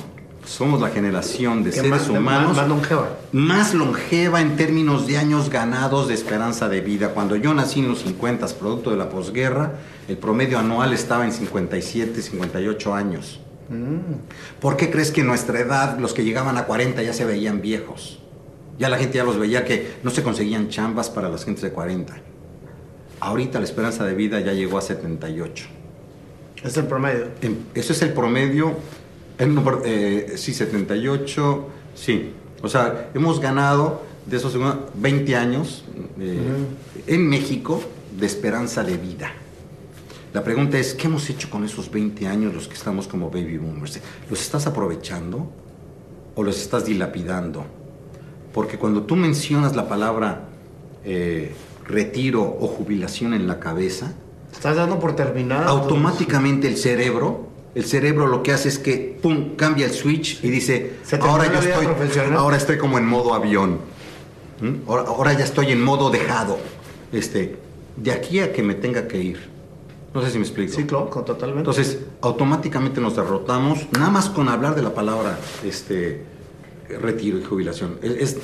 somos 0.44 0.80
la 0.80 0.88
generación 0.88 1.62
de 1.62 1.70
seres 1.70 2.08
humanos 2.08 2.56
más, 2.56 2.68
longeva. 2.68 3.10
Más 3.30 3.74
longeva 3.74 4.40
en 4.40 4.56
términos 4.56 5.06
de 5.06 5.18
años 5.18 5.50
ganados 5.50 6.08
de 6.08 6.14
esperanza 6.14 6.68
de 6.68 6.80
vida. 6.80 7.10
Cuando 7.10 7.36
yo 7.36 7.54
nací 7.54 7.78
en 7.78 7.86
los 7.86 8.00
50, 8.00 8.48
producto 8.58 8.90
de 8.90 8.96
la 8.96 9.08
posguerra, 9.08 9.74
el 10.08 10.18
promedio 10.18 10.58
anual 10.58 10.92
estaba 10.92 11.24
en 11.24 11.30
57, 11.30 12.22
58 12.22 12.92
años. 12.92 13.38
Mm. 13.68 14.58
¿Por 14.60 14.76
qué 14.76 14.90
crees 14.90 15.12
que 15.12 15.20
en 15.20 15.28
nuestra 15.28 15.60
edad 15.60 15.96
los 16.00 16.12
que 16.12 16.24
llegaban 16.24 16.56
a 16.56 16.64
40 16.64 17.00
ya 17.04 17.12
se 17.12 17.24
veían 17.24 17.60
viejos? 17.60 18.19
Ya 18.78 18.88
la 18.88 18.98
gente 18.98 19.18
ya 19.18 19.24
los 19.24 19.38
veía 19.38 19.64
que 19.64 19.96
no 20.02 20.10
se 20.10 20.22
conseguían 20.22 20.68
chambas 20.68 21.10
para 21.10 21.28
las 21.28 21.44
gentes 21.44 21.62
de 21.62 21.70
40. 21.70 22.14
Ahorita 23.20 23.58
la 23.58 23.64
esperanza 23.64 24.04
de 24.04 24.14
vida 24.14 24.40
ya 24.40 24.52
llegó 24.52 24.78
a 24.78 24.82
78. 24.82 25.66
Es 26.64 26.76
el 26.76 26.86
promedio. 26.86 27.28
Eso 27.74 27.92
es 27.92 28.02
el 28.02 28.12
promedio 28.12 28.76
eh, 29.84 30.32
sí, 30.36 30.52
78, 30.52 31.68
sí. 31.94 32.32
O 32.62 32.68
sea, 32.68 33.10
hemos 33.14 33.40
ganado 33.40 34.02
de 34.26 34.36
esos 34.36 34.54
20 34.94 35.36
años 35.36 35.84
eh, 36.18 36.38
en 37.06 37.28
México 37.28 37.82
de 38.18 38.26
esperanza 38.26 38.84
de 38.84 38.98
vida. 38.98 39.32
La 40.34 40.44
pregunta 40.44 40.78
es, 40.78 40.94
¿qué 40.94 41.06
hemos 41.06 41.28
hecho 41.30 41.48
con 41.48 41.64
esos 41.64 41.90
20 41.90 42.26
años 42.26 42.54
los 42.54 42.68
que 42.68 42.74
estamos 42.74 43.08
como 43.08 43.30
baby 43.30 43.56
boomers? 43.56 43.98
¿Los 44.28 44.42
estás 44.42 44.66
aprovechando 44.66 45.50
o 46.34 46.42
los 46.42 46.60
estás 46.60 46.84
dilapidando? 46.84 47.64
Porque 48.52 48.78
cuando 48.78 49.02
tú 49.02 49.16
mencionas 49.16 49.76
la 49.76 49.88
palabra 49.88 50.48
eh, 51.04 51.52
retiro 51.86 52.42
o 52.42 52.66
jubilación 52.66 53.34
en 53.34 53.46
la 53.46 53.60
cabeza, 53.60 54.12
estás 54.52 54.76
dando 54.76 54.98
por 54.98 55.14
terminado. 55.16 55.68
Automáticamente 55.68 56.68
el 56.68 56.76
cerebro 56.76 57.50
el 57.74 57.84
cerebro 57.84 58.26
lo 58.26 58.42
que 58.42 58.52
hace 58.52 58.68
es 58.68 58.78
que, 58.78 59.18
pum, 59.22 59.54
cambia 59.56 59.86
el 59.86 59.92
switch 59.92 60.42
y 60.42 60.50
dice, 60.50 60.94
ahora 61.20 61.52
yo 61.52 61.60
estoy, 61.60 61.86
ahora 62.34 62.56
estoy 62.56 62.78
como 62.78 62.98
en 62.98 63.06
modo 63.06 63.32
avión. 63.32 63.78
¿Mm? 64.60 64.88
Ahora, 64.90 65.32
ya 65.32 65.44
estoy 65.44 65.70
en 65.70 65.82
modo 65.82 66.10
dejado. 66.10 66.58
Este, 67.12 67.56
de 67.96 68.12
aquí 68.12 68.40
a 68.40 68.52
que 68.52 68.62
me 68.62 68.74
tenga 68.74 69.06
que 69.06 69.18
ir. 69.18 69.48
No 70.12 70.20
sé 70.22 70.30
si 70.30 70.38
me 70.38 70.44
explico. 70.44 70.74
Sí, 70.74 70.84
claro, 70.84 71.06
totalmente. 71.06 71.60
Entonces, 71.60 72.00
automáticamente 72.20 73.00
nos 73.00 73.14
derrotamos, 73.14 73.86
nada 73.92 74.10
más 74.10 74.28
con 74.28 74.48
hablar 74.48 74.74
de 74.74 74.82
la 74.82 74.92
palabra 74.92 75.38
este, 75.64 76.24
retiro 76.98 77.38
y 77.38 77.44
jubilación. 77.44 77.98
Es, 78.02 78.36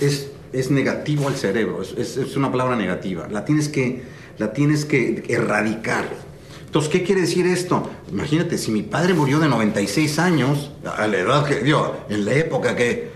es, 0.53 0.70
negativo 0.70 1.28
al 1.28 1.36
cerebro, 1.36 1.82
es, 1.82 2.36
una 2.36 2.51
palabra 2.51 2.76
negativa. 2.76 3.28
La 3.30 3.44
tienes 3.44 3.68
que, 3.68 4.03
la 4.38 4.53
tienes 4.53 4.84
que 4.84 5.24
erradicar. 5.28 6.05
Entonces, 6.66 6.90
¿qué 6.90 7.03
quiere 7.03 7.22
decir 7.22 7.47
esto? 7.47 7.88
Imagínate, 8.11 8.59
si 8.59 8.70
mi 8.70 8.82
padre 8.82 9.14
murió 9.14 9.38
de 9.38 9.49
96 9.49 10.18
años, 10.18 10.70
a 10.84 11.07
la 11.07 11.18
edad 11.18 11.44
que, 11.47 11.61
dio, 11.61 11.94
en 12.09 12.24
la 12.24 12.34
época 12.34 12.76
que, 12.76 13.11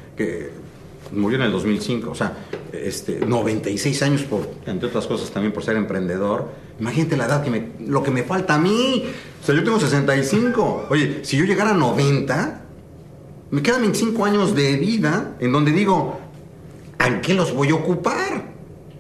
murió 1.12 1.38
en 1.38 1.44
el 1.44 1.52
2005, 1.52 2.10
o 2.10 2.14
sea, 2.14 2.36
este, 2.72 3.20
96 3.20 4.02
años, 4.02 4.22
por, 4.22 4.48
entre 4.66 4.88
otras 4.88 5.06
cosas 5.06 5.30
también 5.30 5.52
por 5.52 5.64
ser 5.64 5.76
emprendedor. 5.76 6.48
Imagínate 6.78 7.16
la 7.16 7.26
edad, 7.26 7.42
que 7.42 7.50
me, 7.50 7.68
lo 7.86 8.02
que 8.02 8.10
me 8.10 8.22
falta 8.22 8.54
a 8.54 8.58
mí. 8.58 9.04
O 9.42 9.44
sea, 9.44 9.54
yo 9.54 9.64
tengo 9.64 9.80
65. 9.80 10.86
Oye, 10.88 11.20
si 11.22 11.36
yo 11.36 11.44
llegara 11.44 11.70
a 11.70 11.74
90, 11.74 12.59
me 13.50 13.62
quedan 13.62 13.82
25 13.82 14.24
años 14.24 14.54
de 14.54 14.76
vida 14.76 15.36
en 15.40 15.52
donde 15.52 15.72
digo, 15.72 16.18
¿a 16.98 17.20
qué 17.20 17.34
los 17.34 17.52
voy 17.52 17.70
a 17.70 17.74
ocupar? 17.74 18.54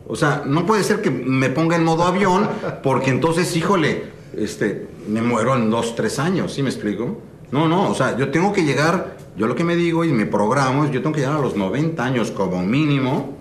O 0.08 0.16
sea, 0.16 0.42
no 0.44 0.66
puede 0.66 0.82
ser 0.82 1.02
que 1.02 1.10
me 1.10 1.50
ponga 1.50 1.76
en 1.76 1.84
modo 1.84 2.04
avión 2.04 2.48
porque 2.82 3.10
entonces, 3.10 3.54
híjole, 3.56 4.04
este, 4.36 4.88
me 5.08 5.22
muero 5.22 5.54
en 5.54 5.70
dos, 5.70 5.94
tres 5.94 6.18
años, 6.18 6.52
¿sí 6.52 6.62
me 6.62 6.70
explico? 6.70 7.18
No, 7.52 7.68
no, 7.68 7.88
o 7.88 7.94
sea, 7.94 8.16
yo 8.16 8.30
tengo 8.30 8.52
que 8.52 8.64
llegar, 8.64 9.16
yo 9.36 9.46
lo 9.46 9.54
que 9.54 9.64
me 9.64 9.76
digo 9.76 10.04
y 10.04 10.12
me 10.12 10.26
programo 10.26 10.84
es, 10.84 10.90
yo 10.90 11.00
tengo 11.00 11.14
que 11.14 11.20
llegar 11.20 11.36
a 11.36 11.40
los 11.40 11.56
90 11.56 12.02
años 12.02 12.30
como 12.32 12.62
mínimo 12.62 13.36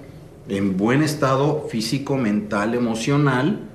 en 0.47 0.78
buen 0.78 1.01
estado 1.01 1.68
físico, 1.70 2.18
mental, 2.18 2.76
emocional. 2.76 3.68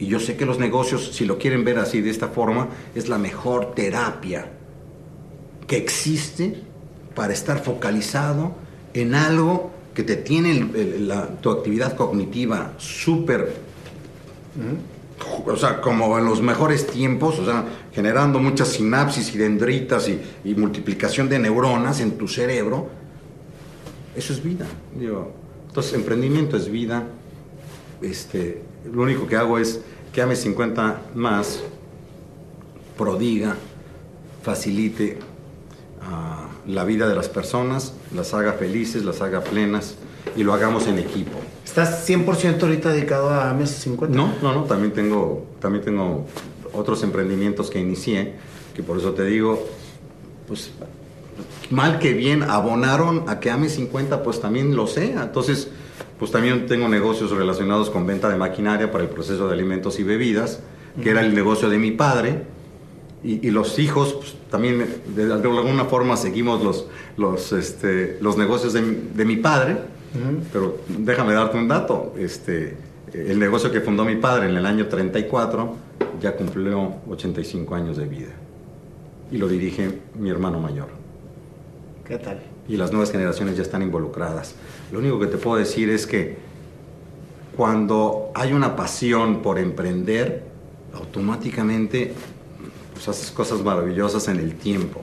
Y 0.00 0.06
yo 0.06 0.20
sé 0.20 0.36
que 0.36 0.46
los 0.46 0.58
negocios, 0.60 1.10
si 1.12 1.24
lo 1.24 1.38
quieren 1.38 1.64
ver 1.64 1.78
así 1.78 2.00
de 2.00 2.10
esta 2.10 2.28
forma, 2.28 2.68
es 2.94 3.08
la 3.08 3.18
mejor 3.18 3.74
terapia 3.74 4.52
que 5.66 5.76
existe 5.76 6.67
para 7.18 7.32
estar 7.32 7.58
focalizado 7.58 8.52
en 8.94 9.16
algo 9.16 9.72
que 9.92 10.04
te 10.04 10.14
tiene 10.14 10.70
tu 11.40 11.50
actividad 11.50 11.96
cognitiva 11.96 12.74
súper, 12.78 13.54
o 15.44 15.56
sea, 15.56 15.80
como 15.80 16.16
en 16.16 16.24
los 16.24 16.40
mejores 16.40 16.86
tiempos, 16.86 17.40
o 17.40 17.44
sea, 17.44 17.64
generando 17.92 18.38
muchas 18.38 18.68
sinapsis 18.68 19.34
y 19.34 19.38
dendritas 19.38 20.08
y, 20.08 20.20
y 20.44 20.54
multiplicación 20.54 21.28
de 21.28 21.40
neuronas 21.40 21.98
en 21.98 22.12
tu 22.12 22.28
cerebro, 22.28 22.88
eso 24.16 24.32
es 24.32 24.40
vida. 24.40 24.66
Digo, 24.96 25.32
entonces, 25.66 25.94
emprendimiento 25.94 26.56
es 26.56 26.70
vida. 26.70 27.02
Este, 28.00 28.62
lo 28.92 29.02
único 29.02 29.26
que 29.26 29.34
hago 29.34 29.58
es 29.58 29.80
que 30.12 30.22
AME 30.22 30.36
50 30.36 31.02
más 31.16 31.64
prodiga, 32.96 33.56
facilite 34.42 35.18
ah, 36.02 36.47
la 36.68 36.84
vida 36.84 37.08
de 37.08 37.16
las 37.16 37.28
personas, 37.28 37.94
las 38.14 38.34
haga 38.34 38.52
felices, 38.52 39.04
las 39.04 39.20
haga 39.22 39.40
plenas 39.42 39.96
y 40.36 40.44
lo 40.44 40.52
hagamos 40.52 40.86
en 40.86 40.98
equipo. 40.98 41.38
¿Estás 41.64 42.08
100% 42.08 42.62
ahorita 42.62 42.92
dedicado 42.92 43.30
a 43.30 43.50
AMES 43.50 43.70
50? 43.70 44.16
No, 44.16 44.34
no, 44.42 44.52
no, 44.52 44.64
también 44.64 44.92
tengo, 44.92 45.46
también 45.60 45.84
tengo 45.84 46.26
otros 46.72 47.02
emprendimientos 47.02 47.70
que 47.70 47.80
inicié, 47.80 48.34
que 48.76 48.82
por 48.82 48.98
eso 48.98 49.12
te 49.12 49.24
digo, 49.24 49.66
pues 50.46 50.70
mal 51.70 51.98
que 51.98 52.12
bien 52.12 52.42
abonaron 52.42 53.24
a 53.28 53.40
que 53.40 53.50
AME 53.50 53.68
50, 53.68 54.22
pues 54.22 54.40
también 54.40 54.76
lo 54.76 54.86
sea. 54.86 55.22
Entonces, 55.22 55.68
pues 56.18 56.30
también 56.30 56.66
tengo 56.66 56.88
negocios 56.88 57.30
relacionados 57.30 57.90
con 57.90 58.06
venta 58.06 58.28
de 58.28 58.36
maquinaria 58.36 58.90
para 58.90 59.04
el 59.04 59.10
proceso 59.10 59.46
de 59.46 59.54
alimentos 59.54 59.98
y 59.98 60.02
bebidas, 60.02 60.60
que 61.02 61.10
era 61.10 61.20
el 61.20 61.34
negocio 61.34 61.70
de 61.70 61.78
mi 61.78 61.92
padre. 61.92 62.42
Y, 63.24 63.50
los 63.50 63.78
hijos, 63.78 64.14
pues, 64.14 64.34
también 64.50 65.02
de, 65.14 65.32
alguna 65.32 65.84
forma 65.84 66.16
seguimos 66.16 66.62
los, 66.62 66.86
los, 67.16 67.52
este, 67.52 68.18
los 68.20 68.36
negocios 68.36 68.72
de, 68.72 68.82
de 68.82 69.24
mi 69.24 69.36
padre. 69.36 69.76
Pero 70.52 70.78
déjame 70.88 71.34
darte 71.34 71.58
un 71.58 71.68
dato. 71.68 72.14
Este, 72.18 72.76
el 73.12 73.38
negocio 73.38 73.70
que 73.70 73.80
fundó 73.80 74.04
mi 74.04 74.16
padre 74.16 74.48
en 74.48 74.56
el 74.56 74.66
año 74.66 74.86
34 74.86 75.74
ya 76.20 76.36
cumplió 76.36 76.94
85 77.08 77.74
años 77.74 77.96
de 77.96 78.06
vida. 78.06 78.32
Y 79.30 79.38
lo 79.38 79.48
dirige 79.48 80.00
mi 80.18 80.30
hermano 80.30 80.60
mayor. 80.60 80.88
¿Qué 82.06 82.18
tal? 82.18 82.40
Y 82.66 82.76
las 82.76 82.90
nuevas 82.90 83.10
generaciones 83.10 83.56
ya 83.56 83.62
están 83.62 83.82
involucradas. 83.82 84.54
Lo 84.92 84.98
único 84.98 85.18
que 85.20 85.26
te 85.26 85.36
puedo 85.36 85.58
decir 85.58 85.90
es 85.90 86.06
que 86.06 86.36
cuando 87.56 88.30
hay 88.34 88.52
una 88.52 88.76
pasión 88.76 89.42
por 89.42 89.58
emprender, 89.58 90.42
automáticamente 90.94 92.14
pues, 92.98 93.08
haces 93.08 93.30
cosas 93.30 93.60
maravillosas 93.62 94.28
en 94.28 94.38
el 94.38 94.54
tiempo. 94.54 95.02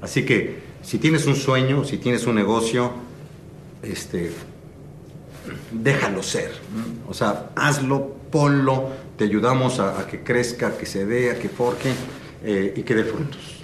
Así 0.00 0.24
que 0.24 0.60
si 0.82 0.98
tienes 0.98 1.26
un 1.26 1.36
sueño, 1.36 1.84
si 1.84 1.98
tienes 1.98 2.26
un 2.26 2.34
negocio, 2.34 2.92
este, 3.82 4.32
déjalo 5.72 6.22
ser. 6.22 6.52
O 7.08 7.14
sea, 7.14 7.50
hazlo, 7.56 8.14
ponlo, 8.30 8.90
te 9.16 9.24
ayudamos 9.24 9.80
a, 9.80 10.06
que 10.06 10.22
crezca, 10.22 10.76
que 10.76 10.86
se 10.86 11.04
dé, 11.06 11.30
a 11.30 11.38
que 11.38 11.48
forje 11.48 11.92
eh, 12.44 12.74
y 12.76 12.82
que 12.82 12.94
dé 12.94 13.04
frutos. 13.04 13.60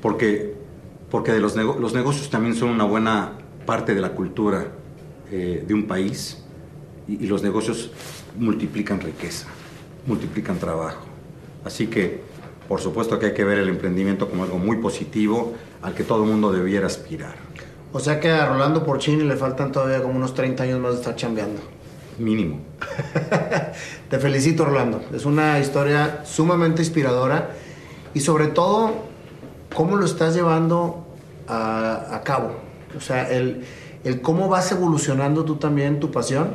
Porque 0.00 0.54
porque 1.14 1.30
de 1.30 1.38
los, 1.38 1.54
los 1.54 1.94
negocios 1.94 2.28
también 2.28 2.56
son 2.56 2.70
una 2.70 2.82
buena 2.82 3.34
parte 3.66 3.94
de 3.94 4.00
la 4.00 4.10
cultura 4.16 4.66
eh, 5.30 5.64
de 5.64 5.72
un 5.72 5.86
país 5.86 6.42
y, 7.06 7.28
los 7.28 7.40
negocios 7.40 7.92
multiplican 8.36 9.00
riqueza, 9.00 9.46
multiplican 10.08 10.58
trabajo. 10.58 11.04
Así 11.64 11.86
que, 11.86 12.20
por 12.68 12.80
supuesto 12.80 13.18
que 13.18 13.26
hay 13.26 13.34
que 13.34 13.44
ver 13.44 13.58
el 13.58 13.68
emprendimiento 13.68 14.28
como 14.28 14.44
algo 14.44 14.58
muy 14.58 14.78
positivo 14.78 15.54
al 15.82 15.94
que 15.94 16.04
todo 16.04 16.24
el 16.24 16.30
mundo 16.30 16.52
debiera 16.52 16.86
aspirar. 16.86 17.34
O 17.92 18.00
sea 18.00 18.18
que 18.18 18.30
a 18.30 18.46
Rolando 18.46 18.84
Porcini 18.84 19.22
le 19.22 19.36
faltan 19.36 19.70
todavía 19.70 20.02
como 20.02 20.16
unos 20.16 20.34
30 20.34 20.62
años 20.62 20.80
más 20.80 20.92
de 20.92 20.98
estar 20.98 21.16
chambeando. 21.16 21.60
Mínimo. 22.18 22.60
Te 24.10 24.18
felicito, 24.18 24.64
Rolando. 24.64 25.02
Es 25.14 25.24
una 25.24 25.58
historia 25.60 26.22
sumamente 26.24 26.82
inspiradora 26.82 27.50
y 28.14 28.20
sobre 28.20 28.48
todo, 28.48 28.92
¿cómo 29.74 29.96
lo 29.96 30.06
estás 30.06 30.34
llevando 30.34 31.04
a, 31.48 32.22
cabo. 32.24 32.52
O 32.96 33.00
sea, 33.00 33.30
el, 33.30 33.64
el, 34.04 34.20
cómo 34.20 34.48
vas 34.48 34.70
evolucionando 34.72 35.44
tú 35.44 35.56
también 35.56 36.00
tu 36.00 36.10
pasión 36.10 36.50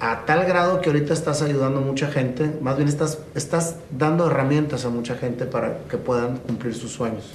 a 0.00 0.24
tal 0.26 0.44
grado 0.44 0.80
que 0.80 0.90
ahorita 0.90 1.12
estás 1.12 1.42
ayudando 1.42 1.80
a 1.80 1.82
mucha 1.82 2.08
gente, 2.08 2.50
más 2.60 2.76
bien 2.76 2.88
estás, 2.88 3.18
estás 3.34 3.76
dando 3.90 4.26
herramientas 4.26 4.84
a 4.84 4.90
mucha 4.90 5.16
gente 5.16 5.44
para 5.44 5.78
que 5.90 5.96
puedan 5.96 6.38
cumplir 6.38 6.74
sus 6.74 6.92
sueños. 6.92 7.34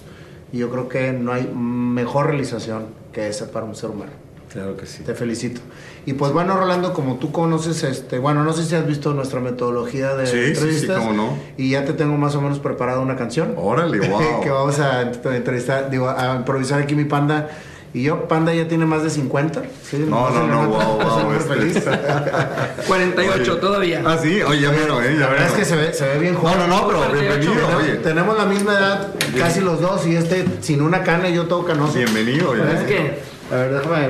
Y 0.51 0.59
yo 0.59 0.69
creo 0.69 0.87
que 0.87 1.11
no 1.11 1.33
hay 1.33 1.47
mejor 1.47 2.27
realización 2.27 2.85
que 3.11 3.27
esa 3.27 3.51
para 3.51 3.65
un 3.65 3.75
ser 3.75 3.89
humano. 3.89 4.11
Claro 4.53 4.77
que 4.77 4.85
sí. 4.85 5.01
Te 5.01 5.15
felicito. 5.15 5.61
Y 6.05 6.13
pues 6.13 6.31
bueno, 6.31 6.55
Rolando, 6.55 6.93
como 6.93 7.15
tú 7.15 7.31
conoces, 7.31 7.83
este, 7.83 8.19
bueno, 8.19 8.43
no 8.43 8.53
sé 8.53 8.63
si 8.63 8.75
has 8.75 8.85
visto 8.85 9.11
nuestra 9.13 9.39
metodología 9.39 10.15
de 10.15 10.27
sí, 10.27 10.37
entrevistas. 10.37 10.73
Sí, 10.73 10.79
sí, 10.79 10.87
cómo 11.07 11.13
no. 11.13 11.37
Y 11.57 11.71
ya 11.71 11.85
te 11.85 11.93
tengo 11.93 12.17
más 12.17 12.35
o 12.35 12.41
menos 12.41 12.59
preparada 12.59 12.99
una 12.99 13.15
canción. 13.15 13.55
Órale, 13.57 14.07
wow. 14.07 14.21
que 14.43 14.51
vamos 14.51 14.79
a 14.79 15.01
entrevistar, 15.01 15.89
digo, 15.89 16.07
a 16.07 16.35
improvisar 16.35 16.83
aquí 16.83 16.93
mi 16.93 17.05
panda. 17.05 17.49
Y 17.95 18.03
yo, 18.03 18.27
Panda 18.27 18.51
ya 18.53 18.67
tiene 18.67 18.87
más 18.87 19.03
de 19.03 19.11
50. 19.11 19.61
Sí, 19.83 20.05
no, 20.09 20.29
no, 20.31 20.47
no, 20.47 20.67
wow, 20.67 20.79
wow. 20.99 21.33
Este. 21.37 21.53
feliz. 21.53 21.83
48 22.87 23.57
todavía. 23.57 24.01
Ah, 24.03 24.17
sí, 24.19 24.41
oye, 24.41 24.61
ya 24.61 24.71
vieron, 24.71 25.03
¿eh? 25.03 25.15
la 25.19 25.27
verdad 25.27 25.47
es 25.47 25.53
que 25.53 25.65
se 25.65 25.75
ve, 25.75 25.93
se 25.93 26.07
ve 26.07 26.17
bien 26.17 26.33
joven. 26.33 26.57
No, 26.57 26.67
no, 26.67 26.81
no, 26.81 26.87
pero 26.87 27.11
bienvenido, 27.11 27.53
oye. 27.77 27.95
Tenemos 27.97 28.35
la 28.35 28.45
misma 28.45 28.73
edad, 28.73 29.13
casi 29.37 29.61
los 29.61 29.79
dos, 29.79 30.07
y 30.07 30.15
este 30.15 30.45
sin 30.61 30.81
una 30.81 31.03
cana 31.03 31.29
y 31.29 31.35
yo 31.35 31.45
todo 31.45 31.65
canoso. 31.65 31.93
Bienvenido, 31.93 32.49
oye. 32.49 32.63
Es 32.73 32.83
que 32.83 33.19
a 33.51 33.55
ver, 33.55 33.73
déjame. 33.73 34.07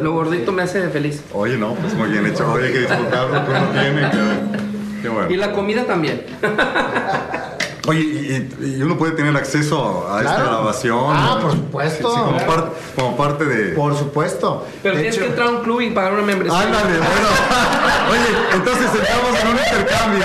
Lo 0.00 0.12
gordito 0.12 0.52
me 0.52 0.62
hace 0.62 0.88
feliz. 0.88 1.22
Oye, 1.34 1.58
no, 1.58 1.74
pues 1.74 1.92
muy 1.92 2.08
bien 2.08 2.24
hecho. 2.24 2.50
Oye, 2.50 2.72
que 2.72 2.78
disfrutar 2.80 3.28
lo 3.28 3.44
que 3.44 3.50
uno 3.50 3.68
tiene. 3.72 4.10
Qué 5.02 5.08
bueno. 5.10 5.30
Y 5.30 5.36
la 5.36 5.52
comida 5.52 5.84
también. 5.84 6.24
Oye, 7.86 8.48
y, 8.60 8.82
uno 8.82 8.96
puede 8.96 9.12
tener 9.12 9.36
acceso 9.36 10.06
a 10.10 10.20
esta 10.20 10.42
grabación. 10.42 11.06
Ah, 11.08 11.38
por 11.40 11.52
supuesto. 11.52 12.10
Sí, 12.10 12.18
como, 12.18 12.46
parte, 12.46 12.76
como, 12.94 13.16
parte, 13.16 13.44
de. 13.44 13.74
Por 13.74 13.96
supuesto. 13.96 14.66
Pero 14.82 14.96
tienes 14.96 15.18
que 15.18 15.26
entrar 15.26 15.48
a 15.48 15.50
un 15.50 15.62
club 15.62 15.80
y 15.80 15.90
pagar 15.90 16.14
una 16.14 16.22
membresía. 16.22 16.58
Ándale, 16.58 16.98
bueno. 16.98 17.08
Oye, 18.10 18.56
entonces 18.56 18.86
entramos 18.86 19.40
en 19.40 19.48
un 19.48 19.58
intercambio. 19.58 20.24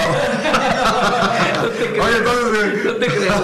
No 1.62 1.70
te 1.70 2.02
Oye, 2.02 2.18
entonces. 2.18 2.86
No 2.86 2.94
te 2.94 3.08
creas. 3.08 3.42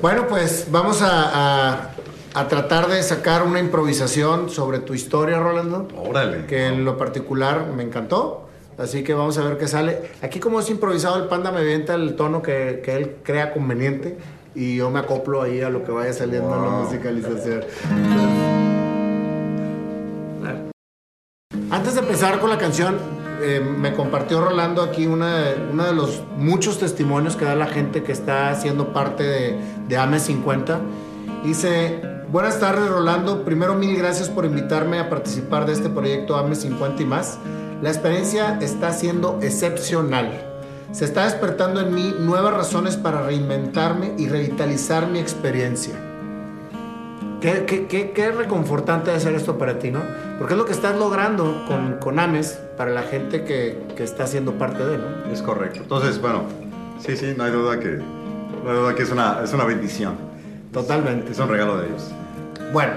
Bueno, 0.00 0.26
pues 0.28 0.66
vamos 0.70 1.02
a, 1.02 1.70
a 1.72 1.90
a 2.34 2.48
tratar 2.48 2.88
de 2.88 3.02
sacar 3.02 3.42
una 3.42 3.58
improvisación 3.58 4.50
sobre 4.50 4.78
tu 4.78 4.94
historia, 4.94 5.40
Rolando. 5.40 5.88
Órale. 5.96 6.46
Que 6.46 6.66
en 6.66 6.84
lo 6.84 6.96
particular 6.96 7.66
me 7.74 7.82
encantó. 7.82 8.49
Así 8.80 9.04
que 9.04 9.12
vamos 9.12 9.36
a 9.36 9.44
ver 9.44 9.58
qué 9.58 9.68
sale. 9.68 10.00
Aquí 10.22 10.40
como 10.40 10.58
es 10.58 10.70
improvisado, 10.70 11.22
el 11.22 11.28
panda 11.28 11.52
me 11.52 11.60
avienta 11.60 11.94
el 11.94 12.16
tono 12.16 12.40
que, 12.40 12.80
que 12.82 12.96
él 12.96 13.16
crea 13.22 13.52
conveniente 13.52 14.16
y 14.54 14.76
yo 14.76 14.90
me 14.90 15.00
acoplo 15.00 15.42
ahí 15.42 15.60
a 15.60 15.68
lo 15.68 15.84
que 15.84 15.92
vaya 15.92 16.14
saliendo 16.14 16.56
en 16.56 16.62
la 16.62 16.70
musicalización. 16.70 17.64
Antes 21.70 21.94
de 21.94 22.00
empezar 22.00 22.40
con 22.40 22.48
la 22.48 22.56
canción, 22.56 22.96
eh, 23.42 23.60
me 23.60 23.92
compartió 23.92 24.40
Rolando 24.40 24.82
aquí 24.82 25.06
uno 25.06 25.26
de 25.26 25.92
los 25.94 26.22
muchos 26.36 26.78
testimonios 26.78 27.36
que 27.36 27.44
da 27.44 27.54
la 27.54 27.66
gente 27.66 28.02
que 28.02 28.12
está 28.12 28.54
siendo 28.54 28.94
parte 28.94 29.24
de, 29.24 29.56
de 29.88 29.96
AME 29.98 30.18
50. 30.18 30.80
Dice, 31.44 32.00
Buenas 32.30 32.60
tardes, 32.60 32.88
Rolando. 32.88 33.44
Primero, 33.44 33.74
mil 33.74 33.96
gracias 33.96 34.28
por 34.28 34.44
invitarme 34.44 35.00
a 35.00 35.10
participar 35.10 35.66
de 35.66 35.72
este 35.72 35.88
proyecto 35.88 36.36
AME 36.36 36.54
50 36.54 37.02
y 37.02 37.04
más. 37.04 37.40
La 37.82 37.88
experiencia 37.88 38.58
está 38.60 38.92
siendo 38.92 39.38
excepcional. 39.40 40.30
Se 40.92 41.06
está 41.06 41.24
despertando 41.24 41.80
en 41.80 41.94
mí 41.94 42.14
nuevas 42.18 42.52
razones 42.52 42.96
para 42.96 43.22
reinventarme 43.22 44.12
y 44.18 44.28
revitalizar 44.28 45.06
mi 45.06 45.18
experiencia. 45.18 45.94
Qué, 47.40 47.64
qué, 47.64 47.86
qué, 47.86 48.10
qué 48.10 48.32
reconfortante 48.32 49.10
de 49.10 49.16
hacer 49.16 49.34
esto 49.34 49.56
para 49.56 49.78
ti, 49.78 49.90
¿no? 49.90 50.00
Porque 50.38 50.52
es 50.52 50.58
lo 50.58 50.66
que 50.66 50.72
estás 50.72 50.98
logrando 50.98 51.64
con, 51.66 51.94
con 51.94 52.18
AMES 52.18 52.58
para 52.76 52.90
la 52.90 53.02
gente 53.02 53.44
que, 53.44 53.82
que 53.96 54.04
está 54.04 54.26
siendo 54.26 54.58
parte 54.58 54.84
de, 54.84 54.98
¿no? 54.98 55.32
Es 55.32 55.40
correcto. 55.40 55.80
Entonces, 55.80 56.20
bueno, 56.20 56.42
sí, 56.98 57.16
sí, 57.16 57.32
no 57.34 57.44
hay 57.44 57.52
duda 57.52 57.80
que, 57.80 58.02
no 58.62 58.70
hay 58.70 58.76
duda 58.76 58.94
que 58.94 59.04
es, 59.04 59.10
una, 59.10 59.40
es 59.42 59.54
una 59.54 59.64
bendición. 59.64 60.16
Totalmente. 60.70 61.32
Es 61.32 61.38
un 61.38 61.48
regalo 61.48 61.78
de 61.78 61.88
Dios. 61.88 62.10
Bueno, 62.74 62.92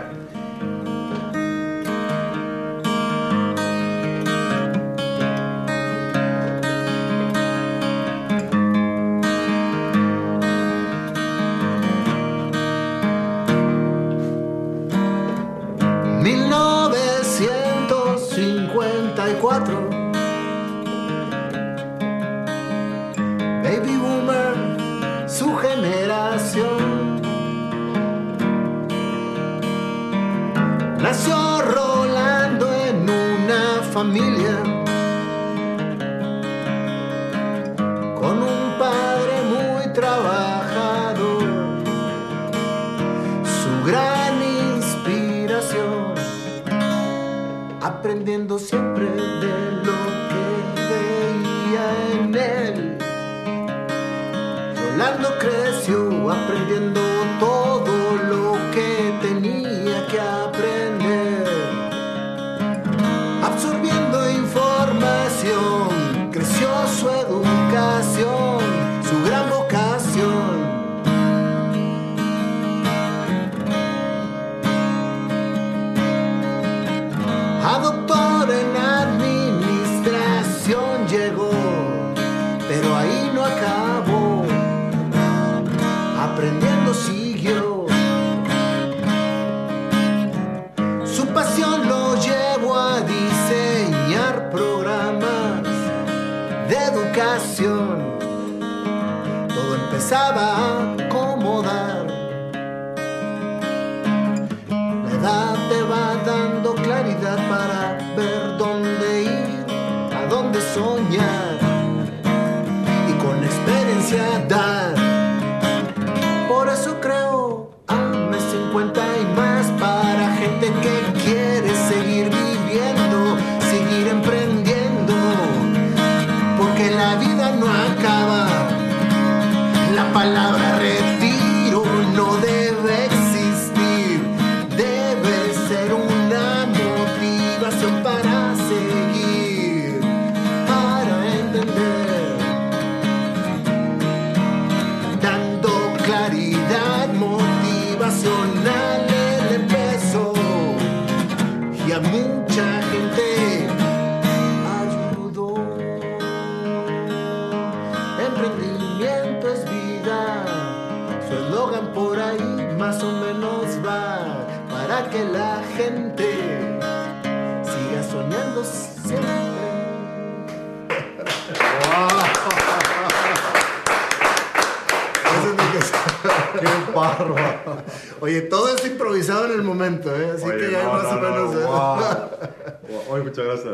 Oye, 178.24 178.40
todo 178.40 178.74
es 178.74 178.86
improvisado 178.86 179.48
en 179.48 179.52
el 179.52 179.64
momento, 179.64 180.16
¿eh? 180.16 180.32
Así 180.34 180.50
que 180.50 180.72
ya 180.72 180.88
más 180.88 181.04
o 181.04 181.20
menos. 181.20 181.56
¿eh? 181.56 183.00
Oye, 183.10 183.22
muchas 183.22 183.46
gracias 183.46 183.74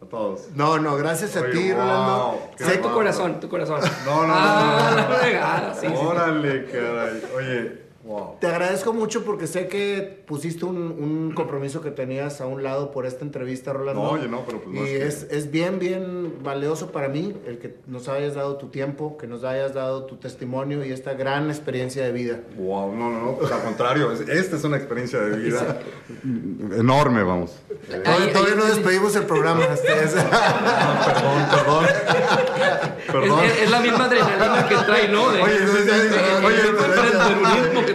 a 0.00 0.06
todos. 0.06 0.48
No, 0.54 0.78
no, 0.78 0.96
gracias 0.96 1.36
a 1.36 1.50
ti, 1.50 1.70
Rolando. 1.70 2.48
Sé 2.56 2.78
tu 2.78 2.90
corazón, 2.90 3.40
tu 3.40 3.48
corazón. 3.50 3.82
No, 4.06 4.22
no, 4.22 4.28
no. 4.28 4.34
Ah, 4.34 5.74
no, 5.82 5.90
no. 5.90 6.00
Órale, 6.00 6.64
caray. 6.64 7.22
Oye. 7.36 7.83
Te 8.38 8.48
agradezco 8.48 8.92
mucho 8.92 9.24
porque 9.24 9.46
sé 9.46 9.66
que 9.66 10.22
pusiste 10.26 10.66
un, 10.66 10.76
un, 10.76 11.32
compromiso 11.32 11.80
que 11.80 11.90
tenías 11.90 12.42
a 12.42 12.46
un 12.46 12.62
lado 12.62 12.90
por 12.90 13.06
esta 13.06 13.24
entrevista, 13.24 13.72
Rolando. 13.72 14.02
No, 14.02 14.10
oye, 14.10 14.28
no, 14.28 14.44
pero 14.44 14.60
pues 14.60 14.74
no 14.74 14.86
Y 14.86 14.90
es, 14.90 15.26
es, 15.30 15.50
bien, 15.50 15.78
bien 15.78 16.42
valioso 16.42 16.92
para 16.92 17.08
mí 17.08 17.34
el 17.46 17.58
que 17.58 17.76
nos 17.86 18.08
hayas 18.08 18.34
dado 18.34 18.58
tu 18.58 18.68
tiempo, 18.68 19.16
que 19.16 19.26
nos 19.26 19.42
hayas 19.42 19.72
dado 19.72 20.04
tu 20.04 20.16
testimonio 20.16 20.84
y 20.84 20.92
esta 20.92 21.14
gran 21.14 21.48
experiencia 21.48 22.04
de 22.04 22.12
vida. 22.12 22.40
Wow, 22.58 22.94
no, 22.94 23.10
no, 23.10 23.20
no, 23.24 23.36
pues 23.38 23.50
al 23.50 23.62
contrario, 23.62 24.12
esta 24.12 24.56
es 24.56 24.64
una 24.64 24.76
experiencia 24.76 25.20
de 25.20 25.38
vida 25.38 25.80
enorme, 26.76 27.22
vamos. 27.22 27.58
todavía, 27.88 28.54
no 28.54 28.64
despedimos 28.66 29.16
el 29.16 29.24
programa. 29.24 29.60
perdón, 29.66 31.46
perdón. 31.50 31.86
perdón. 33.06 33.44
Es, 33.44 33.70
la 33.70 33.80
misma 33.80 34.04
adrenalina 34.04 34.68
que 34.68 34.76
trae, 34.76 35.08
¿no? 35.08 35.24
oye, 35.24 35.40
oye, 35.40 35.54
Oye, 36.44 37.93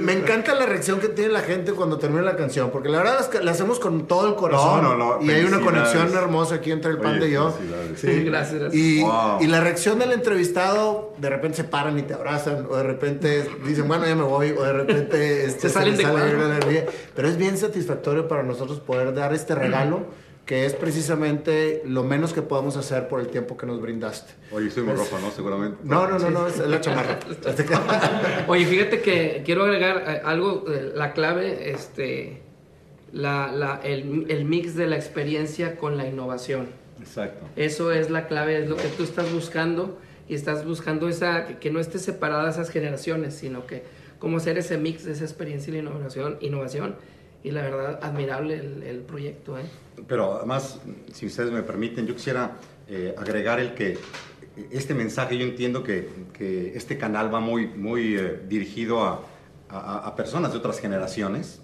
me 0.00 0.12
encanta 0.12 0.54
la 0.54 0.66
reacción 0.66 1.00
que 1.00 1.08
tiene 1.08 1.32
la 1.32 1.40
gente 1.40 1.72
cuando 1.72 1.98
termina 1.98 2.22
la 2.22 2.36
canción, 2.36 2.70
porque 2.70 2.88
la 2.88 2.98
verdad 2.98 3.20
es 3.20 3.26
que 3.26 3.42
la 3.42 3.52
hacemos 3.52 3.78
con 3.78 4.06
todo 4.06 4.28
el 4.28 4.34
corazón. 4.34 4.82
No, 4.82 4.96
no, 4.96 5.18
no. 5.18 5.24
Y 5.24 5.30
hay 5.30 5.44
una 5.44 5.60
conexión 5.60 6.14
hermosa 6.14 6.56
aquí 6.56 6.70
entre 6.70 6.90
el 6.92 6.98
panda 6.98 7.26
y 7.26 7.32
yo. 7.32 7.56
Sí, 7.96 8.24
gracias. 8.24 8.74
Y, 8.74 9.00
y, 9.40 9.46
la 9.46 9.60
reacción 9.60 9.98
del 9.98 10.12
entrevistado, 10.12 11.14
de 11.18 11.30
repente 11.30 11.58
se 11.58 11.64
paran 11.64 11.98
y 11.98 12.02
te 12.02 12.14
abrazan, 12.14 12.66
o 12.68 12.76
de 12.76 12.82
repente 12.82 13.48
dicen, 13.66 13.86
bueno, 13.88 14.06
ya 14.06 14.14
me 14.14 14.22
voy, 14.22 14.50
o 14.50 14.62
de 14.62 14.72
repente 14.72 15.44
este, 15.46 15.68
se, 15.68 15.70
salen 15.70 15.96
de 15.96 16.02
sale 16.02 16.86
Pero 17.14 17.28
es 17.28 17.36
bien 17.36 17.56
satisfactorio 17.56 18.28
para 18.28 18.42
nosotros 18.42 18.80
poder 18.80 19.14
dar 19.14 19.32
este 19.34 19.54
regalo 19.54 20.23
que 20.46 20.66
es 20.66 20.74
precisamente 20.74 21.82
lo 21.86 22.04
menos 22.04 22.32
que 22.32 22.42
podemos 22.42 22.76
hacer 22.76 23.08
por 23.08 23.20
el 23.20 23.28
tiempo 23.28 23.56
que 23.56 23.66
nos 23.66 23.80
brindaste. 23.80 24.34
Oye, 24.52 24.68
estoy 24.68 24.82
muy 24.82 24.94
rojo, 24.94 25.18
¿no? 25.18 25.30
Seguramente. 25.30 25.78
No, 25.84 26.06
no, 26.06 26.18
no, 26.18 26.30
no, 26.30 26.46
es 26.46 26.58
la 26.58 26.80
chamarra. 26.80 27.18
Oye, 28.48 28.66
fíjate 28.66 29.00
que 29.00 29.42
quiero 29.44 29.64
agregar 29.64 30.04
eh, 30.06 30.20
algo, 30.24 30.64
eh, 30.68 30.92
la 30.94 31.12
clave, 31.12 31.70
este, 31.70 32.42
la, 33.12 33.50
la, 33.52 33.80
el, 33.82 34.26
el 34.28 34.44
mix 34.44 34.74
de 34.74 34.86
la 34.86 34.96
experiencia 34.96 35.76
con 35.76 35.96
la 35.96 36.06
innovación. 36.06 36.68
Exacto. 37.00 37.46
Eso 37.56 37.92
es 37.92 38.10
la 38.10 38.26
clave, 38.26 38.62
es 38.62 38.68
lo 38.68 38.76
que 38.76 38.88
tú 38.88 39.02
estás 39.02 39.32
buscando 39.32 39.98
y 40.28 40.34
estás 40.34 40.66
buscando 40.66 41.08
esa, 41.08 41.58
que, 41.58 41.70
no 41.70 41.80
esté 41.80 41.98
separada 41.98 42.50
esas 42.50 42.70
generaciones, 42.70 43.34
sino 43.34 43.66
que 43.66 43.82
cómo 44.18 44.38
hacer 44.38 44.58
ese 44.58 44.78
mix 44.78 45.04
de 45.04 45.12
esa 45.12 45.24
experiencia 45.24 45.70
y 45.70 45.76
la 45.76 45.90
innovación, 45.90 46.36
innovación 46.40 46.96
y 47.44 47.50
la 47.50 47.62
verdad, 47.62 48.00
admirable 48.02 48.54
el, 48.54 48.82
el 48.82 48.98
proyecto. 49.00 49.58
¿eh? 49.58 49.64
Pero 50.08 50.38
además, 50.38 50.80
si 51.12 51.26
ustedes 51.26 51.52
me 51.52 51.62
permiten, 51.62 52.06
yo 52.06 52.14
quisiera 52.14 52.56
eh, 52.88 53.14
agregar 53.16 53.60
el 53.60 53.74
que 53.74 53.98
este 54.70 54.94
mensaje, 54.94 55.36
yo 55.36 55.44
entiendo 55.44 55.84
que, 55.84 56.08
que, 56.32 56.72
este 56.74 56.96
canal 56.96 57.32
va 57.32 57.40
muy, 57.40 57.66
muy 57.66 58.16
eh, 58.16 58.40
dirigido 58.48 59.04
a, 59.04 59.20
a, 59.74 60.14
personas 60.14 60.52
de 60.52 60.58
otras 60.58 60.78
generaciones. 60.78 61.60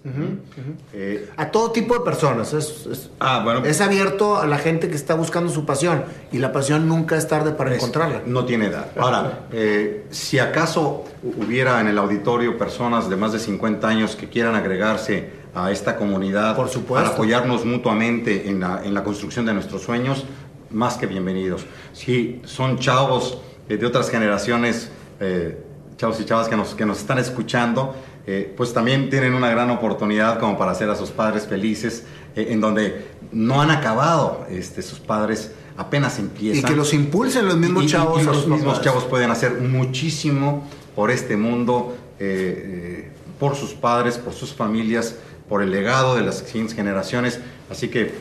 Eh, 0.93 1.29
a 1.37 1.49
todo 1.49 1.71
tipo 1.71 1.93
de 1.93 2.01
personas. 2.01 2.53
Es, 2.53 2.85
es, 2.87 3.09
ah, 3.19 3.41
bueno. 3.43 3.63
es, 3.63 3.79
abierto 3.79 4.37
a 4.37 4.47
la 4.47 4.57
gente 4.57 4.89
que 4.89 4.95
está 4.95 5.15
buscando 5.15 5.49
su 5.49 5.65
pasión 5.65 6.03
y 6.31 6.39
la 6.39 6.51
pasión 6.51 6.87
nunca 6.87 7.15
es 7.15 7.27
tarde 7.27 7.51
para 7.51 7.73
encontrarla. 7.73 8.23
No 8.25 8.45
tiene 8.45 8.67
edad. 8.67 8.87
Ahora, 8.97 9.47
eh, 9.51 10.07
si 10.09 10.39
acaso 10.39 11.05
hubiera 11.23 11.79
en 11.79 11.87
el 11.87 11.97
auditorio 11.97 12.57
personas 12.57 13.09
de 13.09 13.15
más 13.15 13.31
de 13.31 13.39
50 13.39 13.87
años 13.87 14.15
que 14.15 14.27
quieran 14.27 14.55
agregarse 14.55 15.40
a 15.53 15.71
esta 15.71 15.97
comunidad 15.97 16.55
Por 16.55 16.69
supuesto. 16.69 16.93
para 16.93 17.09
apoyarnos 17.09 17.65
mutuamente 17.65 18.49
en 18.49 18.59
la, 18.59 18.81
en 18.83 18.93
la 18.93 19.03
construcción 19.03 19.45
de 19.45 19.53
nuestros 19.53 19.81
sueños, 19.81 20.25
más 20.69 20.95
que 20.97 21.07
bienvenidos. 21.07 21.65
Si 21.93 22.41
son 22.45 22.79
chavos 22.79 23.39
eh, 23.67 23.77
de 23.77 23.85
otras 23.85 24.09
generaciones, 24.09 24.91
chavos 25.97 26.19
y 26.19 26.25
chavas 26.25 26.47
que 26.47 26.57
nos, 26.57 26.73
que 26.73 26.83
nos 26.83 26.99
están 26.99 27.19
escuchando, 27.19 27.93
eh, 28.25 28.53
pues 28.55 28.73
también 28.73 29.09
tienen 29.09 29.33
una 29.33 29.49
gran 29.49 29.71
oportunidad 29.71 30.39
como 30.39 30.57
para 30.57 30.71
hacer 30.71 30.89
a 30.89 30.95
sus 30.95 31.09
padres 31.09 31.47
felices, 31.47 32.05
eh, 32.35 32.47
en 32.49 32.61
donde 32.61 33.07
no 33.31 33.61
han 33.61 33.71
acabado 33.71 34.45
este, 34.49 34.81
sus 34.81 34.99
padres 34.99 35.51
apenas 35.77 36.19
empiezan. 36.19 36.63
Y 36.63 36.63
que 36.63 36.75
los 36.75 36.93
impulsen 36.93 37.47
los 37.47 37.57
mismos 37.57 37.87
chavos. 37.87 38.21
Y, 38.21 38.25
los 38.25 38.47
mismos 38.47 38.81
chavos 38.81 39.05
pueden 39.05 39.31
hacer 39.31 39.59
muchísimo 39.59 40.67
por 40.95 41.09
este 41.09 41.35
mundo, 41.35 41.95
eh, 42.19 43.11
por 43.39 43.55
sus 43.55 43.73
padres, 43.73 44.17
por 44.17 44.33
sus 44.33 44.53
familias, 44.53 45.15
por 45.51 45.61
el 45.61 45.69
legado 45.69 46.15
de 46.15 46.21
las 46.21 46.37
siguientes 46.37 46.73
generaciones. 46.73 47.41
Así 47.69 47.89
que 47.89 48.13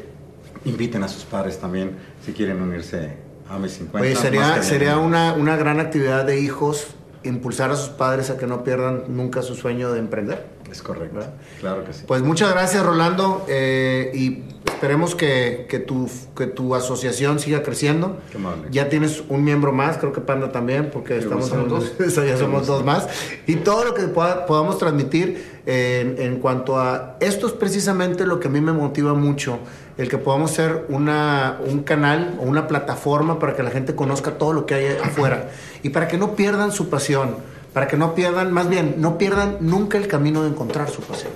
inviten 0.64 1.04
a 1.04 1.08
sus 1.08 1.22
padres 1.22 1.60
también 1.60 1.92
si 2.26 2.32
quieren 2.32 2.60
unirse 2.60 3.12
a 3.48 3.56
mis 3.56 3.70
50. 3.74 4.00
Oye, 4.00 4.16
sería, 4.16 4.60
sería 4.64 4.98
una, 4.98 5.34
una 5.34 5.56
gran 5.56 5.78
actividad 5.78 6.24
de 6.24 6.40
hijos 6.40 6.88
impulsar 7.22 7.70
a 7.70 7.76
sus 7.76 7.90
padres 7.90 8.30
a 8.30 8.36
que 8.36 8.48
no 8.48 8.64
pierdan 8.64 9.04
nunca 9.10 9.42
su 9.42 9.54
sueño 9.54 9.92
de 9.92 10.00
emprender. 10.00 10.44
Es 10.70 10.82
correcto, 10.82 11.20
claro 11.60 11.84
que 11.84 11.92
sí. 11.92 12.04
Pues 12.06 12.22
muchas 12.22 12.52
gracias 12.52 12.84
Rolando 12.84 13.44
eh, 13.48 14.12
y 14.14 14.44
esperemos 14.66 15.14
que, 15.14 15.66
que, 15.68 15.78
tu, 15.78 16.08
que 16.36 16.46
tu 16.46 16.74
asociación 16.74 17.38
siga 17.38 17.62
creciendo. 17.62 18.18
Qué 18.30 18.38
amable. 18.38 18.68
Ya 18.70 18.88
tienes 18.88 19.22
un 19.28 19.44
miembro 19.44 19.72
más, 19.72 19.98
creo 19.98 20.12
que 20.12 20.20
Panda 20.20 20.52
también, 20.52 20.90
porque 20.90 21.18
estamos 21.18 21.52
en 21.52 21.68
dos. 21.68 21.92
ya 21.98 22.36
somos 22.36 22.66
dos 22.66 22.84
más. 22.84 23.08
Y 23.46 23.56
todo 23.56 23.84
lo 23.84 23.94
que 23.94 24.04
podamos 24.04 24.78
transmitir 24.78 25.60
en, 25.66 26.16
en 26.18 26.38
cuanto 26.38 26.78
a 26.78 27.16
esto 27.20 27.46
es 27.46 27.52
precisamente 27.52 28.26
lo 28.26 28.40
que 28.40 28.48
a 28.48 28.50
mí 28.50 28.60
me 28.60 28.72
motiva 28.72 29.14
mucho 29.14 29.58
el 30.00 30.08
que 30.08 30.16
podamos 30.16 30.52
ser 30.52 30.86
una, 30.88 31.58
un 31.66 31.82
canal 31.82 32.38
o 32.40 32.44
una 32.44 32.66
plataforma 32.66 33.38
para 33.38 33.54
que 33.54 33.62
la 33.62 33.70
gente 33.70 33.94
conozca 33.94 34.38
todo 34.38 34.54
lo 34.54 34.64
que 34.64 34.74
hay 34.74 34.86
afuera 35.04 35.50
y 35.82 35.90
para 35.90 36.08
que 36.08 36.16
no 36.16 36.34
pierdan 36.36 36.72
su 36.72 36.88
pasión, 36.88 37.36
para 37.72 37.86
que 37.86 37.96
no 37.96 38.14
pierdan, 38.14 38.52
más 38.52 38.68
bien, 38.68 38.96
no 38.98 39.18
pierdan 39.18 39.58
nunca 39.60 39.98
el 39.98 40.08
camino 40.08 40.42
de 40.42 40.48
encontrar 40.50 40.90
su 40.90 41.02
pasión. 41.02 41.32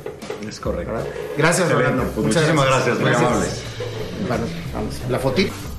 Es 0.49 0.61
correcto. 0.61 0.93
Gracias. 1.37 1.70
Pues 1.70 2.26
muchísimas 2.26 2.66
gracias, 2.66 2.99
muy 2.99 3.14
amables. 3.14 3.62
vamos, 4.28 5.01
la 5.09 5.18
fotito. 5.18 5.74